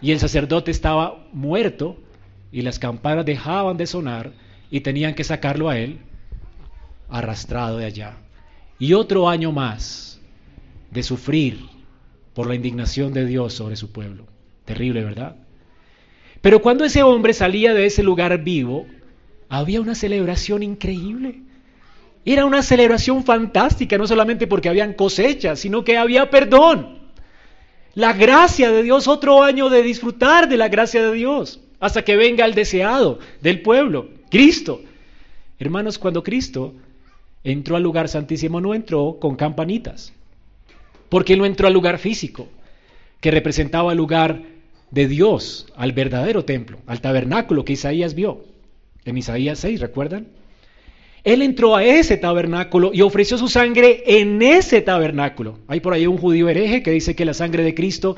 y 0.00 0.12
el 0.12 0.20
sacerdote 0.20 0.70
estaba 0.70 1.24
muerto, 1.32 1.96
y 2.54 2.62
las 2.62 2.78
campanas 2.78 3.26
dejaban 3.26 3.76
de 3.76 3.84
sonar 3.84 4.30
y 4.70 4.80
tenían 4.80 5.14
que 5.14 5.24
sacarlo 5.24 5.68
a 5.68 5.76
él 5.76 5.98
arrastrado 7.08 7.78
de 7.78 7.86
allá. 7.86 8.14
Y 8.78 8.92
otro 8.92 9.28
año 9.28 9.50
más 9.50 10.20
de 10.92 11.02
sufrir 11.02 11.58
por 12.32 12.46
la 12.46 12.54
indignación 12.54 13.12
de 13.12 13.26
Dios 13.26 13.54
sobre 13.54 13.74
su 13.74 13.90
pueblo. 13.90 14.26
Terrible, 14.66 15.02
¿verdad? 15.02 15.34
Pero 16.42 16.62
cuando 16.62 16.84
ese 16.84 17.02
hombre 17.02 17.34
salía 17.34 17.74
de 17.74 17.86
ese 17.86 18.04
lugar 18.04 18.44
vivo, 18.44 18.86
había 19.48 19.80
una 19.80 19.96
celebración 19.96 20.62
increíble. 20.62 21.40
Era 22.24 22.44
una 22.44 22.62
celebración 22.62 23.24
fantástica, 23.24 23.98
no 23.98 24.06
solamente 24.06 24.46
porque 24.46 24.68
habían 24.68 24.92
cosechas, 24.92 25.58
sino 25.58 25.82
que 25.82 25.98
había 25.98 26.30
perdón. 26.30 27.00
La 27.94 28.12
gracia 28.12 28.70
de 28.70 28.84
Dios, 28.84 29.08
otro 29.08 29.42
año 29.42 29.70
de 29.70 29.82
disfrutar 29.82 30.48
de 30.48 30.56
la 30.56 30.68
gracia 30.68 31.02
de 31.04 31.14
Dios 31.14 31.63
hasta 31.80 32.02
que 32.02 32.16
venga 32.16 32.44
el 32.44 32.54
deseado 32.54 33.18
del 33.40 33.62
pueblo, 33.62 34.08
Cristo. 34.30 34.82
Hermanos, 35.58 35.98
cuando 35.98 36.22
Cristo 36.22 36.74
entró 37.42 37.76
al 37.76 37.82
lugar 37.82 38.08
santísimo, 38.08 38.60
no 38.60 38.74
entró 38.74 39.18
con 39.20 39.36
campanitas, 39.36 40.12
porque 41.08 41.36
no 41.36 41.46
entró 41.46 41.66
al 41.66 41.74
lugar 41.74 41.98
físico, 41.98 42.48
que 43.20 43.30
representaba 43.30 43.92
el 43.92 43.98
lugar 43.98 44.42
de 44.90 45.08
Dios, 45.08 45.66
al 45.76 45.92
verdadero 45.92 46.44
templo, 46.44 46.78
al 46.86 47.00
tabernáculo 47.00 47.64
que 47.64 47.74
Isaías 47.74 48.14
vio, 48.14 48.44
en 49.04 49.18
Isaías 49.18 49.58
6, 49.58 49.80
¿recuerdan? 49.80 50.28
Él 51.24 51.40
entró 51.40 51.74
a 51.74 51.84
ese 51.84 52.18
tabernáculo 52.18 52.90
y 52.92 53.00
ofreció 53.00 53.38
su 53.38 53.48
sangre 53.48 54.02
en 54.06 54.42
ese 54.42 54.82
tabernáculo. 54.82 55.58
Hay 55.68 55.80
por 55.80 55.94
ahí 55.94 56.06
un 56.06 56.18
judío 56.18 56.50
hereje 56.50 56.82
que 56.82 56.90
dice 56.90 57.16
que 57.16 57.24
la 57.24 57.32
sangre 57.32 57.62
de 57.62 57.74
Cristo 57.74 58.16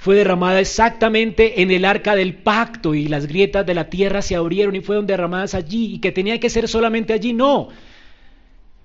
fue 0.00 0.16
derramada 0.16 0.60
exactamente 0.60 1.60
en 1.60 1.70
el 1.70 1.84
arca 1.84 2.16
del 2.16 2.32
pacto 2.32 2.94
y 2.94 3.06
las 3.06 3.26
grietas 3.26 3.66
de 3.66 3.74
la 3.74 3.90
tierra 3.90 4.22
se 4.22 4.34
abrieron 4.34 4.74
y 4.74 4.80
fueron 4.80 5.06
derramadas 5.06 5.52
allí 5.52 5.96
y 5.96 5.98
que 5.98 6.10
tenía 6.10 6.40
que 6.40 6.48
ser 6.48 6.68
solamente 6.68 7.12
allí. 7.12 7.34
No. 7.34 7.68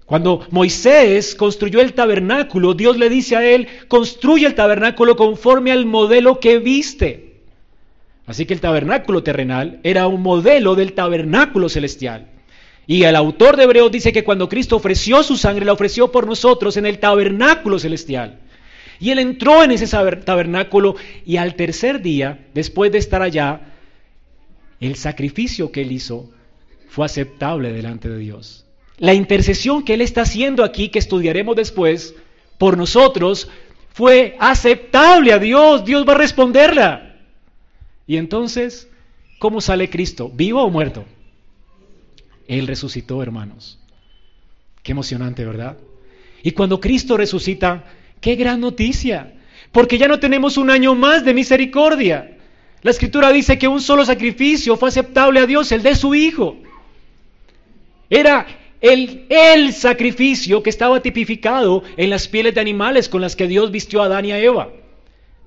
Cuando 0.06 0.46
Moisés 0.52 1.34
construyó 1.36 1.80
el 1.80 1.94
tabernáculo, 1.94 2.74
Dios 2.74 2.98
le 2.98 3.08
dice 3.08 3.38
a 3.38 3.46
él, 3.46 3.70
construye 3.88 4.46
el 4.46 4.56
tabernáculo 4.56 5.16
conforme 5.16 5.72
al 5.72 5.86
modelo 5.86 6.42
que 6.42 6.60
viste. 6.60 7.38
Así 8.26 8.46
que 8.46 8.54
el 8.54 8.60
tabernáculo 8.60 9.24
terrenal 9.24 9.80
era 9.84 10.08
un 10.08 10.22
modelo 10.22 10.76
del 10.76 10.92
tabernáculo 10.92 11.70
celestial. 11.70 12.28
Y 12.88 13.04
el 13.04 13.16
autor 13.16 13.56
de 13.56 13.64
Hebreos 13.64 13.90
dice 13.90 14.12
que 14.12 14.26
cuando 14.26 14.50
Cristo 14.50 14.76
ofreció 14.76 15.24
su 15.24 15.38
sangre, 15.38 15.64
la 15.64 15.72
ofreció 15.72 16.12
por 16.12 16.28
nosotros 16.28 16.76
en 16.76 16.86
el 16.86 17.00
tabernáculo 17.00 17.80
celestial. 17.80 18.40
Y 19.00 19.12
él 19.12 19.20
entró 19.20 19.64
en 19.64 19.72
ese 19.72 19.88
tabernáculo 19.88 20.96
y 21.26 21.38
al 21.38 21.56
tercer 21.56 22.02
día, 22.02 22.46
después 22.54 22.92
de 22.92 22.98
estar 22.98 23.22
allá, 23.22 23.74
el 24.80 24.96
sacrificio 24.96 25.72
que 25.72 25.82
él 25.82 25.92
hizo 25.92 26.30
fue 26.90 27.06
aceptable 27.06 27.72
delante 27.74 28.10
de 28.10 28.18
Dios. 28.18 28.66
La 28.98 29.14
intercesión 29.14 29.84
que 29.84 29.96
él 29.96 30.02
está 30.02 30.22
haciendo 30.22 30.64
aquí, 30.64 30.90
que 30.90 31.00
estudiaremos 31.00 31.56
después, 31.56 32.16
por 32.58 32.78
nosotros, 32.78 33.50
fue 33.92 34.36
aceptable 34.40 35.34
a 35.34 35.40
Dios. 35.40 35.84
Dios 35.84 36.08
va 36.08 36.14
a 36.14 36.18
responderla. 36.18 37.18
Y 38.08 38.18
entonces, 38.18 38.90
¿cómo 39.40 39.60
sale 39.60 39.90
Cristo? 39.90 40.32
¿Vivo 40.34 40.64
o 40.64 40.70
muerto? 40.70 41.06
Él 42.48 42.68
resucitó, 42.68 43.22
hermanos. 43.22 43.80
Qué 44.84 44.92
emocionante, 44.92 45.44
¿verdad? 45.44 45.78
Y 46.44 46.52
cuando 46.52 46.80
Cristo 46.80 47.18
resucita, 47.18 47.86
Qué 48.22 48.36
gran 48.36 48.60
noticia, 48.60 49.34
porque 49.72 49.98
ya 49.98 50.08
no 50.08 50.20
tenemos 50.20 50.58
un 50.58 50.70
año 50.70 50.96
más 50.96 51.26
de 51.26 51.34
misericordia. 51.34 52.38
La 52.82 52.92
escritura 52.92 53.32
dice 53.32 53.58
que 53.58 53.68
un 53.68 53.82
solo 53.82 54.06
sacrificio 54.06 54.78
fue 54.78 54.90
aceptable 54.90 55.40
a 55.40 55.46
Dios, 55.46 55.72
el 55.72 55.84
de 55.84 55.96
su 55.96 56.14
Hijo. 56.16 56.58
Era 58.10 58.46
el, 58.80 59.26
el 59.30 59.74
sacrificio 59.74 60.62
que 60.62 60.70
estaba 60.70 61.02
tipificado 61.02 61.84
en 61.98 62.10
las 62.10 62.28
pieles 62.28 62.54
de 62.54 62.62
animales 62.62 63.10
con 63.10 63.22
las 63.22 63.36
que 63.36 63.48
Dios 63.48 63.72
vistió 63.72 64.02
a 64.02 64.06
Adán 64.06 64.26
y 64.26 64.32
a 64.32 64.40
Eva. 64.40 64.70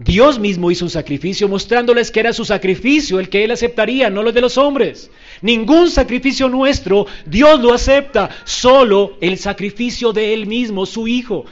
Dios 0.00 0.38
mismo 0.38 0.70
hizo 0.70 0.84
un 0.84 0.90
sacrificio 0.90 1.48
mostrándoles 1.48 2.10
que 2.10 2.20
era 2.20 2.32
su 2.32 2.44
sacrificio 2.44 3.18
el 3.18 3.28
que 3.28 3.44
Él 3.44 3.50
aceptaría, 3.50 4.10
no 4.10 4.22
los 4.22 4.34
de 4.34 4.40
los 4.40 4.58
hombres. 4.58 5.10
Ningún 5.42 5.90
sacrificio 5.90 6.48
nuestro 6.48 7.06
Dios 7.26 7.60
lo 7.60 7.72
acepta, 7.72 8.30
solo 8.44 9.16
el 9.20 9.38
sacrificio 9.38 10.12
de 10.12 10.34
Él 10.34 10.46
mismo, 10.46 10.86
su 10.86 11.08
Hijo 11.08 11.44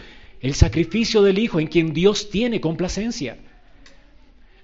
el 0.47 0.55
sacrificio 0.55 1.22
del 1.22 1.40
Hijo 1.40 1.59
en 1.59 1.66
quien 1.66 1.92
Dios 1.92 2.30
tiene 2.30 2.61
complacencia. 2.61 3.36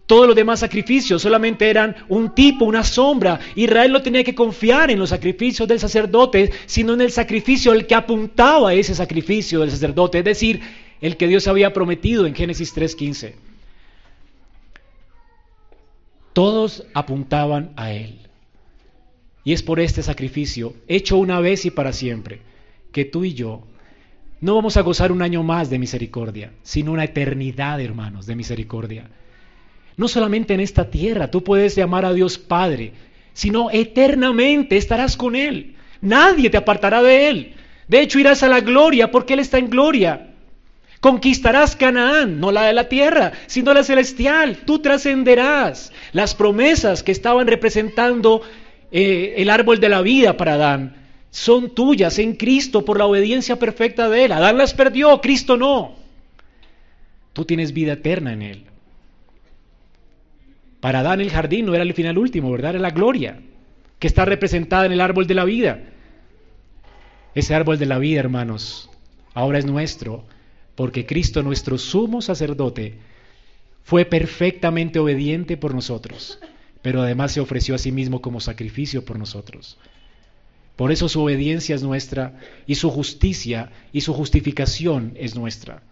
Todos 0.06 0.28
los 0.28 0.36
demás 0.36 0.60
sacrificios 0.60 1.20
solamente 1.20 1.68
eran 1.68 1.96
un 2.08 2.36
tipo, 2.36 2.64
una 2.64 2.84
sombra. 2.84 3.40
Israel 3.56 3.90
no 3.90 4.00
tenía 4.00 4.22
que 4.22 4.34
confiar 4.34 4.92
en 4.92 5.00
los 5.00 5.10
sacrificios 5.10 5.66
del 5.66 5.80
sacerdote, 5.80 6.52
sino 6.66 6.94
en 6.94 7.00
el 7.00 7.10
sacrificio, 7.10 7.72
el 7.72 7.88
que 7.88 7.96
apuntaba 7.96 8.70
a 8.70 8.74
ese 8.74 8.94
sacrificio 8.94 9.58
del 9.58 9.72
sacerdote, 9.72 10.18
es 10.18 10.24
decir, 10.24 10.60
el 11.00 11.16
que 11.16 11.26
Dios 11.26 11.48
había 11.48 11.72
prometido 11.72 12.26
en 12.26 12.34
Génesis 12.36 12.76
3.15. 12.76 13.34
Todos 16.32 16.84
apuntaban 16.94 17.72
a 17.74 17.92
Él. 17.92 18.20
Y 19.42 19.52
es 19.52 19.64
por 19.64 19.80
este 19.80 20.04
sacrificio, 20.04 20.74
hecho 20.86 21.16
una 21.16 21.40
vez 21.40 21.64
y 21.64 21.72
para 21.72 21.92
siempre, 21.92 22.40
que 22.92 23.04
tú 23.04 23.24
y 23.24 23.34
yo 23.34 23.64
no 24.43 24.57
vamos 24.57 24.76
a 24.76 24.82
gozar 24.82 25.12
un 25.12 25.22
año 25.22 25.45
más 25.45 25.70
de 25.70 25.78
misericordia, 25.78 26.51
sino 26.64 26.90
una 26.90 27.05
eternidad, 27.05 27.80
hermanos, 27.80 28.26
de 28.26 28.34
misericordia. 28.34 29.09
No 29.97 30.09
solamente 30.09 30.53
en 30.53 30.59
esta 30.59 30.90
tierra, 30.90 31.30
tú 31.30 31.45
puedes 31.45 31.76
llamar 31.76 32.05
a 32.05 32.12
Dios 32.12 32.38
Padre, 32.38 32.93
sino 33.34 33.70
eternamente 33.70 34.76
estarás 34.76 35.16
con 35.16 35.36
Él. 35.36 35.76
Nadie 36.01 36.51
te 36.51 36.57
apartará 36.57 37.05
de 37.05 37.28
Él. 37.28 37.55
De 37.86 38.01
hecho, 38.01 38.18
irás 38.18 38.43
a 38.43 38.49
la 38.49 38.61
gloria 38.61 39.12
porque 39.12 39.34
Él 39.34 39.38
está 39.38 39.59
en 39.59 39.70
gloria. 39.70 40.30
Conquistarás 41.01 41.76
Canaán, 41.76 42.40
no 42.40 42.51
la 42.51 42.62
de 42.62 42.72
la 42.72 42.88
tierra, 42.88 43.30
sino 43.47 43.72
la 43.72 43.84
celestial. 43.84 44.59
Tú 44.66 44.80
trascenderás 44.80 45.93
las 46.11 46.34
promesas 46.34 47.05
que 47.05 47.12
estaban 47.12 47.47
representando 47.47 48.43
eh, 48.90 49.34
el 49.36 49.51
árbol 49.51 49.78
de 49.78 49.88
la 49.88 50.03
vida 50.03 50.36
para 50.36 50.55
Adán 50.55 51.01
son 51.32 51.70
tuyas 51.70 52.18
en 52.18 52.36
Cristo 52.36 52.84
por 52.84 52.98
la 52.98 53.06
obediencia 53.06 53.58
perfecta 53.58 54.10
de 54.10 54.26
Él. 54.26 54.32
Adán 54.32 54.58
las 54.58 54.74
perdió, 54.74 55.18
Cristo 55.22 55.56
no. 55.56 55.94
Tú 57.32 57.46
tienes 57.46 57.72
vida 57.72 57.94
eterna 57.94 58.34
en 58.34 58.42
Él. 58.42 58.64
Para 60.80 61.00
Adán 61.00 61.22
el 61.22 61.30
jardín 61.30 61.64
no 61.64 61.74
era 61.74 61.84
el 61.84 61.94
final 61.94 62.18
último, 62.18 62.52
¿verdad? 62.52 62.72
Era 62.72 62.80
la 62.80 62.90
gloria 62.90 63.40
que 63.98 64.06
está 64.06 64.26
representada 64.26 64.84
en 64.84 64.92
el 64.92 65.00
árbol 65.00 65.26
de 65.26 65.34
la 65.34 65.46
vida. 65.46 65.80
Ese 67.34 67.54
árbol 67.54 67.78
de 67.78 67.86
la 67.86 67.98
vida, 67.98 68.20
hermanos, 68.20 68.90
ahora 69.32 69.58
es 69.58 69.64
nuestro, 69.64 70.26
porque 70.74 71.06
Cristo, 71.06 71.42
nuestro 71.42 71.78
sumo 71.78 72.20
sacerdote, 72.20 72.98
fue 73.84 74.04
perfectamente 74.04 74.98
obediente 74.98 75.56
por 75.56 75.74
nosotros, 75.74 76.38
pero 76.82 77.00
además 77.00 77.32
se 77.32 77.40
ofreció 77.40 77.74
a 77.74 77.78
sí 77.78 77.90
mismo 77.90 78.20
como 78.20 78.38
sacrificio 78.38 79.02
por 79.06 79.18
nosotros. 79.18 79.78
Por 80.82 80.90
eso 80.90 81.08
su 81.08 81.22
obediencia 81.22 81.76
es 81.76 81.84
nuestra 81.84 82.40
y 82.66 82.74
su 82.74 82.90
justicia 82.90 83.70
y 83.92 84.00
su 84.00 84.12
justificación 84.12 85.12
es 85.14 85.36
nuestra. 85.36 85.84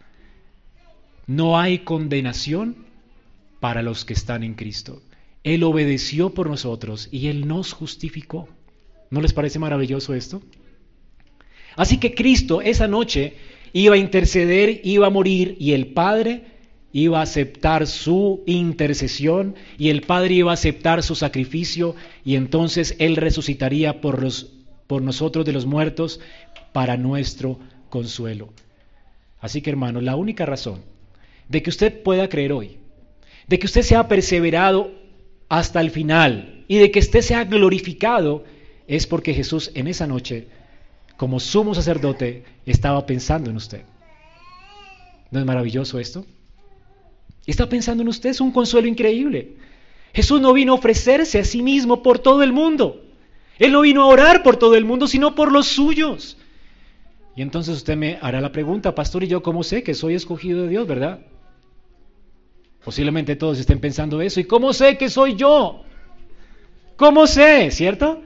No 1.29 1.61
hay 1.61 1.85
condenación 1.85 2.75
para 3.61 3.83
los 3.83 4.05
que 4.05 4.15
están 4.15 4.43
en 4.43 4.55
Cristo. 4.55 5.01
Él 5.45 5.63
obedeció 5.63 6.31
por 6.31 6.51
nosotros 6.51 7.09
y 7.13 7.29
Él 7.29 7.47
nos 7.47 7.73
justificó. 7.73 8.49
¿No 9.11 9.21
les 9.21 9.33
parece 9.33 9.61
maravilloso 9.61 10.13
esto? 10.13 10.43
Así 11.77 11.99
que 11.99 12.13
Cristo 12.13 12.61
esa 12.61 12.89
noche 12.89 13.35
iba 13.73 13.95
a 13.95 13.99
interceder, 13.99 14.81
iba 14.83 15.07
a 15.07 15.11
morir 15.11 15.55
y 15.61 15.71
el 15.71 15.93
Padre 15.93 16.47
iba 16.93 17.21
a 17.21 17.23
aceptar 17.23 17.87
su 17.87 18.43
intercesión 18.45 19.55
y 19.79 19.91
el 19.91 20.03
Padre 20.03 20.35
iba 20.35 20.51
a 20.51 20.55
aceptar 20.55 21.05
su 21.05 21.15
sacrificio 21.15 21.95
y 22.25 22.35
entonces 22.35 22.97
Él 22.99 23.15
resucitaría 23.15 24.01
por, 24.01 24.21
los, 24.21 24.60
por 24.91 25.03
nosotros 25.03 25.45
de 25.45 25.53
los 25.53 25.67
muertos 25.67 26.19
para 26.73 26.97
nuestro 26.97 27.61
consuelo. 27.91 28.49
Así 29.41 29.63
que 29.63 29.71
hermano, 29.71 30.01
la 30.01 30.17
única 30.17 30.47
razón 30.47 30.81
de 31.49 31.63
que 31.63 31.71
usted 31.71 32.03
pueda 32.03 32.29
creer 32.29 32.53
hoy, 32.53 32.79
de 33.47 33.61
que 33.61 33.67
usted 33.67 33.83
sea 33.83 34.09
perseverado 34.09 34.91
hasta 35.49 35.81
el 35.81 35.93
final 35.93 36.65
y 36.67 36.79
de 36.79 36.91
que 36.91 36.99
usted 36.99 37.21
sea 37.21 37.45
glorificado, 37.45 38.43
es 38.89 39.07
porque 39.07 39.33
Jesús 39.33 39.71
en 39.77 39.87
esa 39.87 40.09
noche, 40.09 40.49
como 41.17 41.39
sumo 41.39 41.73
sacerdote, 41.73 42.43
estaba 42.67 43.07
pensando 43.07 43.49
en 43.49 43.59
usted. 43.59 43.83
¿No 45.31 45.39
es 45.39 45.47
maravilloso 45.47 46.01
esto? 46.01 46.27
Está 47.47 47.69
pensando 47.69 48.03
en 48.03 48.09
usted, 48.09 48.31
es 48.31 48.41
un 48.41 48.51
consuelo 48.51 48.89
increíble. 48.89 49.53
Jesús 50.13 50.41
no 50.41 50.53
vino 50.53 50.73
a 50.73 50.79
ofrecerse 50.79 51.39
a 51.39 51.45
sí 51.45 51.63
mismo 51.63 52.03
por 52.03 52.19
todo 52.19 52.43
el 52.43 52.53
mundo. 52.53 53.05
Él 53.61 53.73
no 53.73 53.83
vino 53.83 54.03
a 54.03 54.07
orar 54.07 54.43
por 54.43 54.57
todo 54.57 54.75
el 54.75 54.87
mundo, 54.87 55.07
sino 55.07 55.35
por 55.35 55.53
los 55.53 55.69
suyos. 55.69 56.39
Y 57.37 57.43
entonces 57.43 57.77
usted 57.77 57.95
me 57.95 58.19
hará 58.23 58.41
la 58.41 58.53
pregunta, 58.53 58.95
pastor, 58.95 59.23
¿y 59.23 59.29
yo 59.29 59.43
cómo 59.43 59.63
sé 59.63 59.83
que 59.83 59.95
soy 59.95 60.15
escogido 60.15 60.63
de 60.63 60.69
Dios, 60.69 60.87
verdad? 60.87 61.21
Posiblemente 62.83 63.37
todos 63.37 63.59
estén 63.59 63.79
pensando 63.79 64.23
eso. 64.23 64.41
¿Y 64.41 64.45
cómo 64.45 64.73
sé 64.73 64.97
que 64.97 65.11
soy 65.11 65.37
yo? 65.37 65.85
¿Cómo 66.97 67.27
sé? 67.27 67.71
¿Cierto? 67.71 68.23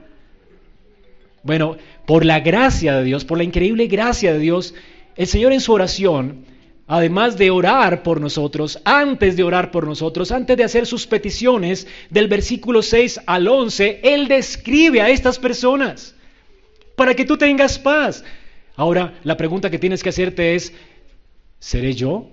Bueno, 1.43 1.75
por 2.05 2.23
la 2.23 2.39
gracia 2.39 2.95
de 2.95 3.03
Dios, 3.03 3.25
por 3.25 3.37
la 3.37 3.43
increíble 3.43 3.87
gracia 3.87 4.31
de 4.31 4.39
Dios, 4.39 4.73
el 5.17 5.27
Señor 5.27 5.51
en 5.51 5.59
su 5.59 5.73
oración, 5.73 6.45
además 6.87 7.37
de 7.37 7.49
orar 7.51 8.03
por 8.03 8.21
nosotros, 8.21 8.79
antes 8.85 9.35
de 9.35 9.43
orar 9.43 9.71
por 9.71 9.87
nosotros, 9.87 10.31
antes 10.31 10.55
de 10.55 10.63
hacer 10.63 10.85
sus 10.85 11.07
peticiones, 11.07 11.87
del 12.09 12.27
versículo 12.27 12.81
6 12.81 13.21
al 13.25 13.47
11, 13.47 14.01
Él 14.03 14.27
describe 14.27 15.01
a 15.01 15.09
estas 15.09 15.39
personas 15.39 16.15
para 16.95 17.13
que 17.13 17.25
tú 17.25 17.37
tengas 17.37 17.79
paz. 17.79 18.23
Ahora, 18.75 19.13
la 19.23 19.37
pregunta 19.37 19.69
que 19.69 19.79
tienes 19.79 20.03
que 20.03 20.09
hacerte 20.09 20.55
es, 20.55 20.73
¿seré 21.59 21.93
yo? 21.93 22.29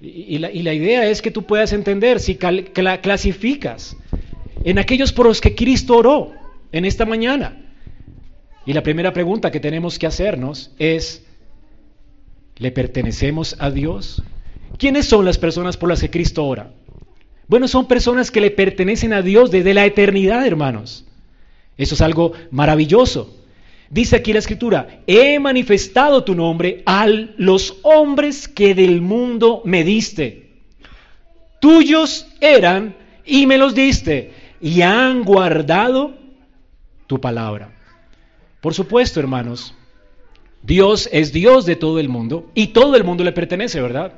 Y, 0.00 0.38
la, 0.38 0.72
idea 0.72 1.06
es 1.06 1.20
que 1.20 1.30
tú 1.30 1.42
puedas 1.42 1.74
entender 1.74 2.20
si 2.20 2.36
clasificas 2.36 3.96
en 4.64 4.78
aquellos 4.78 5.12
por 5.12 5.26
los 5.26 5.42
que 5.42 5.54
Cristo 5.54 5.96
oró 5.96 6.32
en 6.72 6.86
esta 6.86 7.04
mañana. 7.04 7.66
Y 8.64 8.72
la 8.72 8.82
primera 8.82 9.12
pregunta 9.12 9.50
que 9.50 9.60
tenemos 9.60 9.98
que 9.98 10.06
hacernos 10.06 10.72
es, 10.78 11.26
¿le 12.60 12.70
pertenecemos 12.70 13.56
a 13.58 13.70
Dios? 13.70 14.22
¿Quiénes 14.78 15.06
son 15.06 15.24
las 15.24 15.38
personas 15.38 15.76
por 15.76 15.88
las 15.88 16.00
que 16.00 16.10
Cristo 16.10 16.46
ora? 16.46 16.70
Bueno, 17.48 17.66
son 17.66 17.88
personas 17.88 18.30
que 18.30 18.40
le 18.40 18.52
pertenecen 18.52 19.12
a 19.12 19.22
Dios 19.22 19.50
desde 19.50 19.74
la 19.74 19.84
eternidad, 19.84 20.46
hermanos. 20.46 21.04
Eso 21.76 21.96
es 21.96 22.00
algo 22.00 22.32
maravilloso. 22.52 23.36
Dice 23.88 24.14
aquí 24.14 24.32
la 24.32 24.38
escritura, 24.38 25.00
he 25.08 25.40
manifestado 25.40 26.22
tu 26.22 26.36
nombre 26.36 26.82
a 26.86 27.08
los 27.08 27.78
hombres 27.82 28.46
que 28.46 28.74
del 28.74 29.00
mundo 29.00 29.62
me 29.64 29.82
diste. 29.82 30.50
Tuyos 31.60 32.28
eran 32.40 32.94
y 33.24 33.46
me 33.46 33.58
los 33.58 33.74
diste 33.74 34.32
y 34.60 34.82
han 34.82 35.24
guardado 35.24 36.14
tu 37.06 37.20
palabra. 37.20 37.72
Por 38.60 38.74
supuesto, 38.74 39.18
hermanos, 39.18 39.74
Dios 40.62 41.08
es 41.12 41.32
Dios 41.32 41.66
de 41.66 41.76
todo 41.76 41.98
el 41.98 42.08
mundo 42.08 42.50
y 42.54 42.68
todo 42.68 42.96
el 42.96 43.04
mundo 43.04 43.24
le 43.24 43.32
pertenece, 43.32 43.80
¿verdad? 43.80 44.12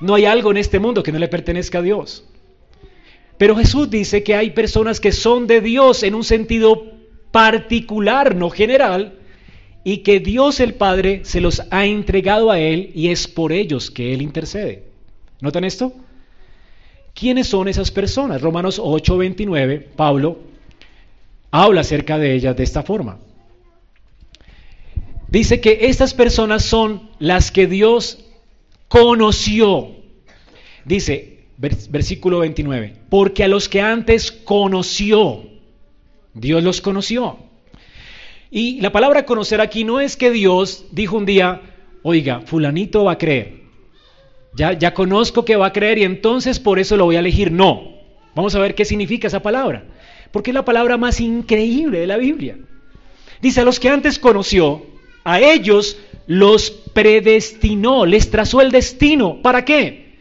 No 0.00 0.14
hay 0.14 0.24
algo 0.24 0.50
en 0.50 0.58
este 0.58 0.78
mundo 0.78 1.02
que 1.02 1.12
no 1.12 1.18
le 1.18 1.28
pertenezca 1.28 1.78
a 1.78 1.82
Dios. 1.82 2.24
Pero 3.38 3.56
Jesús 3.56 3.90
dice 3.90 4.22
que 4.22 4.34
hay 4.34 4.50
personas 4.50 5.00
que 5.00 5.12
son 5.12 5.46
de 5.46 5.60
Dios 5.60 6.02
en 6.02 6.14
un 6.14 6.24
sentido 6.24 6.84
particular, 7.30 8.34
no 8.34 8.50
general, 8.50 9.18
y 9.84 9.98
que 9.98 10.20
Dios 10.20 10.60
el 10.60 10.74
Padre 10.74 11.20
se 11.24 11.40
los 11.40 11.62
ha 11.70 11.86
entregado 11.86 12.50
a 12.50 12.58
Él 12.58 12.90
y 12.94 13.08
es 13.08 13.28
por 13.28 13.52
ellos 13.52 13.90
que 13.90 14.14
Él 14.14 14.22
intercede. 14.22 14.84
¿Notan 15.40 15.64
esto? 15.64 15.92
¿Quiénes 17.14 17.46
son 17.46 17.68
esas 17.68 17.90
personas? 17.90 18.40
Romanos 18.40 18.78
8:29, 18.78 19.86
Pablo 19.96 20.38
habla 21.50 21.82
acerca 21.82 22.18
de 22.18 22.34
ellas 22.34 22.56
de 22.56 22.64
esta 22.64 22.82
forma. 22.82 23.18
Dice 25.28 25.60
que 25.60 25.78
estas 25.82 26.14
personas 26.14 26.64
son 26.64 27.10
las 27.18 27.50
que 27.50 27.66
Dios 27.66 28.24
conoció. 28.88 29.90
Dice, 30.84 31.46
versículo 31.58 32.40
29, 32.40 32.94
porque 33.08 33.44
a 33.44 33.48
los 33.48 33.68
que 33.68 33.80
antes 33.80 34.30
conoció, 34.30 35.44
Dios 36.34 36.62
los 36.62 36.80
conoció. 36.80 37.38
Y 38.50 38.80
la 38.80 38.92
palabra 38.92 39.26
conocer 39.26 39.60
aquí 39.60 39.84
no 39.84 40.00
es 40.00 40.16
que 40.16 40.30
Dios 40.30 40.86
dijo 40.92 41.16
un 41.16 41.26
día, 41.26 41.62
oiga, 42.02 42.42
fulanito 42.42 43.04
va 43.04 43.12
a 43.12 43.18
creer. 43.18 43.64
Ya, 44.54 44.72
ya 44.72 44.94
conozco 44.94 45.44
que 45.44 45.56
va 45.56 45.66
a 45.66 45.72
creer 45.72 45.98
y 45.98 46.04
entonces 46.04 46.60
por 46.60 46.78
eso 46.78 46.96
lo 46.96 47.04
voy 47.04 47.16
a 47.16 47.20
elegir. 47.20 47.50
No. 47.52 47.96
Vamos 48.34 48.54
a 48.54 48.58
ver 48.58 48.74
qué 48.74 48.84
significa 48.84 49.26
esa 49.26 49.42
palabra 49.42 49.84
porque 50.36 50.50
es 50.50 50.54
la 50.54 50.64
palabra 50.66 50.96
más 50.96 51.20
increíble 51.20 51.98
de 51.98 52.06
la 52.06 52.16
Biblia. 52.16 52.58
Dice, 53.40 53.60
a 53.60 53.64
los 53.64 53.80
que 53.80 53.88
antes 53.88 54.18
conoció, 54.18 54.84
a 55.26 55.40
ellos 55.40 55.98
los 56.28 56.70
predestinó, 56.70 58.06
les 58.06 58.30
trazó 58.30 58.60
el 58.60 58.70
destino. 58.70 59.42
¿Para 59.42 59.64
qué? 59.64 60.18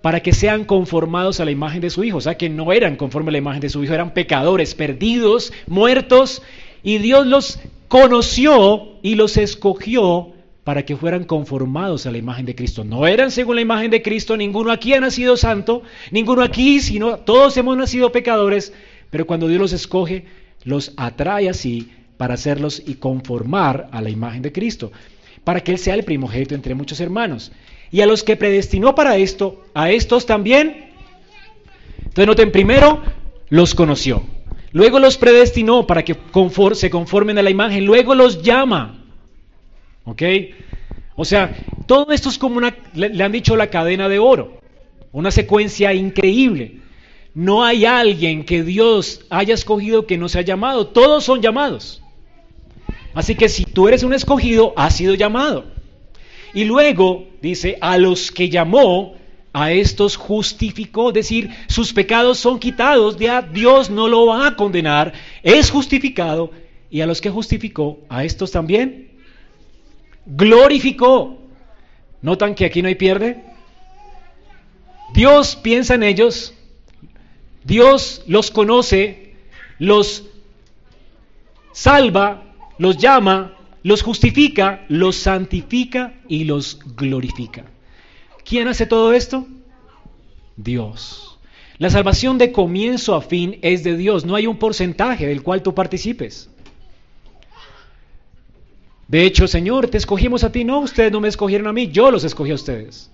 Para 0.00 0.20
que 0.20 0.32
sean 0.32 0.64
conformados 0.64 1.38
a 1.38 1.44
la 1.44 1.50
imagen 1.50 1.82
de 1.82 1.90
su 1.90 2.02
Hijo. 2.02 2.16
O 2.16 2.20
sea, 2.22 2.38
que 2.38 2.48
no 2.48 2.72
eran 2.72 2.96
conforme 2.96 3.28
a 3.28 3.32
la 3.32 3.38
imagen 3.38 3.60
de 3.60 3.68
su 3.68 3.84
Hijo, 3.84 3.92
eran 3.92 4.14
pecadores, 4.14 4.74
perdidos, 4.74 5.52
muertos, 5.66 6.42
y 6.82 6.96
Dios 6.96 7.26
los 7.26 7.60
conoció 7.88 8.94
y 9.02 9.16
los 9.16 9.36
escogió 9.36 10.32
para 10.64 10.86
que 10.86 10.96
fueran 10.96 11.24
conformados 11.24 12.06
a 12.06 12.10
la 12.10 12.16
imagen 12.16 12.46
de 12.46 12.54
Cristo. 12.54 12.84
No 12.84 13.06
eran 13.06 13.30
según 13.30 13.56
la 13.56 13.62
imagen 13.62 13.90
de 13.90 14.00
Cristo, 14.00 14.34
ninguno 14.38 14.72
aquí 14.72 14.94
ha 14.94 15.00
nacido 15.00 15.36
santo, 15.36 15.82
ninguno 16.10 16.42
aquí, 16.42 16.80
sino 16.80 17.18
todos 17.18 17.54
hemos 17.58 17.76
nacido 17.76 18.12
pecadores, 18.12 18.72
pero 19.10 19.26
cuando 19.26 19.46
Dios 19.46 19.60
los 19.60 19.72
escoge, 19.74 20.24
los 20.64 20.94
atrae 20.96 21.50
así 21.50 21.90
para 22.16 22.34
hacerlos 22.34 22.82
y 22.86 22.94
conformar 22.94 23.88
a 23.92 24.00
la 24.00 24.10
imagen 24.10 24.42
de 24.42 24.52
Cristo, 24.52 24.92
para 25.44 25.60
que 25.60 25.72
Él 25.72 25.78
sea 25.78 25.94
el 25.94 26.04
primogénito 26.04 26.54
entre 26.54 26.74
muchos 26.74 27.00
hermanos. 27.00 27.52
Y 27.90 28.00
a 28.00 28.06
los 28.06 28.24
que 28.24 28.36
predestinó 28.36 28.94
para 28.94 29.16
esto, 29.16 29.64
a 29.74 29.90
estos 29.90 30.26
también. 30.26 30.90
Entonces 31.98 32.26
noten, 32.26 32.52
primero 32.52 33.02
los 33.48 33.74
conoció, 33.74 34.22
luego 34.72 34.98
los 34.98 35.18
predestinó 35.18 35.86
para 35.86 36.04
que 36.04 36.16
se 36.74 36.90
conformen 36.90 37.38
a 37.38 37.42
la 37.42 37.50
imagen, 37.50 37.84
luego 37.84 38.14
los 38.14 38.42
llama. 38.42 39.04
¿Ok? 40.04 40.22
O 41.14 41.24
sea, 41.24 41.56
todo 41.86 42.12
esto 42.12 42.28
es 42.28 42.38
como 42.38 42.56
una, 42.56 42.76
le 42.94 43.22
han 43.22 43.32
dicho 43.32 43.56
la 43.56 43.68
cadena 43.68 44.08
de 44.08 44.18
oro, 44.18 44.60
una 45.12 45.30
secuencia 45.30 45.94
increíble. 45.94 46.80
No 47.36 47.64
hay 47.64 47.84
alguien 47.84 48.44
que 48.44 48.62
Dios 48.62 49.26
haya 49.28 49.52
escogido 49.52 50.06
que 50.06 50.16
no 50.16 50.26
sea 50.26 50.40
llamado. 50.40 50.86
Todos 50.86 51.22
son 51.22 51.42
llamados. 51.42 52.02
Así 53.16 53.34
que 53.34 53.48
si 53.48 53.64
tú 53.64 53.88
eres 53.88 54.02
un 54.02 54.12
escogido, 54.12 54.74
has 54.76 54.94
sido 54.94 55.14
llamado. 55.14 55.64
Y 56.52 56.64
luego 56.64 57.26
dice, 57.40 57.78
a 57.80 57.96
los 57.96 58.30
que 58.30 58.50
llamó, 58.50 59.16
a 59.54 59.72
estos 59.72 60.16
justificó, 60.16 61.08
es 61.08 61.14
decir, 61.14 61.50
sus 61.66 61.94
pecados 61.94 62.38
son 62.38 62.58
quitados, 62.58 63.16
ya 63.18 63.40
Dios 63.40 63.88
no 63.88 64.06
lo 64.06 64.26
va 64.26 64.46
a 64.46 64.54
condenar, 64.54 65.14
es 65.42 65.70
justificado, 65.70 66.50
y 66.90 67.00
a 67.00 67.06
los 67.06 67.22
que 67.22 67.30
justificó, 67.30 68.00
a 68.10 68.22
estos 68.22 68.52
también 68.52 69.12
glorificó. 70.26 71.38
¿Notan 72.20 72.54
que 72.54 72.66
aquí 72.66 72.82
no 72.82 72.88
hay 72.88 72.96
pierde? 72.96 73.42
Dios 75.14 75.56
piensa 75.56 75.94
en 75.94 76.02
ellos, 76.02 76.52
Dios 77.64 78.22
los 78.26 78.50
conoce, 78.50 79.36
los 79.78 80.24
salva, 81.72 82.45
los 82.78 82.98
llama, 82.98 83.54
los 83.82 84.02
justifica, 84.02 84.84
los 84.88 85.16
santifica 85.16 86.14
y 86.28 86.44
los 86.44 86.78
glorifica. 86.96 87.64
¿Quién 88.44 88.68
hace 88.68 88.86
todo 88.86 89.12
esto? 89.12 89.46
Dios. 90.56 91.38
La 91.78 91.90
salvación 91.90 92.38
de 92.38 92.52
comienzo 92.52 93.14
a 93.14 93.20
fin 93.20 93.58
es 93.62 93.84
de 93.84 93.96
Dios, 93.96 94.24
no 94.24 94.34
hay 94.34 94.46
un 94.46 94.58
porcentaje 94.58 95.26
del 95.26 95.42
cual 95.42 95.62
tú 95.62 95.74
participes. 95.74 96.48
De 99.08 99.24
hecho, 99.24 99.46
Señor, 99.46 99.88
te 99.88 99.98
escogimos 99.98 100.42
a 100.42 100.50
ti, 100.50 100.64
no, 100.64 100.80
ustedes 100.80 101.12
no 101.12 101.20
me 101.20 101.28
escogieron 101.28 101.66
a 101.66 101.72
mí, 101.72 101.88
yo 101.88 102.10
los 102.10 102.24
escogí 102.24 102.50
a 102.50 102.54
ustedes. 102.56 103.10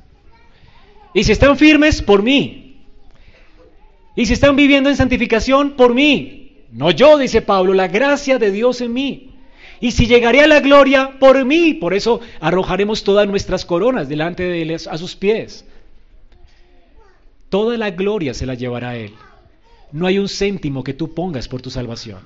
Y 1.12 1.24
si 1.24 1.32
están 1.32 1.58
firmes, 1.58 2.00
por 2.00 2.22
mí. 2.22 2.76
Y 4.16 4.26
si 4.26 4.32
están 4.32 4.56
viviendo 4.56 4.88
en 4.88 4.96
santificación, 4.96 5.72
por 5.72 5.92
mí. 5.92 6.64
No 6.72 6.90
yo, 6.90 7.18
dice 7.18 7.42
Pablo, 7.42 7.74
la 7.74 7.88
gracia 7.88 8.38
de 8.38 8.50
Dios 8.50 8.80
en 8.80 8.92
mí. 8.92 9.31
Y 9.82 9.90
si 9.90 10.06
llegaré 10.06 10.40
a 10.42 10.46
la 10.46 10.60
gloria, 10.60 11.18
por 11.18 11.44
mí. 11.44 11.74
Por 11.74 11.92
eso 11.92 12.20
arrojaremos 12.38 13.02
todas 13.02 13.26
nuestras 13.26 13.64
coronas 13.66 14.08
delante 14.08 14.44
de 14.44 14.62
él 14.62 14.76
a 14.88 14.96
sus 14.96 15.16
pies. 15.16 15.64
Toda 17.48 17.76
la 17.76 17.90
gloria 17.90 18.32
se 18.32 18.46
la 18.46 18.54
llevará 18.54 18.90
a 18.90 18.96
Él. 18.96 19.12
No 19.90 20.06
hay 20.06 20.20
un 20.20 20.28
céntimo 20.28 20.84
que 20.84 20.94
tú 20.94 21.12
pongas 21.12 21.48
por 21.48 21.60
tu 21.60 21.68
salvación. 21.68 22.20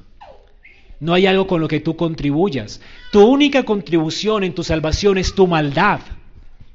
No 1.01 1.15
hay 1.15 1.27
algo 1.27 1.47
con 1.47 1.63
lo 1.63 1.67
que 1.67 1.81
tú 1.81 1.97
contribuyas. 1.97 2.83
Tu 3.11 3.25
única 3.25 3.65
contribución 3.65 4.45
en 4.45 4.55
tu 4.55 4.63
salvación 4.63 5.17
es 5.17 5.35
tu 5.35 5.47
maldad, 5.47 6.01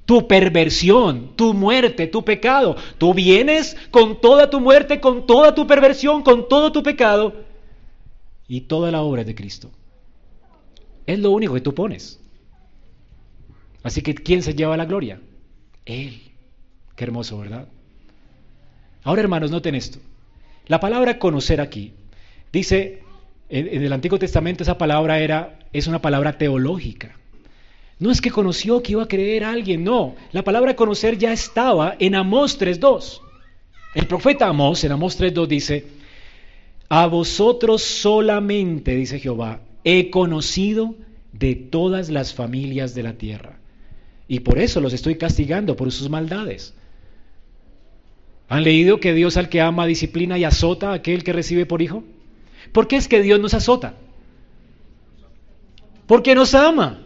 tu 0.07 0.27
perversión, 0.27 1.33
tu 1.35 1.53
muerte, 1.53 2.07
tu 2.07 2.25
pecado. 2.25 2.75
Tú 2.97 3.13
vienes 3.13 3.77
con 3.91 4.19
toda 4.19 4.49
tu 4.49 4.59
muerte, 4.59 4.99
con 4.99 5.27
toda 5.27 5.53
tu 5.53 5.67
perversión, 5.67 6.23
con 6.23 6.49
todo 6.49 6.71
tu 6.71 6.81
pecado 6.81 7.35
y 8.47 8.61
toda 8.61 8.89
la 8.89 9.03
obra 9.03 9.23
de 9.23 9.35
Cristo. 9.35 9.69
Es 11.05 11.19
lo 11.19 11.31
único 11.31 11.53
que 11.53 11.61
tú 11.61 11.73
pones. 11.73 12.19
Así 13.83 14.01
que 14.01 14.13
¿quién 14.13 14.43
se 14.43 14.53
lleva 14.53 14.77
la 14.77 14.85
gloria? 14.85 15.19
Él. 15.85 16.21
Qué 16.95 17.03
hermoso, 17.03 17.39
¿verdad? 17.39 17.67
Ahora, 19.03 19.21
hermanos, 19.21 19.51
noten 19.51 19.75
esto. 19.75 19.99
La 20.67 20.79
palabra 20.79 21.17
conocer 21.17 21.59
aquí 21.59 21.93
dice 22.53 23.01
en, 23.49 23.83
el 23.83 23.93
Antiguo 23.93 24.19
Testamento 24.19 24.63
esa 24.63 24.77
palabra 24.77 25.19
era 25.19 25.59
es 25.73 25.87
una 25.87 26.01
palabra 26.01 26.37
teológica. 26.37 27.17
No 27.99 28.11
es 28.11 28.21
que 28.21 28.31
conoció 28.31 28.81
que 28.81 28.93
iba 28.93 29.03
a 29.03 29.07
creer 29.07 29.43
a 29.43 29.51
alguien, 29.51 29.83
no. 29.83 30.15
La 30.31 30.43
palabra 30.43 30.75
conocer 30.75 31.17
ya 31.17 31.31
estaba 31.31 31.95
en 31.99 32.15
Amós 32.15 32.59
3.2. 32.59 33.21
El 33.93 34.07
profeta 34.07 34.47
Amós 34.47 34.83
en 34.83 34.91
Amós 34.91 35.19
3.2 35.19 35.47
dice, 35.47 35.87
a 36.89 37.05
vosotros 37.07 37.83
solamente, 37.83 38.95
dice 38.95 39.19
Jehová, 39.19 39.61
he 39.83 40.09
conocido 40.09 40.95
de 41.33 41.55
todas 41.55 42.09
las 42.09 42.33
familias 42.33 42.93
de 42.93 43.03
la 43.03 43.13
tierra. 43.13 43.59
Y 44.27 44.41
por 44.41 44.59
eso 44.59 44.79
los 44.79 44.93
estoy 44.93 45.17
castigando 45.17 45.75
por 45.75 45.91
sus 45.91 46.09
maldades. 46.09 46.73
¿Han 48.47 48.63
leído 48.63 48.99
que 48.99 49.13
Dios 49.13 49.37
al 49.37 49.49
que 49.49 49.61
ama 49.61 49.85
disciplina 49.85 50.37
y 50.37 50.43
azota 50.43 50.91
a 50.91 50.95
aquel 50.95 51.23
que 51.23 51.33
recibe 51.33 51.65
por 51.65 51.81
hijo? 51.81 52.03
¿Por 52.71 52.87
qué 52.87 52.97
es 52.97 53.07
que 53.07 53.21
Dios 53.21 53.39
nos 53.39 53.53
azota? 53.53 53.95
Porque 56.05 56.35
nos 56.35 56.53
ama. 56.53 57.01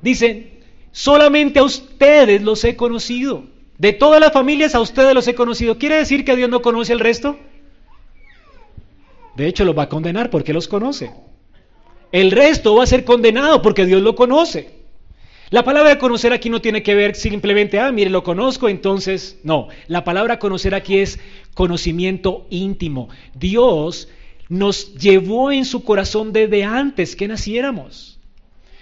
Dice, 0.00 0.60
solamente 0.90 1.60
a 1.60 1.64
ustedes 1.64 2.42
los 2.42 2.64
he 2.64 2.76
conocido. 2.76 3.44
De 3.78 3.92
todas 3.92 4.20
las 4.20 4.32
familias 4.32 4.74
a 4.74 4.80
ustedes 4.80 5.14
los 5.14 5.26
he 5.28 5.34
conocido. 5.34 5.78
¿Quiere 5.78 5.96
decir 5.96 6.24
que 6.24 6.36
Dios 6.36 6.50
no 6.50 6.62
conoce 6.62 6.92
al 6.92 7.00
resto? 7.00 7.38
De 9.36 9.46
hecho, 9.46 9.64
los 9.64 9.76
va 9.76 9.84
a 9.84 9.88
condenar 9.88 10.30
porque 10.30 10.52
los 10.52 10.68
conoce. 10.68 11.12
El 12.12 12.30
resto 12.30 12.76
va 12.76 12.84
a 12.84 12.86
ser 12.86 13.04
condenado 13.04 13.62
porque 13.62 13.86
Dios 13.86 14.02
lo 14.02 14.14
conoce. 14.14 14.82
La 15.48 15.64
palabra 15.64 15.98
conocer 15.98 16.32
aquí 16.32 16.48
no 16.48 16.62
tiene 16.62 16.82
que 16.82 16.94
ver 16.94 17.14
simplemente, 17.14 17.78
ah, 17.78 17.92
mire, 17.92 18.08
lo 18.08 18.22
conozco, 18.22 18.68
entonces, 18.68 19.38
no. 19.44 19.68
La 19.86 20.04
palabra 20.04 20.38
conocer 20.38 20.74
aquí 20.74 20.98
es 20.98 21.18
conocimiento 21.52 22.46
íntimo. 22.48 23.08
Dios 23.34 24.08
nos 24.48 24.94
llevó 24.94 25.52
en 25.52 25.64
su 25.64 25.84
corazón 25.84 26.32
desde 26.32 26.64
antes 26.64 27.16
que 27.16 27.28
naciéramos. 27.28 28.18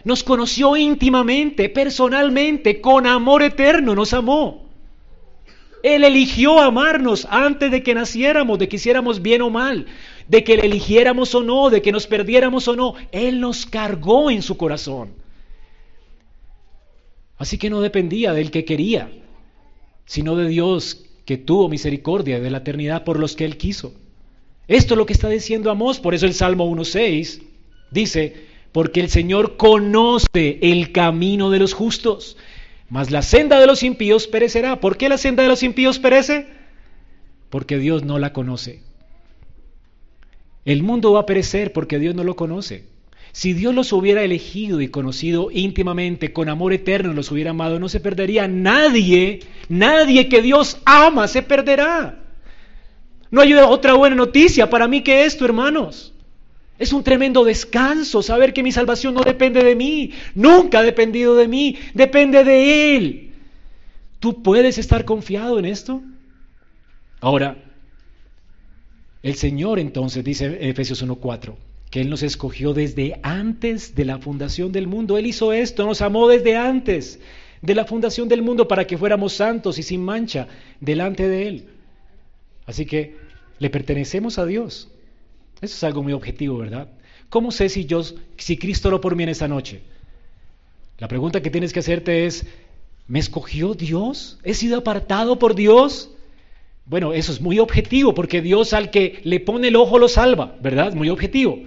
Nos 0.05 0.23
conoció 0.23 0.77
íntimamente, 0.77 1.69
personalmente, 1.69 2.81
con 2.81 3.07
amor 3.07 3.43
eterno, 3.43 3.95
nos 3.95 4.13
amó. 4.13 4.71
Él 5.83 6.05
eligió 6.05 6.61
amarnos 6.61 7.27
antes 7.31 7.71
de 7.71 7.83
que 7.83 7.95
naciéramos, 7.95 8.59
de 8.59 8.69
que 8.69 8.77
hiciéramos 8.77 9.23
bien 9.23 9.43
o 9.43 9.51
mal, 9.51 9.87
de 10.31 10.45
que 10.45 10.57
le 10.57 10.67
eligiéramos 10.67 11.35
o 11.35 11.43
no, 11.43 11.71
de 11.71 11.83
que 11.83 11.91
nos 11.91 12.07
perdiéramos 12.07 12.69
o 12.69 12.77
no. 12.77 12.95
Él 13.11 13.41
nos 13.41 13.67
cargó 13.67 14.31
en 14.31 14.43
su 14.43 14.57
corazón. 14.57 15.11
Así 17.37 17.59
que 17.59 17.69
no 17.69 17.81
dependía 17.81 18.33
del 18.33 18.53
que 18.53 18.65
quería, 18.65 19.11
sino 20.05 20.37
de 20.37 20.47
Dios 20.47 21.05
que 21.25 21.37
tuvo 21.37 21.69
misericordia 21.69 22.39
de 22.39 22.49
la 22.49 22.59
eternidad 22.59 23.03
por 23.03 23.19
los 23.19 23.35
que 23.35 23.45
Él 23.45 23.57
quiso. 23.57 23.93
Esto 24.69 24.95
es 24.95 24.99
lo 24.99 25.07
que 25.07 25.15
está 25.15 25.29
diciendo 25.29 25.69
Amós, 25.69 25.99
por 25.99 26.15
eso 26.15 26.27
el 26.27 26.35
Salmo 26.35 26.71
1.6 26.71 27.43
dice, 27.91 28.47
porque 28.71 29.01
el 29.01 29.09
Señor 29.09 29.57
conoce 29.57 30.61
el 30.63 30.93
camino 30.93 31.51
de 31.51 31.59
los 31.59 31.75
justos, 31.75 32.37
mas 32.89 33.11
la 33.11 33.23
senda 33.23 33.59
de 33.59 33.67
los 33.67 33.83
impíos 33.83 34.29
perecerá. 34.29 34.79
¿Por 34.79 34.97
qué 34.97 35.09
la 35.09 35.19
senda 35.19 35.43
de 35.43 35.49
los 35.49 35.65
impíos 35.65 35.99
perece? 35.99 36.47
Porque 37.49 37.79
Dios 37.79 38.05
no 38.05 38.21
la 38.21 38.33
conoce. 38.33 38.90
El 40.65 40.83
mundo 40.83 41.13
va 41.13 41.21
a 41.21 41.27
perecer 41.27 41.73
porque 41.73 41.99
Dios 41.99 42.15
no 42.15 42.25
lo 42.25 42.37
conoce. 42.37 42.85
Si 43.33 43.53
Dios 43.53 43.75
los 43.75 43.93
hubiera 43.93 44.23
elegido 44.23 44.81
y 44.81 44.89
conocido 44.89 45.51
íntimamente, 45.53 46.33
con 46.33 46.49
amor 46.49 46.73
eterno 46.73 47.13
los 47.13 47.31
hubiera 47.31 47.51
amado, 47.51 47.79
no 47.79 47.89
se 47.89 48.01
perdería 48.01 48.49
nadie, 48.49 49.41
nadie 49.69 50.29
que 50.29 50.43
Dios 50.43 50.79
ama 50.85 51.29
se 51.29 51.43
perderá. 51.43 52.19
No 53.31 53.41
hay 53.41 53.55
otra 53.55 53.95
buena 53.95 54.17
noticia 54.17 54.69
para 54.69 54.89
mí 54.89 55.03
que 55.03 55.25
esto, 55.25 55.45
hermanos. 55.45 56.13
Es 56.79 56.93
un 56.93 57.05
tremendo 57.05 57.45
descanso 57.45 58.23
saber 58.23 58.53
que 58.53 58.63
mi 58.63 58.73
salvación 58.73 59.15
no 59.15 59.21
depende 59.21 59.63
de 59.63 59.77
mí, 59.77 60.13
nunca 60.35 60.81
ha 60.81 60.83
dependido 60.83 61.37
de 61.37 61.47
mí, 61.47 61.79
depende 61.95 62.43
de 62.43 62.97
Él. 62.97 63.33
¿Tú 64.19 64.43
puedes 64.43 64.79
estar 64.79 65.05
confiado 65.05 65.59
en 65.59 65.67
esto? 65.67 66.03
Ahora, 67.21 67.59
el 69.23 69.35
Señor 69.35 69.79
entonces 69.79 70.25
dice 70.25 70.59
Efesios 70.69 71.05
1.4, 71.05 71.55
que 71.91 72.01
Él 72.01 72.11
nos 72.11 72.23
escogió 72.23 72.73
desde 72.73 73.21
antes 73.23 73.95
de 73.95 74.05
la 74.05 74.19
fundación 74.19 74.73
del 74.73 74.87
mundo. 74.87 75.19
Él 75.19 75.27
hizo 75.27 75.53
esto, 75.53 75.85
nos 75.85 76.01
amó 76.01 76.29
desde 76.29 76.57
antes 76.57 77.21
de 77.61 77.75
la 77.75 77.85
fundación 77.85 78.29
del 78.29 78.43
mundo 78.43 78.67
para 78.67 78.87
que 78.87 78.97
fuéramos 78.97 79.35
santos 79.35 79.79
y 79.79 79.83
sin 79.83 80.03
mancha 80.03 80.49
delante 80.81 81.29
de 81.29 81.49
Él. 81.49 81.69
Así 82.65 82.87
que 82.87 83.17
le 83.59 83.69
pertenecemos 83.69 84.39
a 84.39 84.47
Dios. 84.47 84.89
Eso 85.61 85.75
es 85.75 85.85
algo 85.85 86.03
muy 86.03 86.13
objetivo, 86.13 86.57
¿verdad? 86.59 86.89
¿Cómo 87.29 87.53
sé 87.53 87.69
si, 87.69 87.85
yo, 87.85 88.03
si 88.37 88.57
Cristo 88.57 88.89
oró 88.89 89.01
por 89.01 89.15
mí 89.15 89.25
en 89.25 89.29
esta 89.29 89.49
noche? 89.49 89.83
La 90.99 91.09
pregunta 91.09 91.43
que 91.43 91.51
tienes 91.51 91.73
que 91.73 91.81
hacerte 91.81 92.27
es, 92.27 92.47
¿me 93.07 93.19
escogió 93.19 93.75
Dios? 93.75 94.39
¿He 94.43 94.55
sido 94.55 94.79
apartado 94.79 95.39
por 95.39 95.55
Dios? 95.55 96.11
Bueno, 96.91 97.13
eso 97.13 97.31
es 97.31 97.41
muy 97.41 97.61
objetivo, 97.61 98.15
porque 98.15 98.43
Dios 98.43 98.73
al 98.73 98.91
que 98.91 99.21
le 99.23 99.39
pone 99.39 99.69
el 99.69 99.77
ojo 99.77 99.97
lo 99.97 100.09
salva, 100.09 100.57
¿verdad? 100.61 100.93
Muy 100.93 101.09
objetivo. 101.09 101.61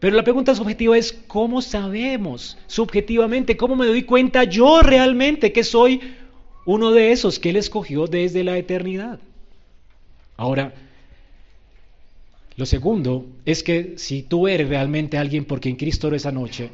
Pero 0.00 0.16
la 0.16 0.24
pregunta 0.24 0.54
subjetiva 0.54 0.96
es, 0.96 1.12
¿cómo 1.26 1.60
sabemos 1.60 2.56
subjetivamente? 2.66 3.58
¿Cómo 3.58 3.76
me 3.76 3.84
doy 3.84 4.04
cuenta 4.04 4.44
yo 4.44 4.80
realmente 4.80 5.52
que 5.52 5.62
soy 5.62 6.00
uno 6.64 6.90
de 6.90 7.12
esos 7.12 7.38
que 7.38 7.50
Él 7.50 7.56
escogió 7.56 8.06
desde 8.06 8.42
la 8.42 8.56
eternidad? 8.56 9.20
Ahora, 10.38 10.72
lo 12.56 12.64
segundo 12.64 13.26
es 13.44 13.62
que 13.62 13.98
si 13.98 14.22
tú 14.22 14.48
eres 14.48 14.70
realmente 14.70 15.18
alguien 15.18 15.44
porque 15.44 15.68
en 15.68 15.76
Cristo 15.76 16.08
eres 16.08 16.22
esa 16.22 16.32
noche, 16.32 16.70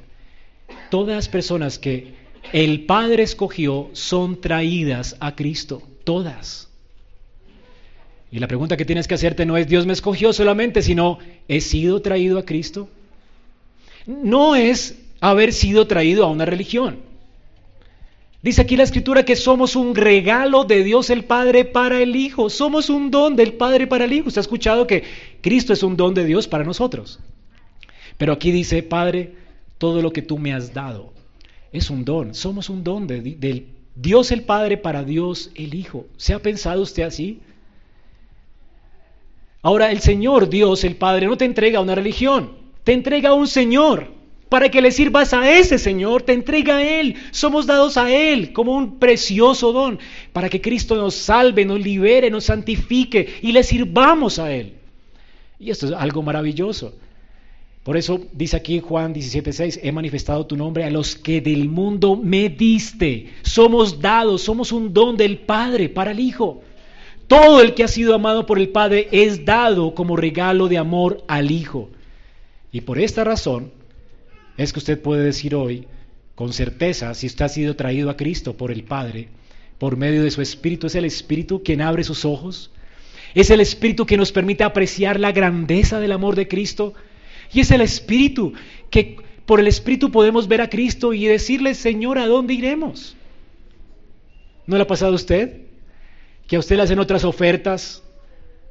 todas 0.89 1.17
las 1.17 1.29
personas 1.29 1.81
que 1.81 2.15
el 2.53 2.87
Padre 2.87 3.25
escogió 3.25 3.91
son 3.93 4.41
traídas 4.41 5.17
a 5.19 5.35
Cristo, 5.35 5.83
todas. 6.05 6.66
Y 8.31 8.39
la 8.39 8.49
pregunta 8.49 8.77
que 8.77 8.85
tienes 8.85 9.07
que 9.07 9.15
hacerte 9.15 9.47
no 9.47 9.57
es 9.57 9.69
Dios 9.69 9.87
me 9.87 9.93
escogió 9.93 10.33
solamente, 10.33 10.83
sino 10.83 11.19
¿he 11.49 11.61
sido 11.61 12.03
traído 12.03 12.39
a 12.39 12.45
Cristo? 12.45 12.89
no 14.07 14.55
es 14.55 14.99
haber 15.21 15.53
sido 15.53 15.87
traído 15.87 16.25
a 16.25 16.31
una 16.31 16.45
religión. 16.45 16.99
Dice 18.43 18.63
aquí 18.63 18.77
la 18.77 18.85
escritura 18.85 19.25
que 19.25 19.35
somos 19.35 19.75
un 19.75 19.97
regalo 19.97 20.65
de 20.65 20.85
Dios 20.85 21.11
el 21.11 21.25
Padre 21.25 21.65
para 21.65 22.01
el 22.01 22.15
Hijo. 22.15 22.49
Somos 22.49 22.91
un 22.91 23.11
don 23.11 23.35
del 23.35 23.55
Padre 23.55 23.89
para 23.89 24.05
el 24.05 24.13
Hijo. 24.13 24.29
Usted 24.29 24.39
ha 24.39 24.43
escuchado 24.43 24.87
que 24.87 25.03
Cristo 25.41 25.73
es 25.73 25.83
un 25.83 25.97
don 25.97 26.15
de 26.15 26.25
Dios 26.25 26.47
para 26.47 26.63
nosotros. 26.63 27.19
Pero 28.19 28.33
aquí 28.33 28.53
dice, 28.53 28.83
Padre, 28.85 29.35
todo 29.79 30.01
lo 30.01 30.13
que 30.13 30.23
tú 30.23 30.39
me 30.39 30.53
has 30.53 30.73
dado 30.73 31.13
es 31.73 31.91
un 31.91 32.05
don. 32.05 32.35
Somos 32.35 32.71
un 32.71 32.85
don 32.85 33.09
de 33.09 33.67
Dios 33.97 34.31
el 34.31 34.43
Padre 34.43 34.77
para 34.77 35.03
Dios 35.03 35.51
el 35.57 35.75
Hijo. 35.75 36.07
¿Se 36.17 36.33
ha 36.33 36.39
pensado 36.39 36.83
usted 36.83 37.03
así? 37.03 37.41
Ahora, 39.63 39.91
el 39.91 40.01
Señor 40.01 40.49
Dios 40.49 40.85
el 40.85 40.97
Padre 40.97 41.27
no 41.27 41.37
te 41.37 41.45
entrega 41.45 41.81
una 41.81 41.95
religión 41.95 42.67
te 42.87 42.93
entrega 42.93 43.35
un 43.35 43.49
Señor 43.49 44.13
para 44.49 44.71
que 44.71 44.81
le 44.81 44.93
sirvas 44.93 45.35
a 45.35 45.51
ese 45.51 45.77
Señor, 45.77 46.23
te 46.23 46.35
entrega 46.35 46.77
a 46.77 47.01
Él, 47.01 47.17
somos 47.33 47.67
dados 47.67 47.97
a 47.97 48.13
Él 48.15 48.53
como 48.53 48.77
un 48.77 49.01
precioso 49.01 49.73
don, 49.73 49.99
para 50.33 50.49
que 50.49 50.61
Cristo 50.61 50.95
nos 50.95 51.17
salve, 51.17 51.65
nos 51.65 51.81
libere, 51.81 52.31
nos 52.31 52.45
santifique 52.45 53.41
y 53.43 53.51
le 53.51 53.65
sirvamos 53.65 54.39
a 54.39 54.55
Él. 54.55 54.75
Y 55.59 55.71
esto 55.71 55.87
es 55.87 55.93
algo 55.95 56.23
maravilloso. 56.23 56.95
Por 57.83 57.97
eso 57.97 58.21
dice 58.33 58.57
aquí 58.57 58.79
Juan 58.79 59.13
17:6, 59.13 59.81
he 59.83 59.91
manifestado 59.91 60.47
tu 60.47 60.57
nombre 60.57 60.85
a 60.85 60.91
los 60.91 61.17
que 61.17 61.41
del 61.41 61.69
mundo 61.69 62.15
me 62.15 62.51
diste. 62.51 63.33
Somos 63.43 64.01
dados, 64.01 64.43
somos 64.43 64.71
un 64.71 64.95
don 64.95 65.17
del 65.17 65.39
Padre 65.39 65.89
para 65.89 66.13
el 66.13 66.21
Hijo. 66.21 66.63
Todo 67.29 67.61
el 67.61 67.75
que 67.75 67.83
ha 67.83 67.89
sido 67.89 68.15
amado 68.15 68.47
por 68.47 68.59
el 68.59 68.69
Padre 68.69 69.09
es 69.11 69.45
dado 69.45 69.95
como 69.95 70.17
regalo 70.17 70.69
de 70.69 70.79
amor 70.79 71.25
al 71.27 71.51
Hijo. 71.51 71.91
Y 72.71 72.83
por 72.83 72.99
esta 72.99 73.25
razón 73.25 73.73
es 74.57 74.73
que 74.73 74.79
usted 74.79 75.01
puede 75.01 75.25
decir 75.25 75.55
hoy, 75.55 75.87
con 76.35 76.53
certeza, 76.53 77.15
si 77.15 77.27
usted 77.27 77.45
ha 77.45 77.49
sido 77.49 77.75
traído 77.75 78.11
a 78.11 78.17
Cristo 78.17 78.57
por 78.57 78.71
el 78.71 78.85
Padre, 78.85 79.29
por 79.79 79.97
medio 79.97 80.23
de 80.23 80.31
su 80.31 80.41
Espíritu, 80.41 80.87
es 80.87 80.95
el 80.95 81.05
Espíritu 81.05 81.63
quien 81.63 81.81
abre 81.81 82.05
sus 82.05 82.25
ojos, 82.25 82.71
es 83.35 83.51
el 83.51 83.61
Espíritu 83.61 84.07
que 84.07 84.17
nos 84.17 84.33
permite 84.33 84.63
apreciar 84.63 85.19
la 85.19 85.33
grandeza 85.33 85.99
del 85.99 86.13
amor 86.13 86.37
de 86.37 86.47
Cristo, 86.47 86.95
y 87.53 87.61
es 87.61 87.71
el 87.71 87.81
Espíritu 87.81 88.53
que 88.91 89.17
por 89.47 89.61
el 89.61 89.67
Espíritu 89.67 90.11
podemos 90.11 90.49
ver 90.49 90.61
a 90.61 90.71
Cristo 90.71 91.13
y 91.13 91.27
decirle, 91.27 91.75
Señor, 91.75 92.19
¿a 92.19 92.27
dónde 92.27 92.55
iremos? 92.55 93.17
¿No 94.67 94.77
le 94.77 94.83
ha 94.83 94.87
pasado 94.87 95.13
a 95.13 95.17
usted? 95.17 95.66
Que 96.47 96.57
a 96.57 96.59
usted 96.59 96.77
le 96.77 96.83
hacen 96.83 96.99
otras 96.99 97.25
ofertas. 97.25 98.03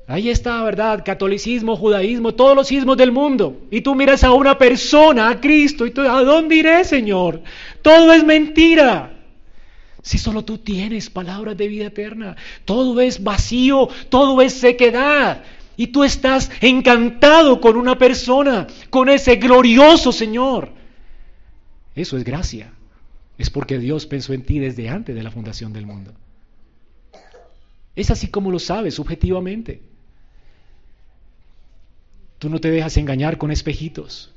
Ahí 0.07 0.29
está, 0.29 0.61
¿verdad? 0.63 1.03
Catolicismo, 1.03 1.75
judaísmo, 1.75 2.35
todos 2.35 2.55
los 2.55 2.71
ismos 2.71 2.95
del 2.95 3.11
mundo. 3.11 3.61
Y 3.71 3.81
tú 3.81 3.95
miras 3.95 4.23
a 4.23 4.31
una 4.33 4.57
persona, 4.57 5.29
a 5.29 5.41
Cristo, 5.41 5.85
y 5.85 5.91
tú, 5.91 6.01
¿a 6.01 6.23
dónde 6.23 6.55
iré, 6.55 6.83
Señor? 6.83 7.41
Todo 7.81 8.13
es 8.13 8.23
mentira. 8.23 9.11
Si 10.03 10.19
solo 10.19 10.45
tú 10.45 10.59
tienes 10.59 11.09
palabras 11.09 11.57
de 11.57 11.67
vida 11.67 11.87
eterna, 11.87 12.35
todo 12.63 13.01
es 13.01 13.23
vacío, 13.23 13.89
todo 14.09 14.39
es 14.43 14.53
sequedad. 14.53 15.41
Y 15.77 15.87
tú 15.87 16.03
estás 16.03 16.51
encantado 16.61 17.59
con 17.59 17.75
una 17.75 17.97
persona, 17.97 18.67
con 18.91 19.09
ese 19.09 19.37
glorioso 19.37 20.11
Señor. 20.11 20.69
Eso 21.95 22.15
es 22.17 22.23
gracia. 22.23 22.71
Es 23.39 23.49
porque 23.49 23.79
Dios 23.79 24.05
pensó 24.05 24.33
en 24.33 24.43
ti 24.43 24.59
desde 24.59 24.89
antes 24.89 25.15
de 25.15 25.23
la 25.23 25.31
fundación 25.31 25.73
del 25.73 25.87
mundo. 25.87 26.13
Es 27.95 28.11
así 28.11 28.27
como 28.27 28.51
lo 28.51 28.59
sabes 28.59 28.95
subjetivamente. 28.95 29.81
Tú 32.39 32.49
no 32.49 32.59
te 32.59 32.69
dejas 32.69 32.97
engañar 32.97 33.37
con 33.37 33.51
espejitos. 33.51 34.31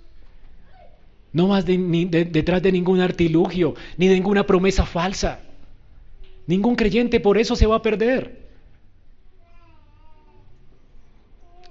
No 1.32 1.48
vas 1.48 1.64
detrás 1.66 2.62
de 2.62 2.72
ningún 2.72 3.00
artilugio, 3.00 3.74
ni 3.96 4.08
de 4.08 4.14
ninguna 4.14 4.46
promesa 4.46 4.86
falsa. 4.86 5.40
Ningún 6.46 6.76
creyente 6.76 7.20
por 7.20 7.36
eso 7.36 7.54
se 7.54 7.66
va 7.66 7.76
a 7.76 7.82
perder. 7.82 8.48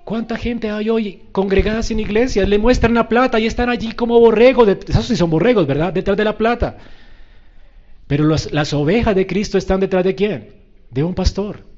¿Cuánta 0.04 0.38
gente 0.38 0.70
hay 0.70 0.90
hoy 0.90 1.24
congregadas 1.32 1.92
en 1.92 2.00
iglesias? 2.00 2.48
Le 2.48 2.60
muestran 2.60 2.94
la 2.94 3.10
plata 3.10 3.40
y 3.40 3.46
están 3.46 3.70
allí 3.70 3.92
como 3.92 4.20
borregos. 4.20 4.68
esos 4.88 5.06
sí 5.06 5.16
son 5.16 5.30
borregos, 5.30 5.68
¿verdad? 5.68 5.92
Detrás 5.92 6.16
de 6.16 6.24
la 6.24 6.38
plata. 6.38 6.78
Pero 8.08 8.26
las 8.26 8.74
ovejas 8.74 9.16
de 9.16 9.28
Cristo 9.28 9.58
están 9.58 9.80
detrás 9.80 10.06
de 10.06 10.16
quién? 10.16 10.54
De 10.92 11.04
un 11.04 11.14
pastor. 11.14 11.77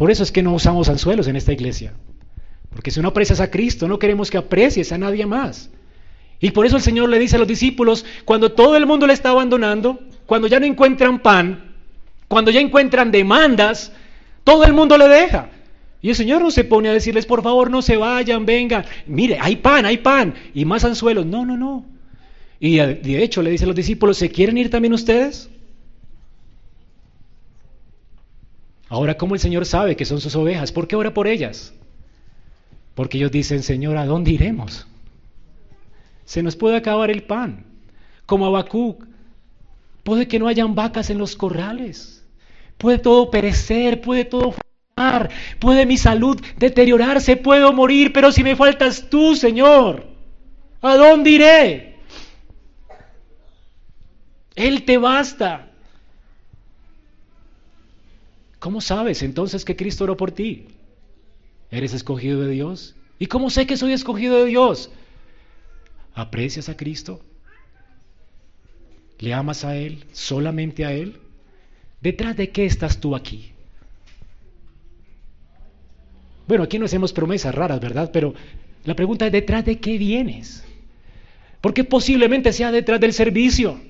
Por 0.00 0.10
eso 0.10 0.22
es 0.22 0.32
que 0.32 0.42
no 0.42 0.54
usamos 0.54 0.88
anzuelos 0.88 1.28
en 1.28 1.36
esta 1.36 1.52
iglesia. 1.52 1.92
Porque 2.70 2.90
si 2.90 3.02
no 3.02 3.08
aprecias 3.08 3.38
a 3.38 3.50
Cristo, 3.50 3.86
no 3.86 3.98
queremos 3.98 4.30
que 4.30 4.38
aprecies 4.38 4.92
a 4.92 4.96
nadie 4.96 5.26
más. 5.26 5.68
Y 6.40 6.52
por 6.52 6.64
eso 6.64 6.76
el 6.76 6.82
Señor 6.82 7.10
le 7.10 7.18
dice 7.18 7.36
a 7.36 7.38
los 7.38 7.46
discípulos, 7.46 8.06
cuando 8.24 8.50
todo 8.52 8.78
el 8.78 8.86
mundo 8.86 9.06
le 9.06 9.12
está 9.12 9.28
abandonando, 9.28 10.00
cuando 10.24 10.48
ya 10.48 10.58
no 10.58 10.64
encuentran 10.64 11.18
pan, 11.18 11.74
cuando 12.28 12.50
ya 12.50 12.60
encuentran 12.60 13.10
demandas, 13.10 13.92
todo 14.42 14.64
el 14.64 14.72
mundo 14.72 14.96
le 14.96 15.06
deja. 15.06 15.50
Y 16.00 16.08
el 16.08 16.16
Señor 16.16 16.40
no 16.40 16.50
se 16.50 16.64
pone 16.64 16.88
a 16.88 16.94
decirles, 16.94 17.26
por 17.26 17.42
favor, 17.42 17.70
no 17.70 17.82
se 17.82 17.98
vayan, 17.98 18.46
vengan. 18.46 18.86
Mire, 19.06 19.36
hay 19.38 19.56
pan, 19.56 19.84
hay 19.84 19.98
pan. 19.98 20.32
Y 20.54 20.64
más 20.64 20.82
anzuelos. 20.86 21.26
No, 21.26 21.44
no, 21.44 21.58
no. 21.58 21.84
Y 22.58 22.76
de 22.78 23.22
hecho 23.22 23.42
le 23.42 23.50
dice 23.50 23.64
a 23.64 23.66
los 23.66 23.76
discípulos, 23.76 24.16
¿se 24.16 24.30
quieren 24.30 24.56
ir 24.56 24.70
también 24.70 24.94
ustedes? 24.94 25.50
Ahora, 28.90 29.16
¿cómo 29.16 29.34
el 29.36 29.40
Señor 29.40 29.66
sabe 29.66 29.94
que 29.94 30.04
son 30.04 30.20
sus 30.20 30.34
ovejas? 30.34 30.72
¿Por 30.72 30.88
qué 30.88 30.96
ora 30.96 31.14
por 31.14 31.28
ellas? 31.28 31.72
Porque 32.96 33.18
ellos 33.18 33.30
dicen, 33.30 33.62
Señor, 33.62 33.96
¿a 33.96 34.04
dónde 34.04 34.32
iremos? 34.32 34.88
Se 36.24 36.42
nos 36.42 36.56
puede 36.56 36.76
acabar 36.76 37.08
el 37.08 37.22
pan. 37.22 37.66
Como 38.26 38.46
Habacuc, 38.46 39.06
puede 40.02 40.26
que 40.26 40.40
no 40.40 40.48
hayan 40.48 40.74
vacas 40.74 41.08
en 41.08 41.18
los 41.18 41.36
corrales. 41.36 42.26
Puede 42.78 42.98
todo 42.98 43.30
perecer, 43.30 44.00
puede 44.00 44.24
todo 44.24 44.56
fallar, 44.96 45.30
puede 45.60 45.86
mi 45.86 45.96
salud 45.96 46.40
deteriorarse, 46.58 47.36
puedo 47.36 47.72
morir, 47.72 48.12
pero 48.12 48.32
si 48.32 48.42
me 48.42 48.56
faltas 48.56 49.08
tú, 49.08 49.36
Señor, 49.36 50.08
¿a 50.82 50.96
dónde 50.96 51.30
iré? 51.30 51.96
Él 54.56 54.84
te 54.84 54.98
basta. 54.98 55.69
¿Cómo 58.60 58.80
sabes 58.82 59.22
entonces 59.22 59.64
que 59.64 59.74
Cristo 59.74 60.04
oró 60.04 60.16
por 60.16 60.30
ti? 60.30 60.66
¿Eres 61.70 61.94
escogido 61.94 62.42
de 62.42 62.52
Dios? 62.52 62.94
¿Y 63.18 63.26
cómo 63.26 63.50
sé 63.50 63.66
que 63.66 63.76
soy 63.76 63.92
escogido 63.92 64.36
de 64.36 64.44
Dios? 64.44 64.90
¿Aprecias 66.14 66.68
a 66.68 66.76
Cristo? 66.76 67.20
¿Le 69.18 69.32
amas 69.32 69.64
a 69.64 69.76
Él? 69.76 70.04
¿Solamente 70.12 70.84
a 70.84 70.92
Él? 70.92 71.16
¿Detrás 72.02 72.36
de 72.36 72.50
qué 72.50 72.66
estás 72.66 73.00
tú 73.00 73.16
aquí? 73.16 73.52
Bueno, 76.46 76.64
aquí 76.64 76.78
no 76.78 76.84
hacemos 76.84 77.12
promesas 77.12 77.54
raras, 77.54 77.80
¿verdad? 77.80 78.10
Pero 78.12 78.34
la 78.84 78.94
pregunta 78.94 79.26
es, 79.26 79.32
¿detrás 79.32 79.64
de 79.64 79.78
qué 79.78 79.96
vienes? 79.96 80.64
Porque 81.60 81.84
posiblemente 81.84 82.52
sea 82.52 82.72
detrás 82.72 83.00
del 83.00 83.12
servicio, 83.12 83.80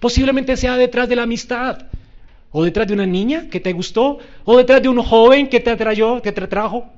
posiblemente 0.00 0.56
sea 0.56 0.76
detrás 0.76 1.08
de 1.08 1.16
la 1.16 1.24
amistad, 1.24 1.86
o 2.56 2.62
detrás 2.62 2.86
de 2.86 2.94
una 2.94 3.04
niña 3.04 3.50
que 3.50 3.58
te 3.58 3.72
gustó, 3.72 4.18
o 4.44 4.56
detrás 4.56 4.80
de 4.80 4.88
un 4.88 5.02
joven 5.02 5.48
que 5.48 5.58
te 5.58 5.70
atrayó, 5.70 6.22
que 6.22 6.30
te 6.30 6.40
atrajo. 6.40 6.88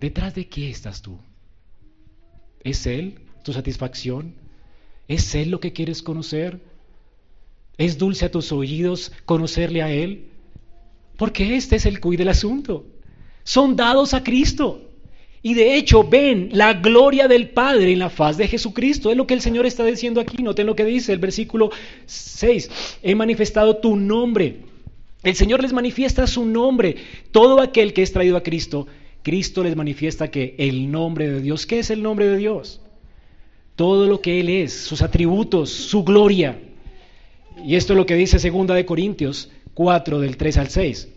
¿Detrás 0.00 0.34
de 0.34 0.48
qué 0.48 0.68
estás 0.68 1.00
tú? 1.00 1.16
¿Es 2.64 2.88
Él 2.88 3.20
tu 3.44 3.52
satisfacción? 3.52 4.34
¿Es 5.06 5.32
Él 5.36 5.52
lo 5.52 5.60
que 5.60 5.72
quieres 5.72 6.02
conocer? 6.02 6.60
¿Es 7.78 7.96
dulce 7.96 8.24
a 8.24 8.32
tus 8.32 8.50
oídos 8.50 9.12
conocerle 9.26 9.82
a 9.82 9.92
Él? 9.92 10.26
Porque 11.16 11.54
este 11.54 11.76
es 11.76 11.86
el 11.86 12.00
cuid 12.00 12.18
del 12.18 12.30
asunto. 12.30 12.84
Son 13.44 13.76
dados 13.76 14.12
a 14.12 14.24
Cristo. 14.24 14.89
Y 15.42 15.54
de 15.54 15.76
hecho 15.76 16.04
ven 16.04 16.50
la 16.52 16.74
gloria 16.74 17.26
del 17.26 17.48
Padre 17.50 17.92
en 17.92 17.98
la 17.98 18.10
faz 18.10 18.36
de 18.36 18.48
Jesucristo. 18.48 19.10
Es 19.10 19.16
lo 19.16 19.26
que 19.26 19.34
el 19.34 19.40
Señor 19.40 19.66
está 19.66 19.84
diciendo 19.84 20.20
aquí. 20.20 20.42
Noten 20.42 20.66
lo 20.66 20.76
que 20.76 20.84
dice 20.84 21.12
el 21.12 21.18
versículo 21.18 21.70
6. 22.06 22.98
He 23.02 23.14
manifestado 23.14 23.78
tu 23.78 23.96
nombre. 23.96 24.56
El 25.22 25.34
Señor 25.34 25.62
les 25.62 25.72
manifiesta 25.72 26.26
su 26.26 26.44
nombre. 26.44 26.96
Todo 27.30 27.60
aquel 27.60 27.92
que 27.94 28.02
es 28.02 28.12
traído 28.12 28.36
a 28.36 28.42
Cristo, 28.42 28.86
Cristo 29.22 29.62
les 29.62 29.76
manifiesta 29.76 30.30
que 30.30 30.54
el 30.58 30.90
nombre 30.90 31.28
de 31.28 31.40
Dios. 31.40 31.66
¿Qué 31.66 31.78
es 31.78 31.90
el 31.90 32.02
nombre 32.02 32.26
de 32.26 32.36
Dios? 32.36 32.80
todo 33.80 34.06
lo 34.06 34.20
que 34.20 34.40
Él 34.40 34.50
es, 34.50 34.74
sus 34.74 35.00
atributos, 35.00 35.70
su 35.70 36.04
gloria. 36.04 36.58
Y 37.64 37.76
esto 37.76 37.94
es 37.94 37.96
lo 37.96 38.04
que 38.04 38.14
dice 38.14 38.38
segunda 38.38 38.74
de 38.74 38.84
Corintios 38.84 39.50
4 39.72 40.20
del 40.20 40.36
3 40.36 40.58
al 40.58 40.68
6. 40.68 41.08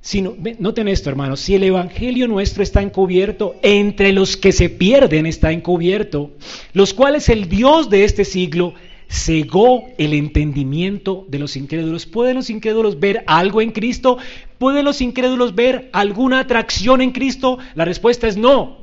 Si 0.00 0.22
no, 0.22 0.36
noten 0.58 0.88
esto, 0.88 1.10
hermanos, 1.10 1.40
si 1.40 1.54
el 1.54 1.64
Evangelio 1.64 2.28
nuestro 2.28 2.62
está 2.62 2.82
encubierto, 2.82 3.56
entre 3.62 4.12
los 4.12 4.36
que 4.36 4.52
se 4.52 4.70
pierden 4.70 5.26
está 5.26 5.50
encubierto, 5.52 6.30
los 6.72 6.94
cuales 6.94 7.28
el 7.28 7.48
Dios 7.48 7.90
de 7.90 8.04
este 8.04 8.24
siglo 8.24 8.74
cegó 9.10 9.86
el 9.96 10.12
entendimiento 10.12 11.24
de 11.28 11.38
los 11.38 11.56
incrédulos. 11.56 12.06
¿Pueden 12.06 12.36
los 12.36 12.50
incrédulos 12.50 13.00
ver 13.00 13.24
algo 13.26 13.60
en 13.60 13.72
Cristo? 13.72 14.18
¿Pueden 14.58 14.84
los 14.84 15.00
incrédulos 15.00 15.54
ver 15.54 15.88
alguna 15.92 16.40
atracción 16.40 17.00
en 17.00 17.10
Cristo? 17.10 17.58
La 17.74 17.84
respuesta 17.84 18.28
es 18.28 18.36
no. 18.36 18.78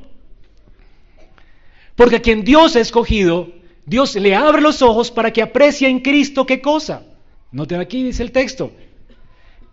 Porque 1.94 2.20
quien 2.20 2.44
Dios 2.44 2.76
ha 2.76 2.80
escogido, 2.80 3.52
Dios 3.86 4.16
le 4.16 4.34
abre 4.34 4.60
los 4.60 4.82
ojos 4.82 5.10
para 5.10 5.32
que 5.32 5.42
aprecie 5.42 5.88
en 5.88 6.00
Cristo 6.00 6.44
qué 6.44 6.60
cosa. 6.60 7.04
Noten 7.52 7.80
aquí, 7.80 8.02
dice 8.02 8.22
el 8.22 8.32
texto, 8.32 8.72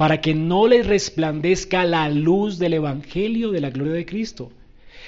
para 0.04 0.20
que 0.20 0.34
no 0.34 0.68
le 0.68 0.84
resplandezca 0.84 1.86
la 1.86 2.10
luz 2.10 2.60
del 2.60 2.74
Evangelio 2.74 3.52
de 3.52 3.62
la 3.62 3.70
gloria 3.70 3.94
de 3.94 4.06
Cristo, 4.06 4.52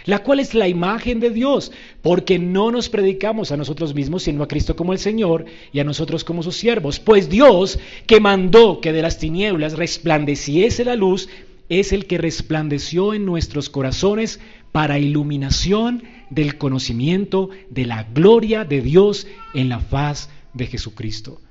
la 0.05 0.19
cual 0.19 0.39
es 0.39 0.53
la 0.53 0.69
imagen 0.69 1.19
de 1.19 1.31
Dios, 1.31 1.73
porque 2.01 2.39
no 2.39 2.71
nos 2.71 2.87
predicamos 2.87 3.51
a 3.51 3.57
nosotros 3.57 3.93
mismos, 3.93 4.23
sino 4.23 4.41
a 4.41 4.47
Cristo 4.47 4.77
como 4.77 4.93
el 4.93 4.99
Señor 4.99 5.47
y 5.73 5.81
a 5.81 5.83
nosotros 5.83 6.23
como 6.23 6.43
sus 6.43 6.55
siervos. 6.55 7.01
Pues 7.01 7.27
Dios, 7.27 7.77
que 8.07 8.21
mandó 8.21 8.79
que 8.79 8.93
de 8.93 9.01
las 9.01 9.19
tinieblas 9.19 9.73
resplandeciese 9.73 10.85
la 10.85 10.95
luz, 10.95 11.27
es 11.67 11.91
el 11.91 12.05
que 12.05 12.17
resplandeció 12.17 13.13
en 13.13 13.25
nuestros 13.25 13.69
corazones 13.69 14.39
para 14.71 14.97
iluminación 14.97 16.03
del 16.29 16.57
conocimiento 16.57 17.49
de 17.69 17.85
la 17.85 18.03
gloria 18.03 18.63
de 18.63 18.79
Dios 18.79 19.27
en 19.53 19.67
la 19.67 19.81
faz 19.81 20.29
de 20.53 20.67
Jesucristo. 20.67 21.41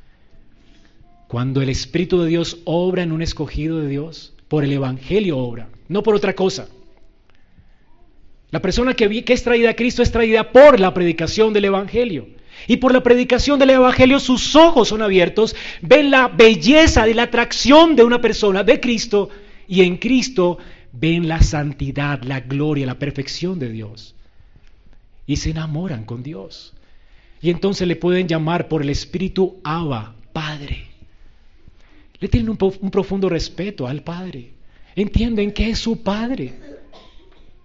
Cuando 1.34 1.62
el 1.62 1.68
Espíritu 1.68 2.22
de 2.22 2.28
Dios 2.28 2.58
obra 2.64 3.02
en 3.02 3.10
un 3.10 3.20
escogido 3.20 3.80
de 3.80 3.88
Dios, 3.88 4.34
por 4.46 4.62
el 4.62 4.72
Evangelio 4.72 5.36
obra, 5.36 5.68
no 5.88 6.04
por 6.04 6.14
otra 6.14 6.36
cosa. 6.36 6.68
La 8.52 8.62
persona 8.62 8.94
que, 8.94 9.24
que 9.24 9.32
es 9.32 9.42
traída 9.42 9.70
a 9.70 9.74
Cristo 9.74 10.00
es 10.00 10.12
traída 10.12 10.52
por 10.52 10.78
la 10.78 10.94
predicación 10.94 11.52
del 11.52 11.64
Evangelio. 11.64 12.28
Y 12.68 12.76
por 12.76 12.92
la 12.92 13.02
predicación 13.02 13.58
del 13.58 13.70
Evangelio 13.70 14.20
sus 14.20 14.54
ojos 14.54 14.86
son 14.86 15.02
abiertos, 15.02 15.56
ven 15.82 16.12
la 16.12 16.28
belleza 16.28 17.04
de 17.04 17.14
la 17.14 17.24
atracción 17.24 17.96
de 17.96 18.04
una 18.04 18.20
persona 18.20 18.62
de 18.62 18.78
Cristo 18.78 19.28
y 19.66 19.82
en 19.82 19.96
Cristo 19.96 20.58
ven 20.92 21.26
la 21.26 21.42
santidad, 21.42 22.22
la 22.22 22.42
gloria, 22.42 22.86
la 22.86 23.00
perfección 23.00 23.58
de 23.58 23.70
Dios. 23.70 24.14
Y 25.26 25.34
se 25.34 25.50
enamoran 25.50 26.04
con 26.04 26.22
Dios. 26.22 26.74
Y 27.42 27.50
entonces 27.50 27.88
le 27.88 27.96
pueden 27.96 28.28
llamar 28.28 28.68
por 28.68 28.82
el 28.82 28.90
Espíritu 28.90 29.56
Abba, 29.64 30.14
Padre. 30.32 30.93
Le 32.20 32.28
tienen 32.28 32.50
un, 32.50 32.58
un 32.80 32.90
profundo 32.90 33.28
respeto 33.28 33.86
al 33.86 34.02
Padre. 34.02 34.52
Entienden 34.96 35.52
que 35.52 35.70
es 35.70 35.78
su 35.78 36.02
Padre. 36.02 36.54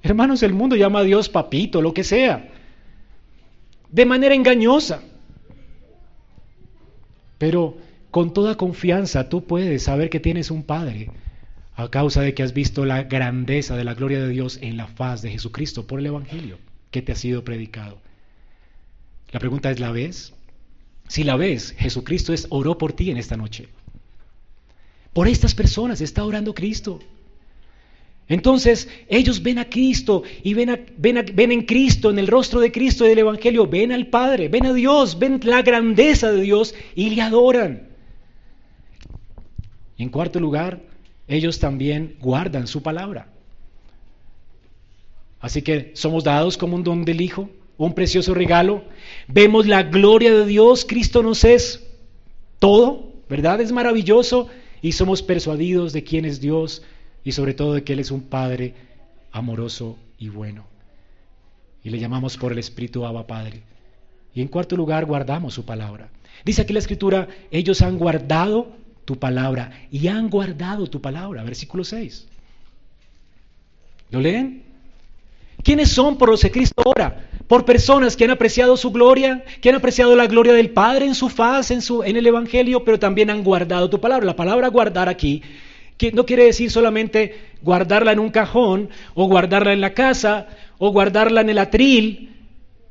Hermanos, 0.02 0.44
el 0.44 0.54
mundo 0.54 0.76
llama 0.76 1.00
a 1.00 1.04
Dios 1.04 1.30
papito, 1.30 1.82
lo 1.82 1.94
que 1.94 2.04
sea 2.04 2.50
de 3.92 4.06
manera 4.06 4.36
engañosa. 4.36 5.02
Pero 7.38 7.78
con 8.12 8.34
toda 8.34 8.56
confianza 8.56 9.30
tú 9.30 9.46
puedes 9.46 9.84
saber 9.84 10.10
que 10.10 10.20
tienes 10.20 10.52
un 10.52 10.64
Padre 10.64 11.12
a 11.76 11.90
causa 11.90 12.22
de 12.22 12.34
que 12.34 12.44
has 12.44 12.54
visto 12.54 12.86
la 12.86 13.04
grandeza 13.04 13.78
de 13.78 13.84
la 13.84 13.94
gloria 13.94 14.20
de 14.20 14.30
Dios 14.30 14.60
en 14.62 14.78
la 14.78 14.88
faz 14.88 15.22
de 15.22 15.32
Jesucristo 15.32 15.88
por 15.88 16.00
el 16.00 16.08
Evangelio 16.08 16.58
que 16.92 17.02
te 17.02 17.12
ha 17.12 17.16
sido 17.16 17.44
predicado. 17.44 18.00
La 19.32 19.40
pregunta 19.40 19.70
es, 19.72 19.80
¿la 19.80 19.92
ves? 19.92 20.34
Si 21.08 21.24
la 21.24 21.36
ves, 21.36 21.76
Jesucristo 21.78 22.34
es, 22.34 22.48
oró 22.50 22.78
por 22.78 22.94
ti 22.94 23.12
en 23.12 23.18
esta 23.18 23.38
noche. 23.38 23.70
Por 25.14 25.28
estas 25.28 25.56
personas 25.56 26.02
está 26.02 26.24
orando 26.24 26.54
Cristo. 26.54 27.00
Entonces 28.28 28.88
ellos 29.08 29.42
ven 29.42 29.58
a 29.58 29.70
Cristo 29.70 30.22
y 30.44 30.54
ven, 30.54 30.86
ven, 30.98 31.52
en 31.52 31.64
Cristo, 31.64 32.12
en 32.12 32.20
el 32.20 32.28
rostro 32.28 32.60
de 32.60 32.72
Cristo 32.72 33.06
y 33.06 33.10
del 33.10 33.20
Evangelio, 33.20 33.66
ven 33.66 33.92
al 33.92 34.08
Padre, 34.08 34.50
ven 34.50 34.68
a 34.68 34.74
Dios, 34.74 35.18
ven 35.18 35.40
la 35.44 35.64
grandeza 35.64 36.32
de 36.32 36.42
Dios 36.42 36.76
y 36.94 37.10
le 37.10 37.24
adoran. 37.24 37.90
En 39.98 40.10
cuarto 40.10 40.40
lugar, 40.40 40.80
ellos 41.28 41.60
también 41.60 42.18
guardan 42.20 42.68
su 42.68 42.84
palabra. 42.84 43.28
Así 45.40 45.64
que 45.64 45.92
somos 45.96 46.24
dados 46.24 46.56
como 46.56 46.76
un 46.76 46.84
don 46.84 47.06
del 47.06 47.22
Hijo, 47.22 47.50
un 47.78 47.96
precioso 47.96 48.36
regalo. 48.36 48.84
Vemos 49.28 49.66
la 49.66 49.84
gloria 49.84 50.32
de 50.34 50.46
Dios, 50.46 50.86
Cristo 50.86 51.24
nos 51.24 51.44
es 51.44 51.84
todo, 52.60 53.14
¿verdad? 53.28 53.60
Es 53.60 53.72
maravilloso 53.72 54.50
y 54.82 54.92
somos 54.94 55.22
persuadidos 55.22 55.94
de 55.94 56.04
quién 56.04 56.26
es 56.26 56.40
Dios 56.40 56.84
y 57.24 57.32
sobre 57.32 57.54
todo 57.54 57.74
de 57.74 57.84
que 57.84 57.94
Él 57.94 58.00
es 58.00 58.12
un 58.12 58.22
Padre 58.22 58.74
amoroso 59.32 59.98
y 60.18 60.30
bueno. 60.30 60.66
Y 61.84 61.90
le 61.90 62.00
llamamos 62.00 62.38
por 62.38 62.52
el 62.52 62.60
Espíritu 62.60 63.06
Abba 63.06 63.28
Padre. 63.28 63.64
Y 64.34 64.42
en 64.42 64.48
cuarto 64.48 64.76
lugar, 64.76 65.06
guardamos 65.06 65.54
su 65.54 65.66
palabra. 65.66 66.10
Dice 66.46 66.62
aquí 66.62 66.74
la 66.74 66.80
Escritura, 66.80 67.28
ellos 67.52 67.82
han 67.82 67.98
guardado 67.98 68.72
tu 69.06 69.18
palabra 69.18 69.72
y 69.92 70.08
han 70.08 70.30
guardado 70.30 70.88
tu 70.88 71.02
palabra. 71.02 71.44
Versículo 71.44 71.84
6. 71.84 72.28
¿Lo 74.12 74.20
leen? 74.20 74.64
¿Quiénes 75.64 75.90
son 75.90 76.18
por 76.18 76.30
los 76.30 76.42
que 76.42 76.52
Cristo 76.52 76.84
ora? 76.86 77.30
Por 77.50 77.66
personas 77.66 78.16
que 78.16 78.24
han 78.24 78.32
apreciado 78.32 78.78
su 78.78 78.92
gloria, 78.92 79.44
que 79.60 79.68
han 79.68 79.76
apreciado 79.76 80.16
la 80.16 80.28
gloria 80.28 80.54
del 80.54 80.70
Padre 80.70 81.06
en 81.06 81.16
su 81.16 81.28
faz, 81.28 81.72
en, 81.72 81.82
su, 81.82 82.04
en 82.04 82.16
el 82.16 82.26
Evangelio, 82.26 82.86
pero 82.86 82.98
también 82.98 83.30
han 83.30 83.44
guardado 83.44 83.90
tu 83.90 84.00
palabra. 84.00 84.26
La 84.26 84.38
palabra 84.38 84.70
guardar 84.70 85.10
aquí 85.10 85.42
no 86.14 86.26
quiere 86.26 86.46
decir 86.46 86.72
solamente 86.72 87.36
guardarla 87.62 88.14
en 88.14 88.20
un 88.20 88.30
cajón 88.30 88.90
o 89.16 89.28
guardarla 89.28 89.74
en 89.74 89.82
la 89.82 89.94
casa 89.94 90.48
o 90.78 90.92
guardarla 90.92 91.42
en 91.42 91.50
el 91.50 91.58
atril 91.58 92.30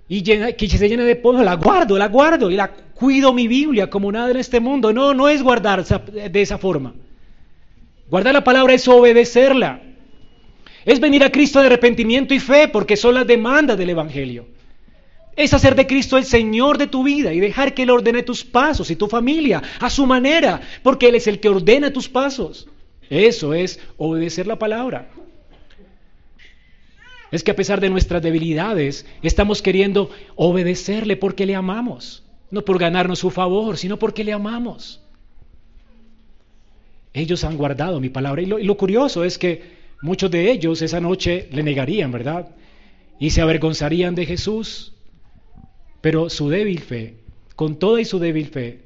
y 0.09 0.23
que 0.23 0.69
se 0.69 0.89
llene 0.89 1.05
de 1.05 1.17
polvo, 1.17 1.43
la 1.43 1.55
guardo, 1.55 1.99
la 1.99 2.09
guardo 2.09 2.51
y 2.51 2.57
la 2.57 2.69
cuido 2.69 3.33
mi 3.33 3.47
Biblia 3.49 3.91
como 3.91 4.11
nada 4.13 4.31
en 4.31 4.37
este 4.37 4.61
mundo. 4.61 4.93
No, 4.93 5.15
no 5.15 5.29
es 5.29 5.43
guardar 5.43 5.85
de 5.85 6.43
esa 6.43 6.59
forma. 6.59 6.95
Guardar 8.11 8.35
la 8.35 8.45
palabra 8.45 8.75
es 8.75 8.87
obedecerla. 8.89 9.83
Es 10.89 11.01
venir 11.01 11.23
a 11.23 11.31
Cristo 11.31 11.61
de 11.61 11.67
arrepentimiento 11.67 12.33
y 12.33 12.41
fe 12.41 12.67
porque 12.67 12.97
son 12.97 13.15
las 13.15 13.27
demandas 13.27 13.77
del 13.77 13.91
Evangelio. 13.91 14.47
Es 15.37 15.53
hacer 15.53 15.75
de 15.75 15.87
Cristo 15.87 16.17
el 16.17 16.25
Señor 16.25 16.79
de 16.79 16.87
tu 16.87 17.03
vida 17.03 17.35
y 17.35 17.41
dejar 17.41 17.75
que 17.75 17.83
Él 17.83 17.91
ordene 17.91 18.23
tus 18.23 18.43
pasos 18.43 18.91
y 18.91 18.97
tu 18.97 19.07
familia 19.07 19.63
a 19.81 19.91
su 19.91 20.07
manera, 20.07 20.63
porque 20.83 21.09
Él 21.11 21.17
es 21.17 21.27
el 21.27 21.41
que 21.41 21.51
ordena 21.51 21.93
tus 21.93 22.09
pasos. 22.09 22.69
Eso 23.11 23.53
es 23.53 23.81
obedecer 23.99 24.47
la 24.47 24.59
palabra. 24.59 25.11
Es 27.31 27.45
que 27.45 27.51
a 27.51 27.57
pesar 27.57 27.83
de 27.83 27.91
nuestras 27.91 28.23
debilidades, 28.23 29.05
estamos 29.21 29.61
queriendo 29.61 30.11
obedecerle 30.37 31.19
porque 31.19 31.45
le 31.45 31.55
amamos. 31.55 32.25
No 32.51 32.63
por 32.63 32.79
ganarnos 32.79 33.19
su 33.19 33.31
favor, 33.31 33.77
sino 33.77 33.99
porque 33.99 34.25
le 34.25 34.33
amamos. 34.33 35.03
Ellos 37.13 37.45
han 37.45 37.59
guardado 37.59 38.01
mi 38.01 38.09
palabra. 38.09 38.41
Y 38.41 38.47
lo, 38.47 38.77
curioso 38.79 39.23
es 39.23 39.37
que 39.37 39.77
muchos 40.01 40.31
de 40.31 40.51
ellos 40.51 40.83
esa 40.83 41.01
noche 41.01 41.49
le 41.53 41.63
negarían, 41.63 42.13
¿verdad? 42.13 42.49
Y 43.19 43.31
se 43.31 43.41
avergonzarían 43.41 44.15
de 44.15 44.27
Jesús. 44.27 44.95
Pero 46.01 46.31
su 46.31 46.49
débil 46.49 46.81
fe, 46.81 47.17
con 47.57 47.79
toda 47.79 48.01
y 48.01 48.05
su 48.05 48.19
débil 48.19 48.47
fe, 48.47 48.83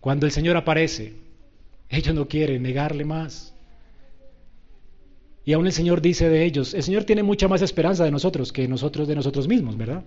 cuando 0.00 0.26
el 0.26 0.32
Señor 0.32 0.56
aparece, 0.56 1.14
ellos 1.88 2.14
no 2.14 2.28
quieren 2.28 2.62
negarle 2.62 3.04
más. 3.04 3.54
Y 5.44 5.54
aún 5.54 5.66
el 5.66 5.72
Señor 5.72 6.02
dice 6.02 6.28
de 6.28 6.44
ellos, 6.44 6.74
el 6.74 6.82
Señor 6.82 7.04
tiene 7.04 7.22
mucha 7.22 7.48
más 7.48 7.62
esperanza 7.62 8.04
de 8.04 8.10
nosotros 8.10 8.52
que 8.52 8.68
nosotros 8.68 9.08
de 9.08 9.14
nosotros 9.14 9.48
mismos, 9.48 9.78
¿verdad? 9.78 10.04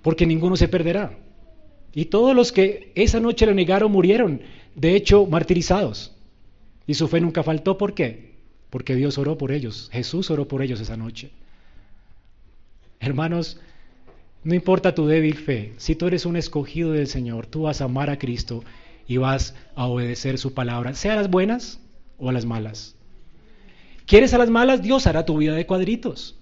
Porque 0.00 0.24
ninguno 0.24 0.56
se 0.56 0.68
perderá. 0.68 1.18
Y 1.92 2.06
todos 2.06 2.34
los 2.34 2.50
que 2.50 2.90
esa 2.94 3.20
noche 3.20 3.44
le 3.44 3.54
negaron 3.54 3.92
murieron, 3.92 4.40
de 4.74 4.96
hecho, 4.96 5.26
martirizados. 5.26 6.13
Y 6.86 6.94
su 6.94 7.08
fe 7.08 7.20
nunca 7.20 7.42
faltó, 7.42 7.78
¿por 7.78 7.94
qué? 7.94 8.34
Porque 8.70 8.94
Dios 8.94 9.18
oró 9.18 9.38
por 9.38 9.52
ellos, 9.52 9.88
Jesús 9.92 10.30
oró 10.30 10.48
por 10.48 10.62
ellos 10.62 10.80
esa 10.80 10.96
noche. 10.96 11.30
Hermanos, 13.00 13.58
no 14.42 14.54
importa 14.54 14.94
tu 14.94 15.06
débil 15.06 15.36
fe, 15.36 15.72
si 15.78 15.94
tú 15.94 16.06
eres 16.06 16.26
un 16.26 16.36
escogido 16.36 16.92
del 16.92 17.06
Señor, 17.06 17.46
tú 17.46 17.62
vas 17.62 17.80
a 17.80 17.84
amar 17.84 18.10
a 18.10 18.18
Cristo 18.18 18.62
y 19.06 19.16
vas 19.16 19.54
a 19.74 19.86
obedecer 19.86 20.38
su 20.38 20.54
palabra, 20.54 20.94
sea 20.94 21.14
a 21.14 21.16
las 21.16 21.30
buenas 21.30 21.80
o 22.18 22.28
a 22.28 22.32
las 22.32 22.44
malas. 22.44 22.94
¿Quieres 24.06 24.34
a 24.34 24.38
las 24.38 24.50
malas? 24.50 24.82
Dios 24.82 25.06
hará 25.06 25.24
tu 25.24 25.38
vida 25.38 25.54
de 25.54 25.66
cuadritos. 25.66 26.36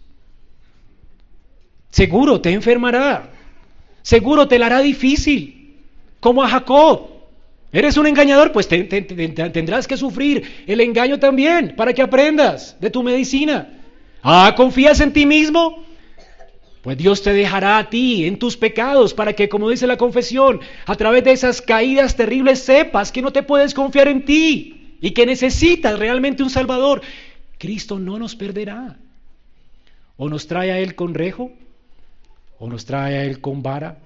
Seguro 1.91 2.41
te 2.41 2.51
enfermará. 2.51 3.31
Seguro 4.03 4.49
te 4.49 4.59
la 4.59 4.67
hará 4.67 4.81
difícil. 4.81 5.77
Como 6.19 6.43
a 6.43 6.49
Jacob. 6.49 7.12
¿Eres 7.73 7.97
un 7.97 8.07
engañador? 8.07 8.53
Pues 8.53 8.69
tendrás 8.69 9.89
que 9.89 9.97
sufrir 9.97 10.65
el 10.67 10.81
engaño 10.81 11.19
también 11.19 11.75
para 11.75 11.95
que 11.95 12.03
aprendas 12.03 12.77
de 12.79 12.91
tu 12.91 13.03
medicina. 13.03 13.81
Ah, 14.23 14.53
¿confías 14.55 15.01
en 15.01 15.13
ti 15.13 15.25
mismo? 15.25 15.83
Pues 16.83 16.99
Dios 16.99 17.23
te 17.23 17.33
dejará 17.33 17.79
a 17.79 17.89
ti 17.89 18.27
en 18.27 18.39
tus 18.39 18.57
pecados 18.57 19.15
para 19.15 19.33
que, 19.33 19.49
como 19.49 19.71
dice 19.71 19.87
la 19.87 19.97
confesión, 19.97 20.61
a 20.85 20.97
través 20.97 21.25
de 21.25 21.33
esas 21.33 21.63
caídas 21.63 22.17
terribles 22.17 22.59
sepas 22.59 23.11
que 23.11 23.23
no 23.23 23.33
te 23.33 23.43
puedes 23.43 23.73
confiar 23.73 24.09
en 24.09 24.25
ti 24.25 24.97
y 25.01 25.13
que 25.13 25.25
necesitas 25.25 25.99
realmente 25.99 26.43
un 26.43 26.51
Salvador. 26.51 27.01
Cristo 27.59 27.99
no 27.99 28.19
nos 28.19 28.35
perderá. 28.37 28.99
O 30.17 30.29
nos 30.29 30.47
trae 30.47 30.73
a 30.73 30.79
Él 30.79 30.95
con 30.95 31.15
rejo, 31.15 31.53
o 32.59 32.69
nos 32.69 32.85
trae 32.85 33.17
a 33.17 33.25
Él 33.25 33.41
con 33.41 33.63
vara, 33.63 33.99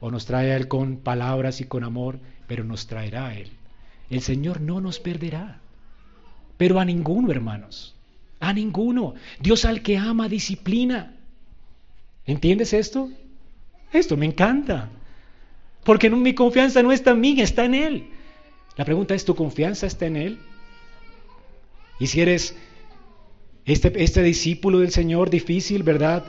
o 0.00 0.10
nos 0.10 0.26
trae 0.26 0.52
a 0.52 0.56
Él 0.56 0.68
con 0.68 0.98
palabras 0.98 1.60
y 1.60 1.64
con 1.64 1.82
amor, 1.82 2.18
pero 2.46 2.64
nos 2.64 2.86
traerá 2.86 3.28
a 3.28 3.34
Él. 3.34 3.50
El 4.10 4.20
Señor 4.20 4.60
no 4.60 4.80
nos 4.80 5.00
perderá. 5.00 5.60
Pero 6.56 6.80
a 6.80 6.84
ninguno, 6.84 7.30
hermanos. 7.30 7.94
A 8.40 8.52
ninguno. 8.52 9.14
Dios 9.40 9.64
al 9.64 9.82
que 9.82 9.96
ama 9.96 10.28
disciplina. 10.28 11.14
¿Entiendes 12.24 12.72
esto? 12.72 13.10
Esto 13.92 14.16
me 14.16 14.26
encanta. 14.26 14.90
Porque 15.84 16.10
mi 16.10 16.34
confianza 16.34 16.82
no 16.82 16.92
está 16.92 17.12
en 17.12 17.20
mí, 17.20 17.40
está 17.40 17.64
en 17.64 17.74
Él. 17.74 18.10
La 18.76 18.84
pregunta 18.84 19.14
es, 19.14 19.24
¿tu 19.24 19.34
confianza 19.34 19.86
está 19.86 20.06
en 20.06 20.16
Él? 20.16 20.38
Y 21.98 22.08
si 22.08 22.20
eres 22.20 22.56
este, 23.64 24.02
este 24.02 24.22
discípulo 24.22 24.80
del 24.80 24.90
Señor 24.90 25.30
difícil, 25.30 25.82
¿verdad? 25.82 26.24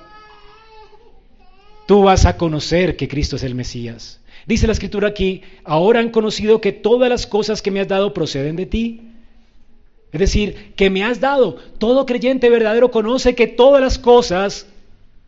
Tú 1.88 2.04
vas 2.04 2.26
a 2.26 2.38
conocer 2.38 2.98
que 2.98 3.08
Cristo 3.08 3.36
es 3.36 3.44
el 3.44 3.56
Mesías. 3.56 4.22
Dice 4.48 4.66
la 4.66 4.74
escritura 4.74 5.10
aquí, 5.10 5.42
ahora 5.66 6.00
han 6.00 6.10
conocido 6.10 6.62
que 6.62 6.72
todas 6.72 7.10
las 7.10 7.28
cosas 7.28 7.62
que 7.62 7.70
me 7.70 7.82
has 7.82 7.88
dado 7.90 8.14
proceden 8.14 8.56
de 8.56 8.66
ti. 8.66 9.02
Es 10.14 10.20
decir, 10.22 10.74
que 10.78 10.90
me 10.90 11.04
has 11.04 11.20
dado. 11.20 11.58
Todo 11.78 12.06
creyente 12.06 12.50
verdadero 12.50 12.90
conoce 12.90 13.36
que 13.36 13.48
todas 13.48 13.82
las 13.82 14.00
cosas 14.00 14.68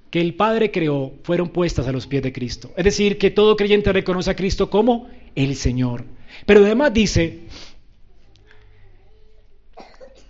que 0.09 0.21
el 0.21 0.35
Padre 0.35 0.71
creó 0.71 1.11
fueron 1.23 1.49
puestas 1.49 1.85
a 1.85 1.91
los 1.91 2.07
pies 2.07 2.23
de 2.23 2.31
Cristo. 2.31 2.71
Es 2.77 2.85
decir, 2.85 3.17
que 3.17 3.29
todo 3.29 3.57
creyente 3.57 3.91
reconoce 3.91 4.31
a 4.31 4.35
Cristo 4.37 4.69
como 4.69 5.09
el 5.35 5.57
Señor. 5.57 6.05
Pero 6.45 6.63
además 6.63 6.93
dice, 6.93 7.41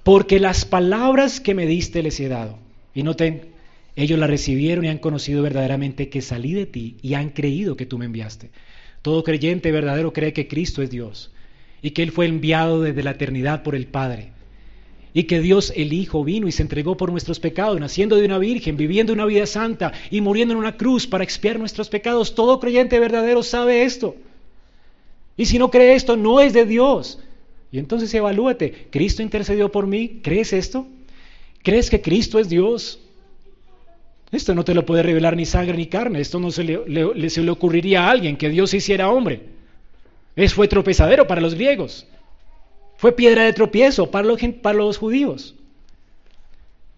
porque 0.02 0.40
las 0.40 0.66
palabras 0.66 1.40
que 1.40 1.54
me 1.54 1.68
diste 1.68 2.02
les 2.02 2.20
he 2.20 2.28
dado. 2.28 2.58
Y 2.96 3.04
noten, 3.04 3.50
ellos 3.96 4.18
la 4.18 4.26
recibieron 4.26 4.84
y 4.86 4.88
han 4.88 4.98
conocido 4.98 5.44
verdaderamente 5.44 6.10
que 6.10 6.22
salí 6.22 6.54
de 6.54 6.66
ti 6.66 6.98
y 7.04 7.14
han 7.14 7.30
creído 7.30 7.78
que 7.78 7.86
tú 7.86 8.00
me 8.00 8.06
enviaste. 8.06 8.50
Todo 9.02 9.24
creyente 9.24 9.72
verdadero 9.72 10.14
cree 10.14 10.34
que 10.34 10.48
Cristo 10.48 10.82
es 10.82 10.90
Dios 10.90 11.32
y 11.82 11.92
que 11.92 12.04
Él 12.04 12.12
fue 12.12 12.26
enviado 12.26 12.82
desde 12.82 13.04
la 13.04 13.12
eternidad 13.12 13.64
por 13.64 13.76
el 13.76 13.88
Padre. 13.88 14.32
Y 15.14 15.24
que 15.24 15.40
Dios 15.40 15.74
el 15.76 15.94
Hijo 15.94 16.24
vino 16.24 16.48
y 16.48 16.52
se 16.52 16.62
entregó 16.62 16.96
por 16.96 17.12
nuestros 17.12 17.40
pecados, 17.40 17.80
naciendo 17.80 18.16
de 18.16 18.26
una 18.26 18.38
virgen, 18.38 18.78
viviendo 18.78 19.12
una 19.12 19.26
vida 19.26 19.46
santa 19.46 19.92
y 20.12 20.22
muriendo 20.22 20.54
en 20.54 20.60
una 20.60 20.78
cruz 20.78 21.08
para 21.08 21.24
expiar 21.24 21.58
nuestros 21.58 21.90
pecados. 21.90 22.36
Todo 22.36 22.60
creyente 22.60 23.00
verdadero 23.00 23.42
sabe 23.42 23.84
esto. 23.84 24.16
Y 25.36 25.46
si 25.46 25.58
no 25.58 25.72
cree 25.72 25.96
esto, 25.96 26.16
no 26.16 26.40
es 26.40 26.54
de 26.54 26.66
Dios. 26.66 27.20
Y 27.72 27.80
entonces 27.80 28.14
evalúate, 28.14 28.88
¿Cristo 28.92 29.24
intercedió 29.24 29.72
por 29.72 29.88
mí? 29.88 30.20
¿Crees 30.22 30.54
esto? 30.54 30.86
¿Crees 31.64 31.90
que 31.90 32.02
Cristo 32.02 32.40
es 32.40 32.50
Dios? 32.50 33.00
Esto 34.32 34.54
no 34.54 34.64
te 34.64 34.76
lo 34.76 34.86
puede 34.86 35.04
revelar 35.04 35.36
ni 35.36 35.46
sangre 35.46 35.76
ni 35.76 35.88
carne. 35.88 36.20
Esto 36.22 36.40
no 36.40 36.52
se 36.52 36.64
le, 36.64 37.30
se 37.30 37.42
le 37.42 37.52
ocurriría 37.52 38.06
a 38.06 38.12
alguien 38.12 38.38
que 38.38 38.50
Dios 38.50 38.74
hiciera 38.74 39.10
hombre. 39.10 39.44
Es, 40.36 40.54
fue 40.54 40.68
tropezadero 40.68 41.28
para 41.28 41.42
los 41.42 41.56
griegos. 41.56 42.08
Fue 42.98 43.12
piedra 43.14 43.44
de 43.44 43.54
tropiezo 43.54 44.12
para 44.12 44.28
los, 44.28 44.40
para 44.62 44.78
los 44.78 44.98
judíos. 44.98 45.56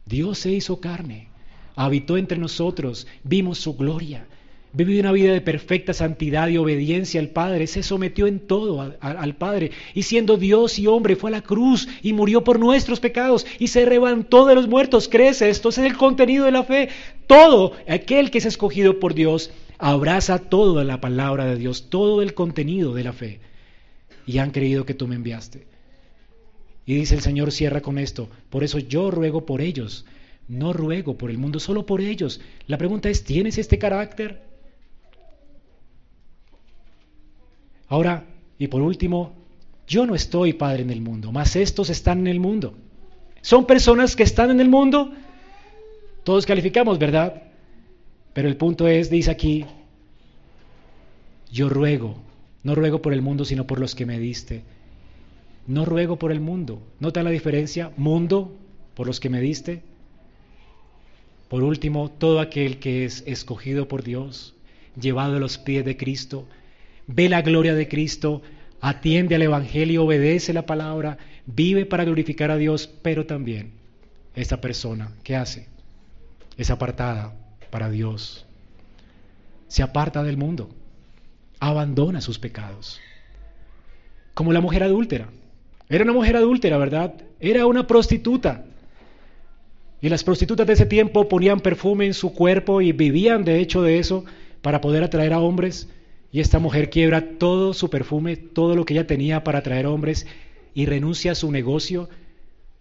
Dios 0.06 0.40
se 0.40 0.52
hizo 0.52 0.82
carne, 0.82 1.30
habitó 1.76 2.18
entre 2.18 2.38
nosotros, 2.38 3.08
vimos 3.24 3.60
su 3.60 3.78
gloria, 3.78 4.26
vivió 4.74 5.00
una 5.02 5.12
vida 5.12 5.34
de 5.34 5.42
perfecta 5.42 5.94
santidad 5.94 6.48
y 6.48 6.58
obediencia 6.58 7.20
al 7.20 7.30
Padre, 7.30 7.68
se 7.68 7.84
sometió 7.84 8.28
en 8.28 8.40
todo 8.40 8.96
al 9.00 9.36
Padre 9.36 9.72
y 9.94 10.04
siendo 10.04 10.38
Dios 10.38 10.80
y 10.80 10.88
hombre 10.88 11.16
fue 11.16 11.30
a 11.30 11.32
la 11.32 11.42
cruz 11.42 11.88
y 12.02 12.14
murió 12.14 12.44
por 12.44 12.60
nuestros 12.60 13.00
pecados 13.00 13.46
y 13.60 13.68
se 13.68 13.86
levantó 13.86 14.46
de 14.46 14.56
los 14.56 14.68
muertos. 14.68 15.08
Crece, 15.08 15.50
esto 15.50 15.70
es 15.70 15.78
el 15.78 15.98
contenido 15.98 16.46
de 16.46 16.52
la 16.52 16.64
fe. 16.64 16.90
Todo 17.28 17.74
aquel 17.88 18.32
que 18.32 18.38
es 18.38 18.46
escogido 18.46 19.00
por 19.00 19.14
Dios 19.14 19.52
abraza 19.78 20.40
toda 20.40 20.84
la 20.84 21.02
palabra 21.02 21.46
de 21.46 21.58
Dios, 21.58 21.90
todo 21.90 22.22
el 22.22 22.34
contenido 22.34 22.94
de 22.94 23.04
la 23.04 23.14
fe 23.14 23.40
y 24.26 24.38
han 24.38 24.52
creído 24.52 24.86
que 24.86 24.94
tú 24.94 25.08
me 25.08 25.16
enviaste. 25.16 25.66
Y 26.86 26.96
dice 26.96 27.16
el 27.16 27.22
Señor, 27.22 27.52
cierra 27.52 27.82
con 27.82 27.98
esto. 27.98 28.30
Por 28.50 28.64
eso 28.64 28.80
yo 28.80 29.12
ruego 29.12 29.46
por 29.46 29.62
ellos. 29.62 30.06
No 30.48 30.74
ruego 30.74 31.18
por 31.18 31.30
el 31.30 31.38
mundo, 31.38 31.60
solo 31.60 31.86
por 31.86 32.02
ellos. 32.02 32.42
La 32.68 32.78
pregunta 32.78 33.10
es, 33.10 33.24
¿tienes 33.24 33.58
este 33.58 33.78
carácter? 33.78 34.42
Ahora, 37.92 38.26
y 38.58 38.68
por 38.68 38.82
último, 38.82 39.34
yo 39.86 40.08
no 40.08 40.16
estoy, 40.16 40.54
Padre, 40.54 40.82
en 40.82 40.90
el 40.90 41.02
mundo, 41.02 41.32
mas 41.32 41.56
estos 41.56 41.92
están 41.92 42.22
en 42.22 42.28
el 42.28 42.40
mundo. 42.40 42.74
Son 43.42 43.68
personas 43.68 44.16
que 44.16 44.24
están 44.24 44.50
en 44.50 44.60
el 44.60 44.70
mundo. 44.70 45.12
Todos 46.24 46.48
calificamos, 46.48 46.98
¿verdad? 46.98 47.44
Pero 48.34 48.48
el 48.48 48.58
punto 48.58 48.88
es, 48.88 49.12
dice 49.12 49.30
aquí, 49.30 49.66
yo 51.52 51.70
ruego, 51.70 52.16
no 52.64 52.74
ruego 52.74 53.00
por 53.02 53.14
el 53.14 53.22
mundo, 53.22 53.46
sino 53.46 53.68
por 53.68 53.80
los 53.80 53.94
que 53.94 54.08
me 54.08 54.18
diste 54.18 54.64
no 55.68 55.86
ruego 55.86 56.18
por 56.18 56.32
el 56.32 56.40
mundo. 56.40 56.82
¿Nota 57.00 57.24
la 57.24 57.30
diferencia? 57.30 57.92
Mundo, 57.98 58.56
por 58.96 59.08
los 59.08 59.20
que 59.20 59.30
me 59.30 59.42
diste. 59.42 59.84
Por 61.48 61.64
último, 61.64 62.10
todo 62.10 62.40
aquel 62.40 62.80
que 62.80 63.06
es 63.06 63.24
escogido 63.28 63.88
por 63.88 64.04
Dios, 64.04 64.56
llevado 65.00 65.38
a 65.38 65.40
los 65.40 65.58
pies 65.58 65.86
de 65.86 65.98
Cristo, 65.98 66.48
ve 67.14 67.30
la 67.30 67.42
gloria 67.42 67.76
de 67.76 67.88
Cristo, 67.88 68.42
atiende 68.80 69.36
al 69.36 69.42
Evangelio, 69.42 70.06
obedece 70.06 70.54
la 70.54 70.66
palabra, 70.66 71.18
vive 71.46 71.86
para 71.86 72.06
glorificar 72.06 72.52
a 72.52 72.58
Dios, 72.58 72.88
pero 73.02 73.26
también 73.26 73.74
esa 74.36 74.62
persona, 74.62 75.12
¿qué 75.24 75.36
hace? 75.36 75.68
Es 76.58 76.70
apartada 76.70 77.34
para 77.70 77.90
Dios. 77.90 78.46
Se 79.68 79.84
aparta 79.84 80.24
del 80.24 80.38
mundo, 80.38 80.70
abandona 81.60 82.22
sus 82.22 82.40
pecados. 82.40 83.00
Como 84.34 84.54
la 84.54 84.62
mujer 84.62 84.84
adúltera. 84.84 85.30
Era 85.90 86.04
una 86.06 86.14
mujer 86.14 86.38
adúltera, 86.38 86.78
¿verdad? 86.78 87.14
Era 87.40 87.66
una 87.66 87.86
prostituta. 87.86 88.66
Y 90.02 90.10
las 90.10 90.24
prostitutas 90.24 90.66
de 90.66 90.74
ese 90.74 90.86
tiempo 90.86 91.28
ponían 91.28 91.60
perfume 91.60 92.06
en 92.06 92.14
su 92.14 92.34
cuerpo 92.34 92.82
y 92.82 92.92
vivían 92.92 93.44
de 93.44 93.60
hecho 93.60 93.82
de 93.82 94.00
eso 94.00 94.26
para 94.62 94.82
poder 94.82 95.04
atraer 95.04 95.34
a 95.34 95.40
hombres. 95.40 95.90
Y 96.32 96.40
esta 96.40 96.60
mujer 96.60 96.90
quiebra 96.90 97.38
todo 97.38 97.74
su 97.74 97.90
perfume, 97.90 98.38
todo 98.38 98.76
lo 98.76 98.86
que 98.86 98.94
ella 98.94 99.08
tenía 99.08 99.44
para 99.44 99.60
atraer 99.60 99.86
hombres 99.86 100.28
y 100.74 100.86
renuncia 100.86 101.34
a 101.34 101.36
su 101.36 101.52
negocio 101.52 102.10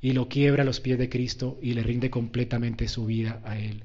y 0.00 0.12
lo 0.12 0.28
quiebra 0.28 0.62
a 0.62 0.66
los 0.66 0.80
pies 0.80 0.98
de 0.98 1.08
Cristo 1.08 1.58
y 1.60 1.74
le 1.74 1.82
rinde 1.82 2.10
completamente 2.10 2.88
su 2.88 3.06
vida 3.06 3.40
a 3.44 3.58
Él. 3.58 3.82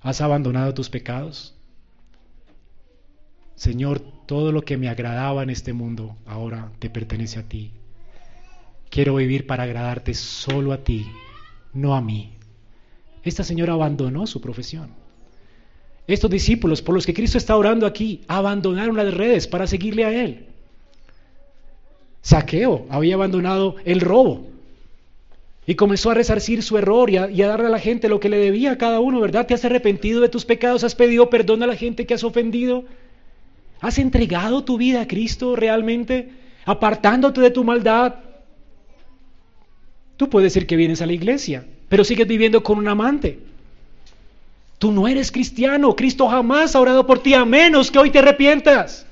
¿Has 0.00 0.22
abandonado 0.22 0.72
tus 0.72 0.88
pecados? 0.88 1.54
Señor, 3.54 4.00
todo 4.26 4.52
lo 4.52 4.62
que 4.62 4.78
me 4.78 4.88
agradaba 4.88 5.42
en 5.42 5.50
este 5.50 5.74
mundo 5.74 6.16
ahora 6.24 6.72
te 6.78 6.88
pertenece 6.88 7.38
a 7.38 7.42
ti. 7.42 7.72
Quiero 8.88 9.16
vivir 9.16 9.46
para 9.46 9.64
agradarte 9.64 10.14
solo 10.14 10.72
a 10.72 10.82
ti, 10.82 11.06
no 11.74 11.94
a 11.94 12.00
mí. 12.00 12.32
Esta 13.22 13.44
señora 13.44 13.74
abandonó 13.74 14.26
su 14.26 14.40
profesión. 14.40 14.99
Estos 16.06 16.30
discípulos 16.30 16.82
por 16.82 16.94
los 16.94 17.06
que 17.06 17.14
Cristo 17.14 17.38
está 17.38 17.56
orando 17.56 17.86
aquí 17.86 18.22
abandonaron 18.26 18.96
las 18.96 19.14
redes 19.14 19.46
para 19.46 19.66
seguirle 19.66 20.04
a 20.04 20.12
Él. 20.12 20.46
Saqueo 22.22 22.86
había 22.90 23.14
abandonado 23.14 23.76
el 23.84 24.00
robo 24.00 24.48
y 25.66 25.74
comenzó 25.74 26.10
a 26.10 26.14
resarcir 26.14 26.62
su 26.62 26.76
error 26.76 27.10
y 27.10 27.16
a, 27.16 27.24
a, 27.24 27.48
darle 27.48 27.66
a 27.66 27.70
la 27.70 27.78
gente 27.78 28.08
lo 28.08 28.20
que 28.20 28.28
le 28.28 28.38
debía 28.38 28.72
a 28.72 28.78
cada 28.78 29.00
uno, 29.00 29.20
¿verdad? 29.20 29.46
¿Te 29.46 29.54
has 29.54 29.64
arrepentido 29.64 30.20
de 30.20 30.28
tus 30.28 30.44
pecados? 30.44 30.84
¿Has 30.84 30.94
pedido 30.94 31.30
perdón 31.30 31.62
a 31.62 31.66
la 31.66 31.76
gente 31.76 32.06
que 32.06 32.14
has 32.14 32.24
ofendido? 32.24 32.84
¿Has 33.80 33.98
entregado 33.98 34.64
tu 34.64 34.76
vida 34.76 35.02
a 35.02 35.08
Cristo 35.08 35.56
realmente? 35.56 36.30
Apartándote 36.66 37.40
de 37.40 37.50
tu 37.50 37.64
maldad, 37.64 38.14
Tú 40.20 40.28
puedes 40.28 40.52
decir 40.52 40.66
que 40.66 40.76
vienes 40.76 41.00
a 41.00 41.06
la 41.06 41.14
iglesia, 41.14 41.64
pero 41.88 42.04
sigues 42.04 42.28
viviendo 42.28 42.62
con 42.62 42.76
un 42.76 42.88
amante. 42.88 43.38
Tú 44.80 44.90
no 44.90 45.06
eres 45.06 45.30
cristiano. 45.30 45.94
Cristo 45.94 46.26
jamás 46.26 46.74
ha 46.74 46.80
orado 46.80 47.06
por 47.06 47.22
ti 47.22 47.34
a 47.34 47.44
menos 47.44 47.90
que 47.90 47.98
hoy 47.98 48.10
te 48.10 48.20
arrepientas. 48.20 49.06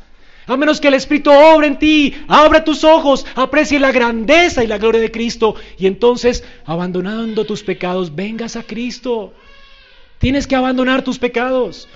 A 0.47 0.57
menos 0.57 0.81
que 0.81 0.89
el 0.89 0.95
Espíritu 0.95 1.31
obre 1.31 1.67
en 1.67 1.79
ti, 1.79 2.15
abra 2.27 2.65
tus 2.65 2.85
ojos, 2.85 3.27
aprecie 3.35 3.79
la 3.79 3.93
grandeza 3.93 4.65
y 4.65 4.67
la 4.67 4.79
gloria 4.79 5.03
de 5.03 5.11
Cristo 5.11 5.57
y 5.79 5.87
entonces, 5.87 6.43
abandonando 6.65 7.45
tus 7.45 7.63
pecados, 7.63 8.17
vengas 8.17 8.57
a 8.57 8.63
Cristo. 8.63 9.35
Tienes 10.19 10.47
que 10.47 10.57
abandonar 10.57 11.05
tus 11.05 11.19
pecados. 11.19 11.87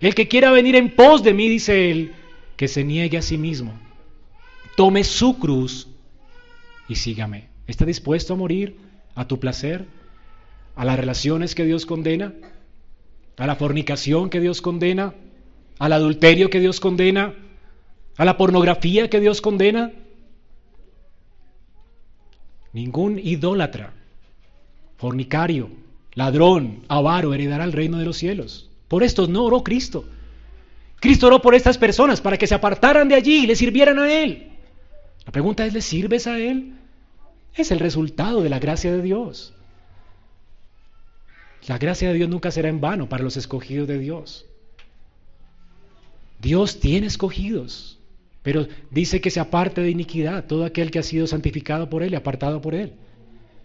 El 0.00 0.14
que 0.14 0.28
quiera 0.28 0.52
venir 0.52 0.76
en 0.76 0.94
pos 0.94 1.24
de 1.24 1.34
mí, 1.34 1.48
dice 1.48 1.90
él, 1.90 2.12
que 2.56 2.68
se 2.68 2.84
niegue 2.84 3.18
a 3.18 3.22
sí 3.22 3.38
mismo, 3.38 3.76
tome 4.76 5.02
su 5.02 5.36
cruz 5.40 5.88
y 6.88 6.94
sígame. 6.94 7.48
¿Está 7.66 7.84
dispuesto 7.84 8.34
a 8.34 8.36
morir 8.36 8.76
a 9.16 9.26
tu 9.26 9.40
placer? 9.40 9.84
¿A 10.76 10.84
las 10.84 10.96
relaciones 10.96 11.56
que 11.56 11.64
Dios 11.64 11.86
condena? 11.86 12.32
¿A 13.36 13.46
la 13.46 13.56
fornicación 13.56 14.30
que 14.30 14.40
Dios 14.40 14.62
condena? 14.62 15.14
¿Al 15.78 15.92
adulterio 15.92 16.48
que 16.48 16.60
Dios 16.60 16.80
condena? 16.80 17.34
¿A 18.16 18.24
la 18.24 18.38
pornografía 18.38 19.10
que 19.10 19.20
Dios 19.20 19.42
condena? 19.42 19.92
Ningún 22.72 23.18
idólatra, 23.18 23.92
fornicario, 24.96 25.70
ladrón, 26.14 26.82
avaro 26.88 27.34
heredará 27.34 27.64
el 27.64 27.72
reino 27.72 27.98
de 27.98 28.04
los 28.04 28.16
cielos. 28.16 28.70
Por 28.88 29.02
esto 29.02 29.26
no 29.26 29.44
oró 29.44 29.62
Cristo. 29.62 30.04
Cristo 31.00 31.26
oró 31.26 31.42
por 31.42 31.54
estas 31.54 31.76
personas 31.78 32.20
para 32.20 32.38
que 32.38 32.46
se 32.46 32.54
apartaran 32.54 33.08
de 33.08 33.14
allí 33.14 33.44
y 33.44 33.46
le 33.46 33.56
sirvieran 33.56 33.98
a 33.98 34.12
Él. 34.12 34.52
La 35.26 35.32
pregunta 35.32 35.66
es, 35.66 35.74
¿le 35.74 35.82
sirves 35.82 36.26
a 36.26 36.38
Él? 36.38 36.74
Es 37.54 37.70
el 37.70 37.80
resultado 37.80 38.42
de 38.42 38.48
la 38.48 38.58
gracia 38.58 38.92
de 38.92 39.02
Dios. 39.02 39.52
La 41.66 41.78
gracia 41.78 42.08
de 42.08 42.14
Dios 42.14 42.28
nunca 42.28 42.50
será 42.50 42.68
en 42.68 42.80
vano 42.80 43.08
para 43.08 43.24
los 43.24 43.36
escogidos 43.36 43.88
de 43.88 43.98
Dios. 43.98 44.46
Dios 46.40 46.80
tiene 46.80 47.06
escogidos, 47.06 47.98
pero 48.42 48.68
dice 48.90 49.20
que 49.20 49.30
se 49.30 49.40
aparte 49.40 49.80
de 49.80 49.90
iniquidad 49.90 50.44
todo 50.46 50.64
aquel 50.64 50.90
que 50.90 50.98
ha 50.98 51.02
sido 51.02 51.26
santificado 51.26 51.90
por 51.90 52.02
Él 52.02 52.12
y 52.12 52.16
apartado 52.16 52.60
por 52.60 52.74
Él. 52.74 52.92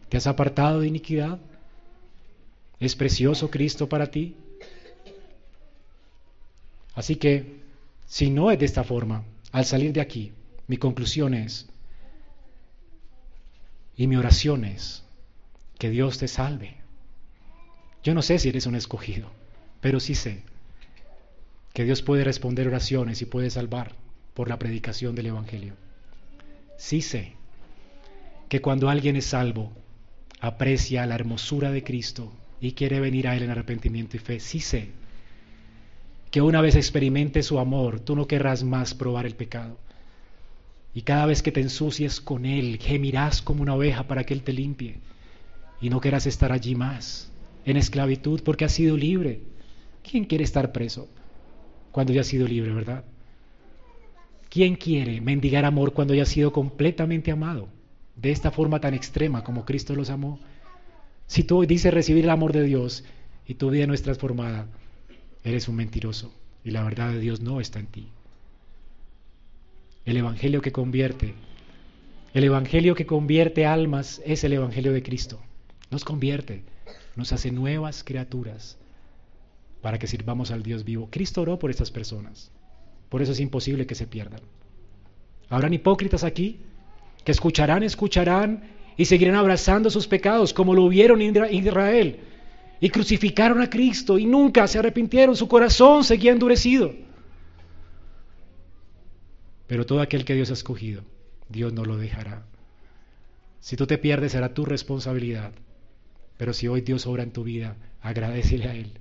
¿Te 0.10 0.18
has 0.18 0.28
apartado 0.28 0.80
de 0.80 0.88
iniquidad? 0.88 1.40
¿Es 2.80 2.96
precioso 2.96 3.52
Cristo 3.52 3.88
para 3.88 4.08
ti? 4.08 4.36
Así 6.96 7.16
que, 7.16 7.62
si 8.08 8.30
no 8.30 8.52
es 8.52 8.60
de 8.60 8.66
esta 8.66 8.84
forma, 8.84 9.24
al 9.52 9.66
salir 9.66 9.94
de 9.94 10.02
aquí, 10.02 10.32
mi 10.68 10.78
conclusión 10.78 11.34
es, 11.34 11.68
y 13.96 14.08
mi 14.08 14.16
oración 14.16 14.66
es 14.66 15.04
que 15.78 15.90
Dios 15.90 16.18
te 16.18 16.28
salve. 16.28 16.81
Yo 18.04 18.14
no 18.14 18.22
sé 18.22 18.40
si 18.40 18.50
eres 18.50 18.66
un 18.66 18.76
escogido, 18.76 19.30
pero 19.80 20.00
sí 20.00 20.16
sé 20.16 20.44
que 21.74 21.84
Dios 21.84 22.02
puede 22.02 22.24
responder 22.24 22.68
oraciones 22.68 23.22
y 23.22 23.26
puede 23.26 23.50
salvar. 23.50 23.96
por 24.34 24.48
la 24.48 24.58
predicación 24.58 25.14
del 25.14 25.28
Evangelio. 25.28 25.74
Sí 26.78 27.02
sé 27.02 27.34
que 28.48 28.62
cuando 28.62 28.90
alguien 28.90 29.18
es 29.18 29.26
salvo, 29.26 29.72
aprecia 30.40 31.06
la 31.06 31.16
hermosura 31.16 31.70
de 31.70 31.84
Cristo 31.84 32.32
y 32.60 32.72
quiere 32.72 33.00
venir 33.00 33.28
a 33.28 33.36
Él 33.36 33.44
en 33.44 33.52
arrepentimiento 33.52 34.16
y 34.16 34.20
fe, 34.20 34.40
sí 34.40 34.60
sé 34.62 34.90
que 36.32 36.42
una 36.42 36.62
vez 36.62 36.76
experimente 36.76 37.44
su 37.44 37.60
amor, 37.60 38.00
tú 38.00 38.16
no 38.16 38.26
querrás 38.26 38.64
más 38.64 38.94
probar 38.94 39.26
el 39.26 39.36
pecado. 39.36 39.78
Y 40.94 41.02
cada 41.02 41.26
vez 41.26 41.42
que 41.42 41.52
te 41.52 41.62
ensucies 41.62 42.22
con 42.22 42.46
Él, 42.46 42.80
gemirás 42.82 43.42
como 43.42 43.62
una 43.62 43.76
oveja 43.76 44.08
para 44.08 44.24
que 44.24 44.34
Él 44.34 44.44
te 44.44 44.54
limpie. 44.54 45.00
Y 45.82 45.90
no 45.90 46.00
querrás 46.00 46.28
estar 46.28 46.54
allí 46.54 46.74
más, 46.76 47.31
en 47.66 47.78
esclavitud, 47.78 48.42
porque 48.44 48.66
has 48.66 48.72
sido 48.72 48.98
libre. 48.98 49.42
¿Quién 50.04 50.26
quiere 50.26 50.44
estar 50.44 50.72
preso 50.72 51.08
cuando 51.92 52.14
ya 52.14 52.22
ha 52.22 52.26
sido 52.26 52.48
libre, 52.48 52.74
verdad? 52.74 53.04
¿Quién 54.50 54.76
quiere 54.76 55.22
mendigar 55.22 55.64
amor 55.66 55.94
cuando 55.94 56.14
ya 56.14 56.24
ha 56.24 56.26
sido 56.26 56.52
completamente 56.52 57.32
amado? 57.32 57.70
De 58.16 58.32
esta 58.32 58.52
forma 58.52 58.82
tan 58.82 58.94
extrema 58.94 59.44
como 59.44 59.66
Cristo 59.66 59.96
los 59.96 60.10
amó. 60.10 60.40
Si 61.28 61.44
tú 61.44 61.66
dices 61.66 61.94
recibir 61.94 62.26
el 62.26 62.30
amor 62.30 62.52
de 62.52 62.64
Dios 62.64 63.06
y 63.48 63.54
tu 63.54 63.70
vida 63.70 63.88
no 63.88 63.94
es 63.94 64.02
transformada, 64.02 64.68
eres 65.44 65.68
un 65.68 65.76
mentiroso 65.76 66.34
y 66.64 66.72
la 66.72 66.84
verdad 66.84 67.14
de 67.14 67.20
Dios 67.20 67.42
no 67.42 67.62
está 67.62 67.80
en 67.80 67.88
ti. 67.88 68.08
El 70.04 70.18
Evangelio 70.18 70.62
que 70.62 70.72
convierte, 70.72 71.34
el 72.34 72.44
Evangelio 72.44 72.96
que 72.96 73.06
convierte 73.06 73.66
almas 73.66 74.22
es 74.26 74.44
el 74.44 74.54
Evangelio 74.54 74.94
de 74.94 75.04
Cristo. 75.04 75.40
Nos 75.90 76.04
convierte, 76.04 76.64
nos 77.16 77.34
hace 77.34 77.52
nuevas 77.52 78.04
criaturas 78.04 78.78
para 79.82 80.00
que 80.00 80.08
sirvamos 80.08 80.52
al 80.52 80.64
Dios 80.64 80.84
vivo. 80.84 81.10
Cristo 81.12 81.42
oró 81.42 81.60
por 81.60 81.70
estas 81.70 81.92
personas. 81.92 82.52
Por 83.10 83.22
eso 83.22 83.32
es 83.32 83.40
imposible 83.40 83.86
que 83.86 83.96
se 83.96 84.08
pierdan. 84.08 84.42
Habrán 85.50 85.74
hipócritas 85.74 86.24
aquí 86.24 86.60
que 87.26 87.32
escucharán, 87.32 87.84
escucharán 87.84 88.64
y 88.96 89.06
seguirán 89.06 89.36
abrazando 89.36 89.90
sus 89.90 90.08
pecados 90.08 90.54
como 90.54 90.74
lo 90.74 90.88
vieron 90.88 91.22
en 91.22 91.36
Israel. 91.54 92.20
Y 92.80 92.90
crucificaron 92.90 93.62
a 93.62 93.70
Cristo 93.70 94.18
y 94.18 94.26
nunca 94.26 94.68
se 94.68 94.80
arrepintieron, 94.80 95.36
su 95.36 95.48
corazón 95.48 96.04
seguía 96.04 96.32
endurecido. 96.32 96.94
Pero 99.68 99.86
todo 99.86 100.02
aquel 100.02 100.26
que 100.26 100.34
Dios 100.34 100.50
ha 100.50 100.54
escogido, 100.54 101.04
Dios 101.48 101.74
no 101.74 101.86
lo 101.86 101.98
dejará. 101.98 102.44
Si 103.60 103.76
tú 103.76 103.86
te 103.86 103.98
pierdes 103.98 104.32
será 104.32 104.54
tu 104.54 104.66
responsabilidad. 104.66 105.52
Pero 106.42 106.54
si 106.54 106.68
hoy 106.68 106.82
Dios 106.82 107.06
obra 107.06 107.22
en 107.22 107.30
tu 107.30 107.44
vida, 107.44 107.76
agradecele 108.02 108.68
a 108.68 108.74
Él. 108.74 108.94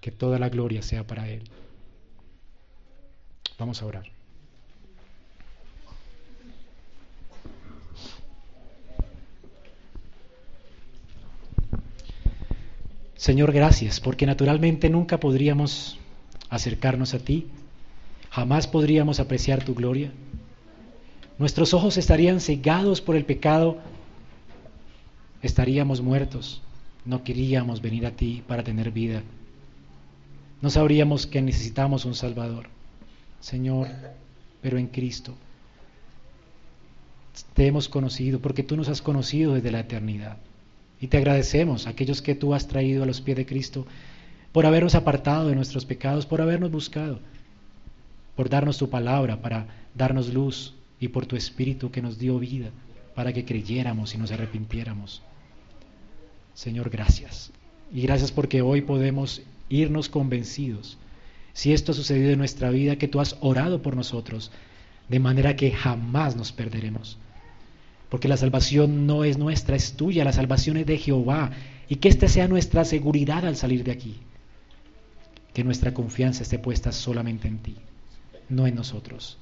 Que 0.00 0.10
toda 0.10 0.38
la 0.38 0.48
gloria 0.48 0.80
sea 0.80 1.06
para 1.06 1.28
Él. 1.28 1.42
Vamos 3.58 3.82
a 3.82 3.84
orar. 3.84 4.04
Señor, 13.16 13.52
gracias, 13.52 14.00
porque 14.00 14.24
naturalmente 14.24 14.88
nunca 14.88 15.20
podríamos 15.20 15.98
acercarnos 16.48 17.12
a 17.12 17.18
ti, 17.18 17.48
jamás 18.30 18.66
podríamos 18.66 19.20
apreciar 19.20 19.62
tu 19.62 19.74
gloria. 19.74 20.10
Nuestros 21.38 21.74
ojos 21.74 21.98
estarían 21.98 22.40
cegados 22.40 23.02
por 23.02 23.14
el 23.14 23.26
pecado, 23.26 23.78
estaríamos 25.42 26.00
muertos, 26.00 26.62
no 27.04 27.22
queríamos 27.22 27.80
venir 27.80 28.06
a 28.06 28.12
ti 28.12 28.42
para 28.46 28.64
tener 28.64 28.90
vida. 28.90 29.22
No 30.60 30.70
sabríamos 30.70 31.26
que 31.26 31.42
necesitamos 31.42 32.04
un 32.04 32.14
Salvador. 32.14 32.68
Señor, 33.40 33.88
pero 34.62 34.78
en 34.78 34.88
Cristo 34.88 35.34
te 37.54 37.66
hemos 37.66 37.88
conocido 37.88 38.40
porque 38.40 38.62
tú 38.62 38.76
nos 38.76 38.88
has 38.88 39.02
conocido 39.02 39.54
desde 39.54 39.70
la 39.70 39.80
eternidad. 39.80 40.38
Y 41.00 41.08
te 41.08 41.18
agradecemos, 41.18 41.86
aquellos 41.86 42.22
que 42.22 42.34
tú 42.34 42.54
has 42.54 42.66
traído 42.66 43.02
a 43.02 43.06
los 43.06 43.20
pies 43.20 43.36
de 43.36 43.46
Cristo, 43.46 43.86
por 44.52 44.64
habernos 44.64 44.94
apartado 44.94 45.48
de 45.48 45.54
nuestros 45.54 45.84
pecados, 45.84 46.24
por 46.24 46.40
habernos 46.40 46.70
buscado, 46.70 47.20
por 48.34 48.48
darnos 48.48 48.78
tu 48.78 48.88
palabra 48.88 49.42
para 49.42 49.66
darnos 49.94 50.32
luz 50.32 50.74
y 50.98 51.08
por 51.08 51.26
tu 51.26 51.36
Espíritu 51.36 51.90
que 51.90 52.00
nos 52.00 52.18
dio 52.18 52.38
vida 52.38 52.70
para 53.16 53.32
que 53.32 53.44
creyéramos 53.44 54.14
y 54.14 54.18
nos 54.18 54.30
arrepintiéramos. 54.30 55.22
Señor, 56.54 56.90
gracias. 56.90 57.50
Y 57.92 58.02
gracias 58.02 58.30
porque 58.30 58.62
hoy 58.62 58.82
podemos 58.82 59.42
irnos 59.68 60.08
convencidos, 60.08 60.98
si 61.52 61.72
esto 61.72 61.92
ha 61.92 61.94
sucedido 61.94 62.30
en 62.30 62.38
nuestra 62.38 62.68
vida, 62.68 62.96
que 62.96 63.08
tú 63.08 63.18
has 63.18 63.38
orado 63.40 63.80
por 63.80 63.96
nosotros, 63.96 64.52
de 65.08 65.18
manera 65.18 65.56
que 65.56 65.72
jamás 65.72 66.36
nos 66.36 66.52
perderemos. 66.52 67.16
Porque 68.10 68.28
la 68.28 68.36
salvación 68.36 69.06
no 69.06 69.24
es 69.24 69.38
nuestra, 69.38 69.74
es 69.74 69.94
tuya, 69.94 70.22
la 70.22 70.34
salvación 70.34 70.76
es 70.76 70.86
de 70.86 70.98
Jehová. 70.98 71.52
Y 71.88 71.96
que 71.96 72.08
esta 72.08 72.28
sea 72.28 72.46
nuestra 72.46 72.84
seguridad 72.84 73.46
al 73.46 73.56
salir 73.56 73.82
de 73.82 73.92
aquí. 73.92 74.16
Que 75.54 75.64
nuestra 75.64 75.94
confianza 75.94 76.42
esté 76.42 76.58
puesta 76.58 76.92
solamente 76.92 77.48
en 77.48 77.58
ti, 77.58 77.76
no 78.50 78.66
en 78.66 78.74
nosotros. 78.74 79.38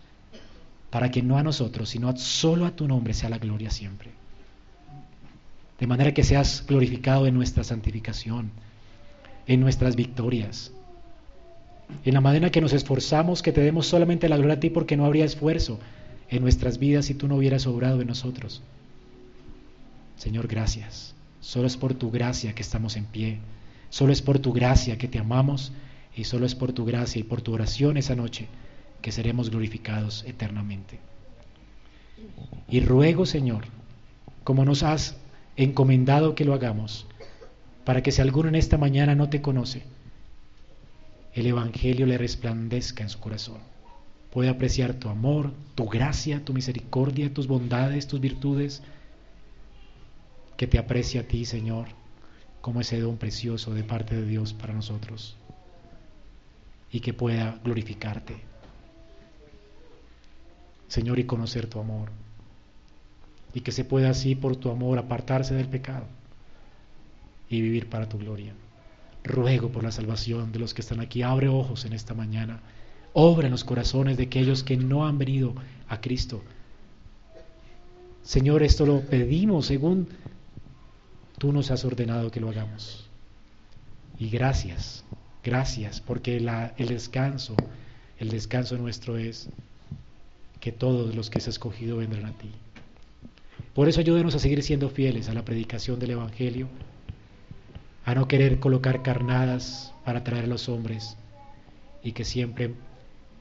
Para 0.95 1.11
que 1.11 1.23
no 1.23 1.37
a 1.37 1.43
nosotros, 1.43 1.89
sino 1.89 2.17
solo 2.17 2.67
a 2.67 2.71
tu 2.71 2.87
nombre 2.87 3.15
sea 3.15 3.29
la 3.29 3.39
gloria 3.39 3.69
siempre. 3.69 4.11
De 5.81 5.89
manera 5.89 6.15
que 6.15 6.23
seas 6.23 6.65
glorificado 6.69 7.27
en 7.27 7.35
nuestra 7.35 7.65
santificación, 7.65 8.53
en 9.49 9.59
nuestras 9.59 9.97
victorias, 9.97 10.71
en 12.05 12.15
la 12.15 12.21
manera 12.21 12.51
que 12.51 12.61
nos 12.61 12.73
esforzamos, 12.73 13.43
que 13.43 13.51
te 13.51 13.61
demos 13.61 13.89
solamente 13.89 14.29
la 14.29 14.37
gloria 14.37 14.55
a 14.55 14.61
ti 14.61 14.71
porque 14.71 14.97
no 14.97 15.05
habría 15.05 15.25
esfuerzo 15.25 15.81
en 16.29 16.43
nuestras 16.43 16.79
vidas 16.79 17.07
si 17.07 17.15
tú 17.15 17.27
no 17.27 17.39
hubieras 17.39 17.67
obrado 17.67 18.01
en 18.01 18.07
nosotros. 18.07 18.63
Señor, 20.17 20.47
gracias. 20.47 21.17
Solo 21.41 21.67
es 21.67 21.77
por 21.77 21.95
tu 21.95 22.13
gracia 22.13 22.55
que 22.55 22.63
estamos 22.63 22.95
en 22.95 23.07
pie. 23.07 23.39
Solo 23.91 24.13
es 24.13 24.23
por 24.23 24.39
tu 24.39 24.53
gracia 24.53 24.97
que 24.97 25.09
te 25.09 25.19
amamos 25.19 25.73
y 26.15 26.23
solo 26.23 26.47
es 26.47 26.55
por 26.55 26.73
tu 26.73 26.85
gracia 26.85 27.19
y 27.19 27.25
por 27.25 27.43
tu 27.43 27.53
oración 27.53 27.97
esa 27.97 28.15
noche 28.15 28.47
que 29.05 29.13
seremos 29.13 29.51
glorificados 29.51 30.25
eternamente. 30.27 30.99
Y 32.71 32.81
ruego, 32.81 33.27
Señor, 33.27 33.67
como 34.45 34.65
nos 34.65 34.83
has 34.83 35.19
encomendado 35.57 36.35
que 36.35 36.47
lo 36.47 36.55
hagamos, 36.55 37.07
para 37.85 38.03
que 38.03 38.13
si 38.13 38.23
alguno 38.23 38.49
en 38.49 38.55
esta 38.55 38.79
mañana 38.79 39.15
no 39.15 39.29
te 39.29 39.43
conoce, 39.43 39.83
el 41.35 41.47
Evangelio 41.47 42.07
le 42.07 42.17
resplandezca 42.17 43.03
en 43.03 43.11
su 43.11 43.21
corazón. 43.21 43.59
Puede 44.33 44.49
apreciar 44.49 44.95
tu 44.95 45.11
amor, 45.11 45.53
tu 45.75 45.85
gracia, 45.85 46.43
tu 46.43 46.55
misericordia, 46.55 47.35
tus 47.35 47.47
bondades, 47.47 48.07
tus 48.07 48.21
virtudes. 48.21 48.83
Que 50.57 50.67
te 50.67 50.79
aprecie 50.79 51.21
a 51.21 51.29
ti, 51.29 51.45
Señor, 51.45 51.89
como 52.63 52.81
ese 52.81 52.99
don 53.01 53.19
precioso 53.19 53.75
de 53.75 53.85
parte 53.85 54.17
de 54.17 54.27
Dios 54.27 54.55
para 54.55 54.73
nosotros. 54.73 55.37
Y 56.91 57.01
que 57.01 57.13
pueda 57.13 57.61
glorificarte. 57.63 58.54
Señor, 60.95 61.19
y 61.19 61.25
conocer 61.25 61.67
tu 61.67 61.81
amor. 61.81 62.11
Y 63.53 63.63
que 63.63 63.73
se 63.73 63.85
pueda 63.85 64.11
así 64.11 64.37
por 64.37 64.55
tu 64.55 64.71
amor 64.71 64.97
apartarse 64.97 65.53
del 65.53 65.67
pecado 65.67 66.07
y 67.49 67.61
vivir 67.61 67.89
para 67.89 68.09
tu 68.09 68.17
gloria. 68.17 68.55
Ruego 69.25 69.71
por 69.71 69.83
la 69.83 69.91
salvación 69.91 70.53
de 70.53 70.61
los 70.61 70.73
que 70.73 70.83
están 70.83 71.01
aquí. 71.01 71.23
Abre 71.23 71.49
ojos 71.49 71.85
en 71.85 71.95
esta 71.95 72.15
mañana. 72.15 72.61
Obra 73.13 73.47
en 73.49 73.51
los 73.51 73.65
corazones 73.65 74.17
de 74.17 74.23
aquellos 74.23 74.63
que 74.63 74.77
no 74.77 75.05
han 75.05 75.19
venido 75.19 75.57
a 75.89 76.01
Cristo. 76.01 76.45
Señor, 78.23 78.63
esto 78.63 78.87
lo 78.87 79.01
pedimos 79.01 79.67
según 79.67 80.07
tú 81.39 81.53
nos 81.53 81.73
has 81.73 81.85
ordenado 81.85 82.31
que 82.31 82.39
lo 82.39 82.51
hagamos. 82.51 83.11
Y 84.21 84.31
gracias, 84.31 85.03
gracias, 85.43 86.01
porque 86.01 86.37
el 86.37 86.87
descanso, 86.87 87.57
el 88.17 88.29
descanso 88.29 88.79
nuestro 88.79 89.19
es 89.19 89.49
que 90.65 90.73
todos 90.73 91.15
los 91.15 91.29
que 91.29 91.37
has 91.37 91.47
escogido 91.47 91.99
vendrán 91.99 92.25
a 92.25 92.33
ti. 92.33 92.51
Por 93.75 93.87
eso 93.87 94.01
ayúdenos 94.01 94.35
a 94.35 94.39
seguir 94.39 94.63
siendo 94.63 94.89
fieles 94.89 95.29
a 95.29 95.35
la 95.35 95.45
predicación 95.45 95.99
del 95.99 96.13
Evangelio 96.13 96.69
a 98.07 98.15
no 98.15 98.29
querer 98.29 98.61
colocar 98.61 99.03
carnadas 99.03 99.93
para 100.07 100.21
atraer 100.21 100.45
a 100.45 100.47
los 100.47 100.71
hombres 100.71 101.19
y 102.03 102.13
que 102.13 102.25
siempre 102.25 102.73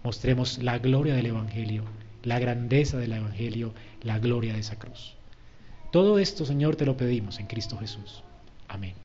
mostremos 0.04 0.62
la 0.62 0.80
gloria 0.80 1.16
del 1.16 1.28
Evangelio, 1.28 1.86
la 2.24 2.40
grandeza 2.40 2.98
del 2.98 3.14
Evangelio, 3.14 3.74
la 4.02 4.20
gloria 4.20 4.52
de 4.52 4.60
esa 4.60 4.78
cruz. 4.78 5.16
Todo 5.94 6.20
esto, 6.20 6.46
Señor, 6.46 6.76
te 6.76 6.86
lo 6.86 6.98
pedimos 6.98 7.40
en 7.40 7.48
Cristo 7.48 7.78
Jesús. 7.78 8.22
Amén. 8.68 8.96